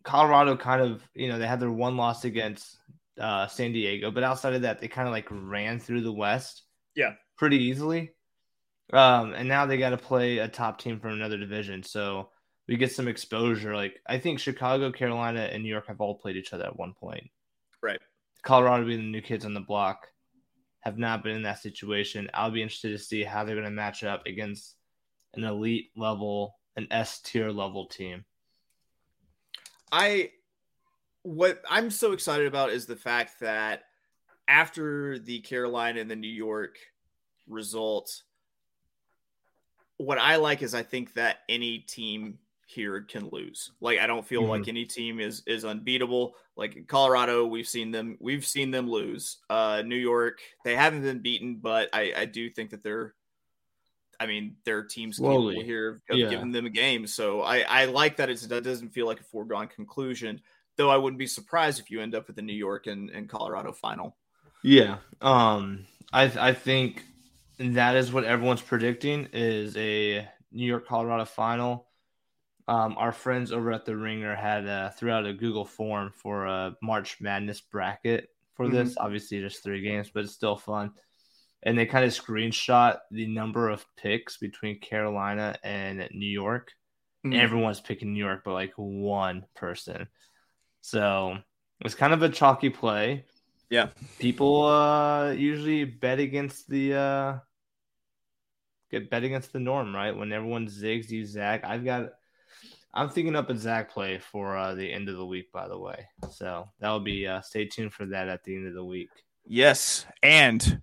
Colorado 0.03 0.57
kind 0.57 0.81
of, 0.81 1.07
you 1.14 1.29
know, 1.29 1.38
they 1.38 1.46
had 1.46 1.61
their 1.61 1.70
one 1.70 1.96
loss 1.96 2.25
against 2.25 2.79
uh, 3.20 3.46
San 3.46 3.72
Diego, 3.72 4.11
but 4.11 4.24
outside 4.24 4.54
of 4.54 4.62
that, 4.62 4.80
they 4.80 4.88
kind 4.88 5.06
of 5.06 5.12
like 5.12 5.28
ran 5.30 5.78
through 5.78 6.00
the 6.00 6.12
West, 6.12 6.62
Yeah. 6.96 7.14
pretty 7.37 7.59
easily. 7.59 8.12
Um, 8.92 9.35
and 9.35 9.48
now 9.48 9.66
they 9.66 9.76
got 9.78 9.90
to 9.90 9.96
play 9.96 10.38
a 10.38 10.48
top 10.48 10.80
team 10.80 10.98
from 10.98 11.12
another 11.12 11.38
division, 11.38 11.83
so 11.83 12.30
we 12.66 12.76
get 12.76 12.90
some 12.92 13.06
exposure. 13.09 13.76
Like 13.76 14.00
I 14.06 14.18
think 14.18 14.40
Chicago, 14.40 14.90
Carolina, 14.90 15.42
and 15.52 15.62
New 15.62 15.68
York 15.68 15.87
have 15.87 16.00
all 16.00 16.16
played 16.18 16.37
each 16.37 16.52
other 16.52 16.64
at 16.64 16.76
one 16.78 16.94
point. 16.94 17.30
right. 17.83 18.00
Colorado 18.42 18.87
being 18.87 18.98
the 19.00 19.04
new 19.04 19.20
kids 19.22 19.44
on 19.44 19.52
the 19.54 19.61
block 19.61 20.06
have 20.80 20.96
not 20.96 21.22
been 21.22 21.37
in 21.37 21.42
that 21.42 21.59
situation. 21.61 22.30
I'll 22.33 22.50
be 22.50 22.62
interested 22.62 22.90
to 22.92 22.98
see 22.98 23.22
how 23.22 23.44
they're 23.44 23.54
going 23.54 23.66
to 23.66 23.70
match 23.70 24.02
up 24.02 24.24
against 24.26 24.76
an 25.35 25.44
elite 25.44 25.90
level, 25.94 26.56
an 26.74 26.88
S 26.90 27.20
tier 27.20 27.50
level 27.50 27.87
team. 27.87 28.24
I 29.92 30.30
what 31.22 31.62
I'm 31.68 31.90
so 31.90 32.12
excited 32.12 32.46
about 32.46 32.70
is 32.70 32.87
the 32.87 32.96
fact 32.96 33.40
that 33.40 33.85
after 34.48 35.18
the 35.18 35.40
Carolina 35.40 36.00
and 36.00 36.11
the 36.11 36.16
New 36.16 36.28
York 36.28 36.76
result, 37.46 38.22
what 39.96 40.18
I 40.18 40.37
like 40.37 40.62
is 40.62 40.74
I 40.74 40.83
think 40.83 41.14
that 41.14 41.38
any 41.48 41.78
team 41.80 42.38
here 42.66 43.00
can 43.02 43.28
lose. 43.33 43.72
Like 43.80 43.98
I 43.98 44.06
don't 44.06 44.26
feel 44.26 44.46
like 44.46 44.68
any 44.68 44.85
team 44.85 45.18
is 45.20 45.42
is 45.46 45.64
unbeatable. 45.64 46.35
Like 46.56 46.76
in 46.76 46.85
Colorado, 46.85 47.44
we've 47.46 47.66
seen 47.68 47.90
them 47.90 48.16
we've 48.20 48.46
seen 48.46 48.70
them 48.70 48.88
lose. 48.88 49.38
Uh 49.50 49.83
New 49.85 49.96
York, 49.96 50.38
they 50.64 50.76
haven't 50.76 51.02
been 51.02 51.18
beaten, 51.18 51.56
but 51.56 51.88
I 51.92 52.12
I 52.16 52.24
do 52.26 52.48
think 52.48 52.70
that 52.70 52.83
they're 52.83 53.14
I 54.20 54.26
mean, 54.26 54.56
their 54.64 54.85
team's 54.85 55.16
Slowly. 55.16 55.54
capable 55.54 55.66
here 55.66 56.02
of 56.11 56.18
Yeah. 56.18 56.28
giving 56.28 56.52
them 56.52 56.66
a 56.66 56.70
game. 56.70 57.06
So 57.06 57.40
I, 57.40 57.61
I 57.61 57.85
like 57.87 58.16
that 58.18 58.28
it's 58.28 58.46
that 58.46 58.62
doesn't 58.62 58.90
feel 58.90 59.06
like 59.06 59.20
a 59.20 59.24
foregone 59.24 59.66
conclusion. 59.66 60.40
Though 60.80 60.88
I 60.88 60.96
wouldn't 60.96 61.18
be 61.18 61.26
surprised 61.26 61.78
if 61.78 61.90
you 61.90 62.00
end 62.00 62.14
up 62.14 62.26
with 62.26 62.36
the 62.36 62.42
New 62.42 62.54
York 62.54 62.86
and, 62.86 63.10
and 63.10 63.28
Colorado 63.28 63.70
final. 63.70 64.16
Yeah. 64.62 64.96
Um 65.20 65.84
I 66.10 66.22
I 66.22 66.54
think 66.54 67.04
that 67.58 67.96
is 67.96 68.10
what 68.10 68.24
everyone's 68.24 68.62
predicting 68.62 69.28
is 69.34 69.76
a 69.76 70.26
New 70.50 70.64
York 70.64 70.88
Colorado 70.88 71.26
final. 71.26 71.86
Um, 72.66 72.94
our 72.96 73.12
friends 73.12 73.52
over 73.52 73.72
at 73.72 73.84
the 73.84 73.94
Ringer 73.94 74.34
had 74.34 74.66
uh, 74.66 74.88
threw 74.88 75.10
out 75.10 75.26
a 75.26 75.34
Google 75.34 75.66
form 75.66 76.12
for 76.14 76.46
a 76.46 76.74
March 76.80 77.20
Madness 77.20 77.60
bracket 77.60 78.30
for 78.54 78.70
this. 78.70 78.96
Obviously, 78.96 79.42
just 79.42 79.62
three 79.62 79.82
games, 79.82 80.10
but 80.14 80.24
it's 80.24 80.32
still 80.32 80.56
fun. 80.56 80.92
And 81.62 81.76
they 81.76 81.84
kind 81.84 82.06
of 82.06 82.12
screenshot 82.12 83.00
the 83.10 83.26
number 83.26 83.68
of 83.68 83.84
picks 83.98 84.38
between 84.38 84.80
Carolina 84.80 85.58
and 85.62 86.08
New 86.14 86.30
York. 86.30 86.72
Mm. 87.26 87.38
Everyone's 87.38 87.80
picking 87.80 88.14
New 88.14 88.24
York, 88.24 88.40
but 88.46 88.54
like 88.54 88.72
one 88.76 89.44
person. 89.54 90.08
So 90.80 91.32
it 91.80 91.84
was 91.84 91.94
kind 91.94 92.12
of 92.12 92.22
a 92.22 92.28
chalky 92.28 92.70
play. 92.70 93.24
Yeah. 93.68 93.88
People 94.18 94.64
uh 94.64 95.30
usually 95.30 95.84
bet 95.84 96.18
against 96.18 96.68
the 96.68 96.94
uh 96.94 97.38
get 98.90 99.10
bet 99.10 99.24
against 99.24 99.52
the 99.52 99.60
norm, 99.60 99.94
right? 99.94 100.16
When 100.16 100.32
everyone 100.32 100.66
zigs, 100.66 101.10
you 101.10 101.24
zag. 101.24 101.62
I've 101.64 101.84
got 101.84 102.10
I'm 102.92 103.08
thinking 103.08 103.36
up 103.36 103.50
a 103.50 103.56
Zack 103.56 103.92
play 103.92 104.18
for 104.18 104.56
uh, 104.56 104.74
the 104.74 104.92
end 104.92 105.08
of 105.08 105.16
the 105.16 105.24
week, 105.24 105.52
by 105.52 105.68
the 105.68 105.78
way. 105.78 106.08
So 106.32 106.68
that'll 106.80 107.00
be 107.00 107.26
uh, 107.26 107.40
stay 107.40 107.66
tuned 107.66 107.92
for 107.92 108.06
that 108.06 108.28
at 108.28 108.42
the 108.42 108.56
end 108.56 108.66
of 108.66 108.74
the 108.74 108.84
week. 108.84 109.10
Yes, 109.46 110.06
and 110.22 110.82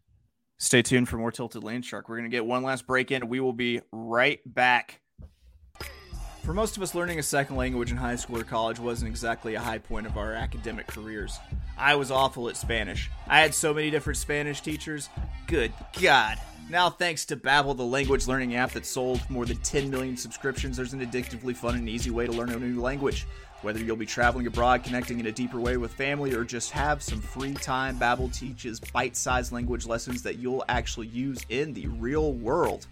stay 0.57 0.81
tuned 0.81 1.09
for 1.09 1.17
more 1.17 1.31
Tilted 1.31 1.63
Land 1.63 1.83
Shark. 1.83 2.07
We're 2.07 2.17
gonna 2.17 2.29
get 2.29 2.45
one 2.45 2.63
last 2.63 2.87
break 2.87 3.11
in. 3.11 3.27
We 3.27 3.39
will 3.39 3.53
be 3.53 3.81
right 3.91 4.39
back. 4.45 5.01
For 6.47 6.53
most 6.53 6.77
of 6.77 6.81
us, 6.81 6.95
learning 6.95 7.19
a 7.19 7.23
second 7.23 7.57
language 7.57 7.91
in 7.91 7.97
high 7.97 8.15
school 8.15 8.37
or 8.37 8.45
college 8.45 8.79
wasn't 8.79 9.09
exactly 9.09 9.55
a 9.55 9.59
high 9.59 9.79
point 9.79 10.07
of 10.07 10.15
our 10.15 10.31
academic 10.31 10.87
careers. 10.87 11.37
I 11.77 11.95
was 11.95 12.09
awful 12.09 12.47
at 12.47 12.55
Spanish. 12.55 13.11
I 13.27 13.41
had 13.41 13.53
so 13.53 13.73
many 13.73 13.89
different 13.89 14.15
Spanish 14.15 14.61
teachers. 14.61 15.09
Good 15.47 15.73
God. 16.01 16.37
Now, 16.69 16.89
thanks 16.89 17.25
to 17.25 17.35
Babbel, 17.35 17.75
the 17.75 17.83
language 17.83 18.27
learning 18.27 18.55
app 18.55 18.71
that 18.71 18.85
sold 18.85 19.29
more 19.29 19.45
than 19.45 19.57
10 19.57 19.89
million 19.89 20.15
subscriptions, 20.15 20.77
there's 20.77 20.93
an 20.93 21.05
addictively 21.05 21.53
fun 21.53 21.75
and 21.75 21.89
easy 21.89 22.11
way 22.11 22.25
to 22.25 22.31
learn 22.31 22.49
a 22.49 22.57
new 22.57 22.79
language. 22.79 23.27
Whether 23.61 23.79
you'll 23.83 23.97
be 23.97 24.05
traveling 24.05 24.47
abroad, 24.47 24.85
connecting 24.85 25.19
in 25.19 25.25
a 25.25 25.33
deeper 25.33 25.59
way 25.59 25.75
with 25.75 25.91
family, 25.95 26.33
or 26.33 26.45
just 26.45 26.71
have 26.71 27.03
some 27.03 27.19
free 27.19 27.55
time, 27.55 27.99
Babbel 27.99 28.33
teaches 28.33 28.79
bite-sized 28.79 29.51
language 29.51 29.85
lessons 29.85 30.23
that 30.23 30.37
you'll 30.37 30.63
actually 30.69 31.07
use 31.07 31.39
in 31.49 31.73
the 31.73 31.87
real 31.87 32.31
world. 32.31 32.87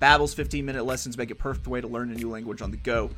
Babbel's 0.00 0.34
15-minute 0.34 0.84
lessons 0.84 1.18
make 1.18 1.30
it 1.30 1.36
perfect 1.36 1.66
way 1.66 1.80
to 1.80 1.88
learn 1.88 2.10
a 2.10 2.14
new 2.14 2.30
language 2.30 2.62
on 2.62 2.70
the 2.70 2.76
go. 2.76 3.10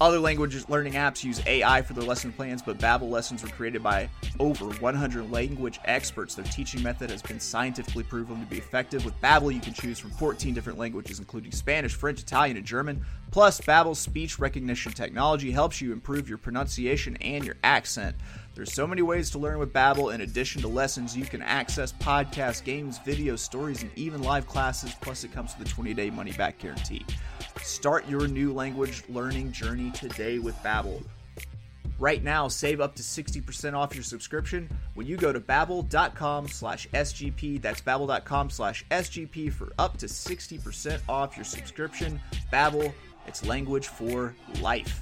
Other 0.00 0.20
language 0.20 0.56
learning 0.68 0.92
apps 0.92 1.24
use 1.24 1.44
AI 1.44 1.82
for 1.82 1.92
their 1.92 2.04
lesson 2.04 2.32
plans, 2.32 2.62
but 2.62 2.78
Babbel 2.78 3.10
lessons 3.10 3.42
were 3.42 3.48
created 3.48 3.82
by 3.82 4.08
over 4.38 4.66
100 4.66 5.32
language 5.32 5.80
experts. 5.86 6.36
Their 6.36 6.44
teaching 6.44 6.84
method 6.84 7.10
has 7.10 7.20
been 7.20 7.40
scientifically 7.40 8.04
proven 8.04 8.38
to 8.38 8.46
be 8.46 8.58
effective. 8.58 9.04
With 9.04 9.20
Babbel, 9.20 9.52
you 9.52 9.58
can 9.58 9.72
choose 9.72 9.98
from 9.98 10.10
14 10.12 10.54
different 10.54 10.78
languages, 10.78 11.18
including 11.18 11.50
Spanish, 11.50 11.94
French, 11.96 12.20
Italian, 12.20 12.56
and 12.56 12.64
German. 12.64 13.04
Plus, 13.32 13.60
Babbel's 13.60 13.98
speech 13.98 14.38
recognition 14.38 14.92
technology 14.92 15.50
helps 15.50 15.80
you 15.80 15.92
improve 15.92 16.28
your 16.28 16.38
pronunciation 16.38 17.16
and 17.16 17.44
your 17.44 17.56
accent. 17.64 18.14
There's 18.58 18.72
so 18.72 18.88
many 18.88 19.02
ways 19.02 19.30
to 19.30 19.38
learn 19.38 19.60
with 19.60 19.72
Babbel. 19.72 20.12
In 20.12 20.22
addition 20.22 20.60
to 20.62 20.66
lessons, 20.66 21.16
you 21.16 21.24
can 21.24 21.42
access 21.42 21.92
podcasts, 21.92 22.64
games, 22.64 22.98
videos, 22.98 23.38
stories, 23.38 23.82
and 23.82 23.90
even 23.94 24.20
live 24.20 24.48
classes. 24.48 24.96
Plus, 25.00 25.22
it 25.22 25.32
comes 25.32 25.56
with 25.56 25.70
a 25.70 25.72
20-day 25.72 26.10
money-back 26.10 26.58
guarantee. 26.58 27.06
Start 27.62 28.08
your 28.08 28.26
new 28.26 28.52
language 28.52 29.04
learning 29.08 29.52
journey 29.52 29.92
today 29.92 30.40
with 30.40 30.56
Babbel. 30.56 31.04
Right 32.00 32.24
now, 32.24 32.48
save 32.48 32.80
up 32.80 32.96
to 32.96 33.02
60% 33.04 33.74
off 33.74 33.94
your 33.94 34.02
subscription 34.02 34.68
when 34.94 35.06
you 35.06 35.16
go 35.16 35.32
to 35.32 35.38
babbel.com 35.38 36.48
slash 36.48 36.88
SGP. 36.88 37.62
That's 37.62 37.80
babbel.com 37.80 38.50
slash 38.50 38.84
SGP 38.90 39.52
for 39.52 39.72
up 39.78 39.98
to 39.98 40.06
60% 40.06 41.00
off 41.08 41.36
your 41.36 41.44
subscription. 41.44 42.20
Babbel, 42.52 42.92
it's 43.28 43.46
language 43.46 43.86
for 43.86 44.34
life. 44.60 45.00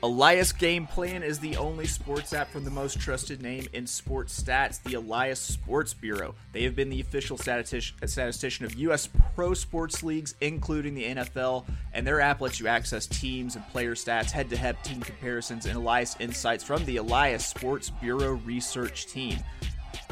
Elias 0.00 0.52
Game 0.52 0.86
Plan 0.86 1.24
is 1.24 1.40
the 1.40 1.56
only 1.56 1.84
sports 1.84 2.32
app 2.32 2.48
from 2.52 2.62
the 2.62 2.70
most 2.70 3.00
trusted 3.00 3.42
name 3.42 3.66
in 3.72 3.84
sports 3.84 4.40
stats, 4.40 4.80
the 4.84 4.94
Elias 4.94 5.40
Sports 5.40 5.92
Bureau. 5.92 6.36
They 6.52 6.62
have 6.62 6.76
been 6.76 6.88
the 6.88 7.00
official 7.00 7.36
statistician 7.36 8.64
of 8.64 8.74
U.S. 8.76 9.08
pro 9.34 9.54
sports 9.54 10.04
leagues, 10.04 10.36
including 10.40 10.94
the 10.94 11.04
NFL, 11.04 11.66
and 11.92 12.06
their 12.06 12.20
app 12.20 12.40
lets 12.40 12.60
you 12.60 12.68
access 12.68 13.08
teams 13.08 13.56
and 13.56 13.68
player 13.70 13.96
stats, 13.96 14.30
head 14.30 14.48
to 14.50 14.56
head 14.56 14.76
team 14.84 15.00
comparisons, 15.00 15.66
and 15.66 15.74
Elias 15.74 16.14
insights 16.20 16.62
from 16.62 16.84
the 16.84 16.98
Elias 16.98 17.44
Sports 17.44 17.90
Bureau 17.90 18.34
research 18.44 19.06
team. 19.06 19.40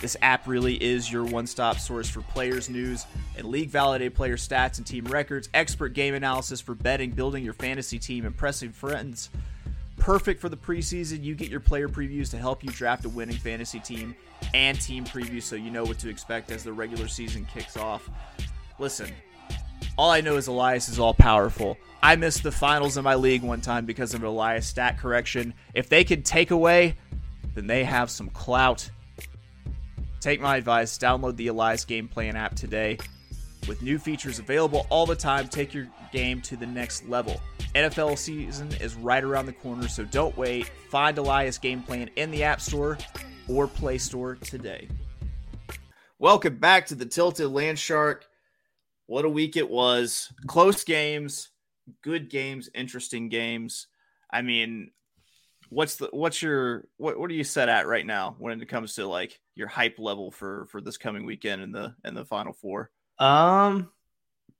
This 0.00 0.16
app 0.20 0.48
really 0.48 0.82
is 0.82 1.12
your 1.12 1.24
one 1.24 1.46
stop 1.46 1.78
source 1.78 2.08
for 2.10 2.22
players' 2.22 2.68
news 2.68 3.06
and 3.36 3.46
league 3.46 3.70
validated 3.70 4.16
player 4.16 4.36
stats 4.36 4.78
and 4.78 4.86
team 4.86 5.04
records, 5.04 5.48
expert 5.54 5.90
game 5.90 6.14
analysis 6.14 6.60
for 6.60 6.74
betting, 6.74 7.12
building 7.12 7.44
your 7.44 7.54
fantasy 7.54 8.00
team, 8.00 8.24
and 8.24 8.34
impressing 8.34 8.72
friends. 8.72 9.30
Perfect 10.06 10.40
for 10.40 10.48
the 10.48 10.56
preseason. 10.56 11.24
You 11.24 11.34
get 11.34 11.48
your 11.48 11.58
player 11.58 11.88
previews 11.88 12.30
to 12.30 12.38
help 12.38 12.62
you 12.62 12.70
draft 12.70 13.04
a 13.06 13.08
winning 13.08 13.38
fantasy 13.38 13.80
team 13.80 14.14
and 14.54 14.80
team 14.80 15.04
previews 15.04 15.42
so 15.42 15.56
you 15.56 15.68
know 15.68 15.82
what 15.82 15.98
to 15.98 16.08
expect 16.08 16.52
as 16.52 16.62
the 16.62 16.72
regular 16.72 17.08
season 17.08 17.44
kicks 17.52 17.76
off. 17.76 18.08
Listen, 18.78 19.10
all 19.98 20.12
I 20.12 20.20
know 20.20 20.36
is 20.36 20.46
Elias 20.46 20.88
is 20.88 21.00
all 21.00 21.12
powerful. 21.12 21.76
I 22.04 22.14
missed 22.14 22.44
the 22.44 22.52
finals 22.52 22.96
in 22.96 23.02
my 23.02 23.16
league 23.16 23.42
one 23.42 23.60
time 23.60 23.84
because 23.84 24.14
of 24.14 24.22
Elias 24.22 24.68
stat 24.68 24.96
correction. 24.96 25.52
If 25.74 25.88
they 25.88 26.04
can 26.04 26.22
take 26.22 26.52
away, 26.52 26.94
then 27.56 27.66
they 27.66 27.82
have 27.82 28.08
some 28.08 28.30
clout 28.30 28.88
Take 30.26 30.40
my 30.40 30.56
advice, 30.56 30.98
download 30.98 31.36
the 31.36 31.46
Elias 31.46 31.84
Game 31.84 32.08
Plan 32.08 32.34
app 32.34 32.56
today. 32.56 32.98
With 33.66 33.82
new 33.82 33.98
features 33.98 34.38
available 34.38 34.86
all 34.90 35.06
the 35.06 35.16
time, 35.16 35.48
take 35.48 35.74
your 35.74 35.88
game 36.12 36.40
to 36.42 36.56
the 36.56 36.66
next 36.66 37.08
level. 37.08 37.40
NFL 37.74 38.16
season 38.16 38.72
is 38.80 38.94
right 38.94 39.24
around 39.24 39.46
the 39.46 39.52
corner, 39.52 39.88
so 39.88 40.04
don't 40.04 40.36
wait. 40.36 40.70
Find 40.88 41.18
Elias 41.18 41.58
Game 41.58 41.82
Plan 41.82 42.08
in 42.14 42.30
the 42.30 42.44
App 42.44 42.60
Store 42.60 42.96
or 43.48 43.66
Play 43.66 43.98
Store 43.98 44.36
today. 44.36 44.86
Welcome 46.20 46.58
back 46.58 46.86
to 46.86 46.94
the 46.94 47.06
Tilted 47.06 47.48
Land 47.48 47.78
Shark. 47.78 48.26
What 49.06 49.24
a 49.24 49.28
week 49.28 49.56
it 49.56 49.68
was. 49.68 50.32
Close 50.46 50.84
games, 50.84 51.48
good 52.02 52.30
games, 52.30 52.70
interesting 52.72 53.28
games. 53.28 53.88
I 54.30 54.42
mean, 54.42 54.92
what's 55.70 55.96
the 55.96 56.08
what's 56.12 56.40
your 56.40 56.86
what 56.98 57.18
what 57.18 57.30
are 57.32 57.34
you 57.34 57.42
set 57.42 57.68
at 57.68 57.88
right 57.88 58.06
now 58.06 58.36
when 58.38 58.60
it 58.62 58.68
comes 58.68 58.94
to 58.94 59.08
like 59.08 59.40
your 59.56 59.66
hype 59.66 59.98
level 59.98 60.30
for 60.30 60.66
for 60.66 60.80
this 60.80 60.96
coming 60.96 61.26
weekend 61.26 61.62
in 61.62 61.72
the 61.72 61.96
in 62.04 62.14
the 62.14 62.24
final 62.24 62.52
four 62.52 62.90
um 63.18 63.88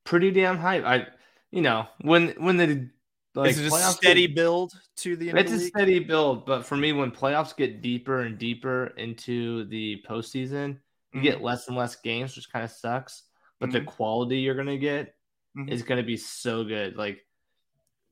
pretty 0.05 0.31
damn 0.31 0.59
hype 0.59 0.85
i 0.85 1.07
you 1.51 1.63
know 1.63 1.87
when 2.01 2.29
when 2.39 2.57
the 2.57 2.89
like 3.35 3.51
is 3.51 3.59
it 3.59 3.67
a 3.67 3.71
steady 3.71 4.27
get, 4.27 4.37
build 4.37 4.73
to 4.97 5.17
the 5.17 5.29
it's 5.31 5.53
a 5.53 5.61
steady 5.61 5.99
build 5.99 6.47
but 6.47 6.65
for 6.65 6.77
me 6.77 6.93
when 6.93 7.11
playoffs 7.11 7.57
get 7.57 7.83
deeper 7.83 8.21
and 8.21 8.39
deeper 8.39 8.87
into 8.97 9.65
the 9.67 10.03
postseason 10.09 10.79
you 11.13 11.21
mm-hmm. 11.21 11.23
get 11.23 11.43
less 11.43 11.69
and 11.69 11.77
less 11.77 11.97
games 11.97 12.35
which 12.37 12.51
kind 12.51 12.65
of 12.65 12.71
sucks 12.71 13.25
but 13.61 13.69
mm-hmm. 13.69 13.79
the 13.79 13.85
quality 13.85 14.39
you're 14.39 14.55
gonna 14.55 14.79
get 14.79 15.15
mm-hmm. 15.57 15.69
is 15.69 15.83
gonna 15.83 16.03
be 16.03 16.17
so 16.17 16.65
good 16.65 16.97
like 16.97 17.25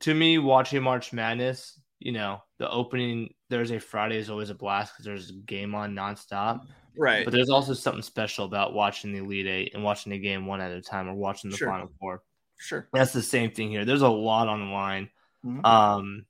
to 0.01 0.13
me 0.13 0.39
watching 0.39 0.83
march 0.83 1.13
madness 1.13 1.81
you 2.05 2.13
know, 2.13 2.43
the 2.59 2.71
opening 2.71 3.33
Thursday, 3.51 3.79
Friday 3.79 4.19
is 4.19 4.31
always 4.31 4.51
a 4.51 4.55
blast 4.55 4.93
because 4.93 5.07
there's 5.07 5.31
a 5.31 5.33
game 5.47 5.75
on 5.75 5.95
nonstop. 5.95 6.61
Right. 6.97 7.25
But 7.25 7.33
there's 7.33 7.51
also 7.51 7.75
something 7.75 8.03
special 8.03 8.45
about 8.45 8.75
watching 8.75 9.13
the 9.13 9.19
Elite 9.19 9.47
Eight 9.47 9.75
and 9.75 9.83
watching 9.83 10.13
the 10.13 10.19
game 10.19 10.47
one 10.47 10.61
at 10.61 10.73
a 10.73 10.81
time 10.81 11.09
or 11.09 11.15
watching 11.15 11.51
the 11.51 11.57
sure. 11.57 11.69
Final 11.69 11.91
Four. 12.01 12.23
Sure. 12.57 12.89
That's 12.93 13.13
the 13.13 13.23
same 13.23 13.51
thing 13.51 13.71
here. 13.71 13.85
There's 13.85 14.03
a 14.03 14.09
lot 14.09 14.49
on 14.49 14.61
the 14.61 14.73
line. 14.73 15.11
Mm-hmm. 15.45 15.65
Um, 15.65 16.27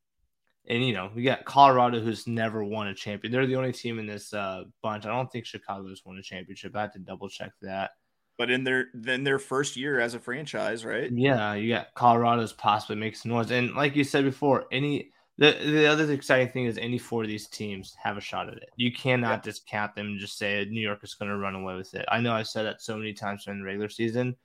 and 0.67 0.85
you 0.85 0.95
know, 0.95 1.11
we 1.15 1.23
got 1.23 1.45
Colorado 1.45 2.01
who's 2.01 2.27
never 2.27 2.65
won 2.65 2.89
a 2.89 2.95
champion. 2.95 3.33
They're 3.33 3.47
the 3.47 3.57
only 3.57 3.73
team 3.73 3.99
in 3.99 4.07
this 4.07 4.33
uh, 4.33 4.65
bunch. 4.83 5.05
I 5.05 5.11
don't 5.11 5.31
think 5.31 5.47
Chicago's 5.47 6.03
won 6.05 6.19
a 6.19 6.23
championship. 6.23 6.75
I 6.75 6.83
had 6.83 6.93
to 6.95 6.99
double 6.99 7.29
check 7.29 7.53
that. 7.63 7.93
But 8.37 8.51
in 8.51 8.65
their 8.65 8.87
then 8.95 9.23
their 9.23 9.39
first 9.39 9.77
year 9.77 10.01
as 10.01 10.15
a 10.15 10.19
franchise, 10.19 10.85
right? 10.85 11.09
Yeah, 11.13 11.55
you 11.55 11.73
got 11.73 11.95
Colorado's 11.95 12.53
possibly 12.53 12.97
makes 12.97 13.25
noise. 13.25 13.53
And 13.53 13.75
like 13.75 13.95
you 13.95 14.03
said 14.03 14.25
before, 14.25 14.65
any 14.73 15.11
the 15.39 15.53
the 15.65 15.87
other 15.87 16.11
exciting 16.13 16.49
thing 16.49 16.67
is 16.67 16.79
any 16.79 16.99
four 16.99 17.23
of 17.23 17.29
these 17.29 17.49
teams 17.49 17.95
have 18.03 18.17
a 18.17 18.21
shot 18.21 18.49
at 18.49 18.57
it. 18.57 18.71
You 18.77 18.93
cannot 18.93 19.39
yeah. 19.39 19.51
discount 19.51 19.95
them 19.95 20.07
and 20.07 20.21
just 20.21 20.39
say 20.39 20.65
New 20.71 20.81
York 20.81 21.01
is 21.03 21.15
going 21.15 21.31
to 21.31 21.37
run 21.37 21.55
away 21.55 21.75
with 21.75 21.95
it. 21.95 22.05
I 22.09 22.21
know 22.21 22.33
I've 22.33 22.49
said 22.49 22.65
that 22.67 22.83
so 22.83 22.97
many 22.97 23.13
times 23.13 23.45
during 23.45 23.61
the 23.61 23.67
regular 23.67 23.89
season, 23.89 24.37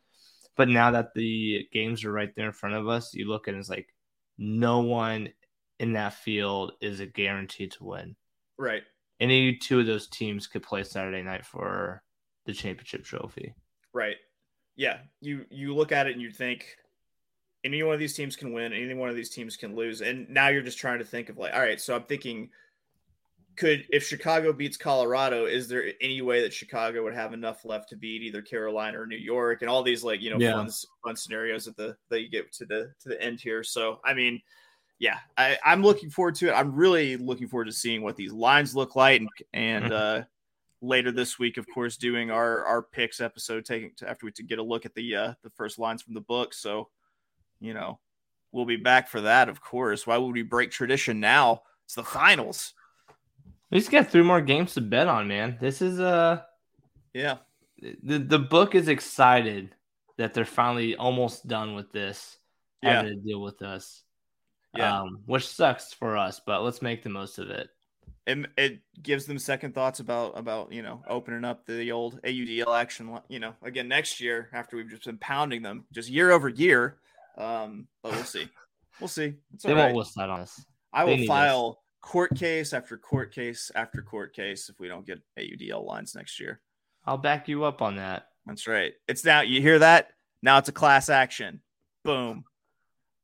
but 0.56 0.68
now 0.68 0.92
that 0.92 1.14
the 1.14 1.68
games 1.72 2.04
are 2.04 2.12
right 2.12 2.34
there 2.36 2.48
in 2.48 2.54
front 2.54 2.76
of 2.76 2.88
us, 2.88 3.14
you 3.14 3.28
look 3.28 3.48
and 3.48 3.58
it's 3.58 3.70
like 3.70 3.94
no 4.38 4.80
one 4.80 5.30
in 5.80 5.94
that 5.94 6.14
field 6.14 6.74
is 6.82 7.00
a 7.00 7.06
guarantee 7.06 7.68
to 7.68 7.84
win. 7.84 8.16
Right. 8.58 8.84
Any 9.20 9.56
two 9.56 9.80
of 9.80 9.86
those 9.86 10.08
teams 10.08 10.48
could 10.48 10.64
play 10.64 10.84
Saturday 10.84 11.22
night 11.22 11.46
for 11.46 12.02
the 12.46 12.54
championship 12.54 13.04
trophy. 13.04 13.54
Right. 13.94 14.16
Yeah. 14.76 14.98
You 15.22 15.46
you 15.50 15.76
look 15.76 15.92
at 15.92 16.08
it 16.08 16.14
and 16.14 16.22
you 16.22 16.32
think 16.32 16.78
any 17.64 17.84
one 17.84 17.94
of 17.94 18.00
these 18.00 18.14
teams 18.14 18.36
can 18.36 18.54
win, 18.54 18.74
any 18.74 18.94
one 18.94 19.10
of 19.10 19.16
these 19.16 19.30
teams 19.30 19.58
can 19.58 19.76
lose. 19.76 20.02
And 20.02 20.30
now 20.30 20.48
you're 20.48 20.62
just 20.62 20.78
trying 20.78 21.00
to 21.00 21.06
think 21.06 21.30
of 21.30 21.38
like, 21.38 21.54
all 21.54 21.60
right, 21.60 21.80
so 21.80 21.96
I'm 21.96 22.04
thinking 22.04 22.50
could 23.60 23.86
if 23.90 24.08
Chicago 24.08 24.54
beats 24.54 24.78
Colorado, 24.78 25.46
is 25.46 25.68
there 25.68 25.92
any 26.00 26.22
way 26.22 26.42
that 26.42 26.54
Chicago 26.54 27.04
would 27.04 27.14
have 27.14 27.34
enough 27.34 27.66
left 27.66 27.90
to 27.90 27.98
beat 27.98 28.22
either 28.24 28.42
Carolina 28.42 29.00
or 29.00 29.06
New 29.06 29.18
York 29.18 29.62
and 29.62 29.70
all 29.70 29.84
these 29.84 30.04
like, 30.04 30.22
you 30.22 30.30
know, 30.30 30.40
yeah. 30.40 30.54
fun, 30.54 30.70
fun 31.04 31.16
scenarios 31.16 31.68
at 31.68 31.76
the 31.76 31.96
that 32.10 32.22
you 32.22 32.30
get 32.30 32.52
to 32.54 32.66
the 32.66 32.94
to 33.02 33.10
the 33.10 33.22
end 33.22 33.42
here. 33.42 33.64
So 33.64 34.00
I 34.06 34.14
mean, 34.14 34.42
yeah, 34.98 35.18
I, 35.38 35.58
I'm 35.64 35.84
looking 35.84 36.10
forward 36.10 36.36
to 36.36 36.50
it. 36.50 36.54
I'm 36.54 36.74
really 36.74 37.18
looking 37.18 37.50
forward 37.50 37.66
to 37.66 37.74
seeing 37.74 38.02
what 38.02 38.16
these 38.16 38.32
lines 38.32 38.76
look 38.76 38.96
like 38.96 39.20
and, 39.20 39.30
and 39.54 39.94
uh 39.94 40.24
later 40.82 41.12
this 41.12 41.38
week, 41.38 41.58
of 41.58 41.68
course, 41.74 41.98
doing 41.98 42.32
our 42.32 42.64
our 42.64 42.82
picks 42.82 43.20
episode, 43.20 43.66
taking 43.66 43.92
to, 43.98 44.10
after 44.10 44.26
we 44.26 44.32
to 44.32 44.44
get 44.44 44.60
a 44.60 44.64
look 44.64 44.86
at 44.86 44.96
the 44.96 45.16
uh 45.16 45.34
the 45.44 45.50
first 45.50 45.78
lines 45.78 46.02
from 46.02 46.14
the 46.14 46.22
book. 46.22 46.54
So 46.54 46.88
you 47.60 47.74
know, 47.74 48.00
we'll 48.52 48.66
be 48.66 48.78
back 48.78 49.08
for 49.08 49.22
that, 49.22 49.50
of 49.50 49.62
course. 49.62 50.08
Why 50.08 50.18
would 50.18 50.34
we 50.34 50.44
break 50.44 50.72
tradition 50.72 51.20
now? 51.20 51.64
It's 51.86 51.96
the 51.96 52.04
finals. 52.04 52.74
We 53.72 53.80
just 53.80 53.92
got 53.92 54.10
three 54.10 54.24
more 54.24 54.42
games 54.42 54.74
to 54.74 54.82
bet 54.82 55.08
on, 55.08 55.28
man. 55.28 55.58
This 55.60 55.82
is 55.82 56.00
uh 56.00 56.42
yeah. 57.14 57.38
The 58.04 58.20
the 58.20 58.40
book 58.40 58.76
is 58.76 58.88
excited 58.88 59.76
that 60.18 60.34
they're 60.34 60.46
finally 60.46 60.96
almost 60.96 61.48
done 61.48 61.76
with 61.76 61.92
this. 61.92 62.38
Yeah. 62.82 63.02
To 63.02 63.16
deal 63.16 63.42
with 63.42 63.62
us. 63.62 64.04
Yeah. 64.76 65.02
Um, 65.02 65.22
which 65.26 65.48
sucks 65.48 65.94
for 65.94 66.16
us, 66.16 66.40
but 66.46 66.64
let's 66.64 66.82
make 66.82 67.04
the 67.04 67.10
most 67.10 67.40
of 67.40 67.50
it. 67.50 67.70
It, 68.28 68.46
it 68.58 68.80
gives 69.02 69.26
them 69.26 69.40
second 69.40 69.74
thoughts 69.74 70.00
about 70.00 70.38
about 70.38 70.72
you 70.72 70.84
know 70.84 71.02
opening 71.08 71.44
up 71.44 71.66
the 71.66 71.92
old 71.92 72.22
AUDL 72.22 72.80
action 72.80 73.18
you 73.28 73.40
know 73.40 73.56
again 73.64 73.88
next 73.88 74.22
year 74.22 74.50
after 74.54 74.78
we've 74.78 74.90
just 74.90 75.06
been 75.06 75.18
pounding 75.18 75.64
them 75.64 75.86
just 75.92 76.10
year 76.10 76.30
over 76.30 76.48
year 76.48 76.98
um, 77.38 77.88
but 78.04 78.14
we'll 78.14 78.24
see. 78.24 78.50
We'll 79.00 79.08
see. 79.08 79.36
It's 79.54 79.64
they 79.64 79.74
won't 79.74 79.96
list 79.96 80.16
that 80.16 80.30
on 80.30 80.42
us. 80.42 80.64
I 80.92 81.06
will 81.06 81.26
file 81.26 81.70
this. 81.70 81.78
court 82.02 82.36
case 82.36 82.74
after 82.74 82.98
court 82.98 83.34
case 83.34 83.72
after 83.76 84.02
court 84.02 84.34
case 84.34 84.70
if 84.70 84.80
we 84.80 84.88
don't 84.88 85.06
get 85.06 85.22
AUDL 85.38 85.86
lines 85.86 86.16
next 86.16 86.40
year. 86.40 86.62
I'll 87.06 87.18
back 87.18 87.48
you 87.48 87.64
up 87.64 87.82
on 87.82 87.96
that. 87.96 88.28
That's 88.46 88.68
right. 88.68 88.94
It's 89.08 89.24
now 89.24 89.42
you 89.42 89.62
hear 89.62 89.80
that? 89.80 90.12
Now 90.42 90.58
it's 90.58 90.70
a 90.70 90.74
class 90.74 91.10
action. 91.10 91.62
Boom. 92.04 92.44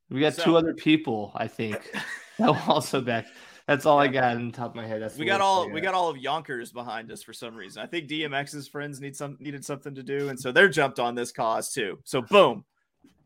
We 0.09 0.19
got 0.21 0.35
so, 0.35 0.43
two 0.43 0.57
other 0.57 0.73
people, 0.73 1.31
I 1.35 1.47
think. 1.47 1.91
that 2.39 2.47
will 2.47 2.61
also 2.67 3.01
back. 3.01 3.25
That's 3.67 3.85
all 3.85 4.03
yeah. 4.03 4.09
I 4.09 4.13
got 4.13 4.35
in 4.35 4.51
the 4.51 4.55
top 4.55 4.71
of 4.71 4.75
my 4.75 4.85
head. 4.85 5.01
That's 5.01 5.17
we 5.17 5.25
got 5.25 5.41
all 5.41 5.69
we 5.69 5.81
got 5.81 5.95
all 5.95 6.09
of 6.09 6.17
Yonkers 6.17 6.71
behind 6.71 7.11
us 7.11 7.23
for 7.23 7.33
some 7.33 7.55
reason. 7.55 7.81
I 7.81 7.87
think 7.87 8.07
DMX's 8.07 8.67
friends 8.67 9.01
need 9.01 9.15
some 9.15 9.37
needed 9.39 9.65
something 9.65 9.95
to 9.95 10.03
do, 10.03 10.29
and 10.29 10.39
so 10.39 10.51
they're 10.51 10.69
jumped 10.69 10.99
on 10.99 11.15
this 11.15 11.31
cause 11.31 11.73
too. 11.73 11.97
So 12.03 12.21
boom, 12.21 12.63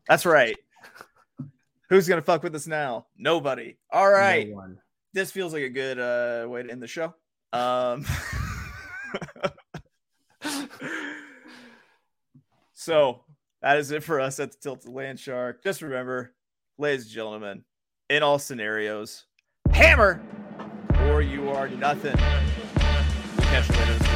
that's 0.08 0.24
right. 0.24 0.56
Who's 1.90 2.08
gonna 2.08 2.22
fuck 2.22 2.42
with 2.42 2.54
us 2.54 2.66
now? 2.66 3.06
Nobody. 3.18 3.76
All 3.92 4.10
right. 4.10 4.48
No 4.48 4.76
this 5.12 5.30
feels 5.30 5.52
like 5.52 5.62
a 5.62 5.68
good 5.68 5.98
uh, 5.98 6.48
way 6.48 6.62
to 6.62 6.70
end 6.70 6.80
the 6.82 6.86
show. 6.86 7.12
Um, 7.52 8.06
so 12.72 13.24
that 13.62 13.78
is 13.78 13.90
it 13.90 14.04
for 14.04 14.20
us 14.20 14.38
at 14.38 14.52
the 14.52 14.58
Tilted 14.58 14.92
Land 14.92 15.18
Shark. 15.18 15.64
Just 15.64 15.82
remember, 15.82 16.32
ladies 16.78 17.06
and 17.06 17.12
gentlemen, 17.12 17.64
in 18.08 18.22
all 18.22 18.38
scenarios, 18.38 19.26
hammer 19.72 20.22
or 21.08 21.22
you 21.22 21.50
are 21.50 21.68
nothing. 21.68 22.16
We'll 22.16 23.46
catch 23.48 23.68
you 23.68 23.74
later 23.76 24.09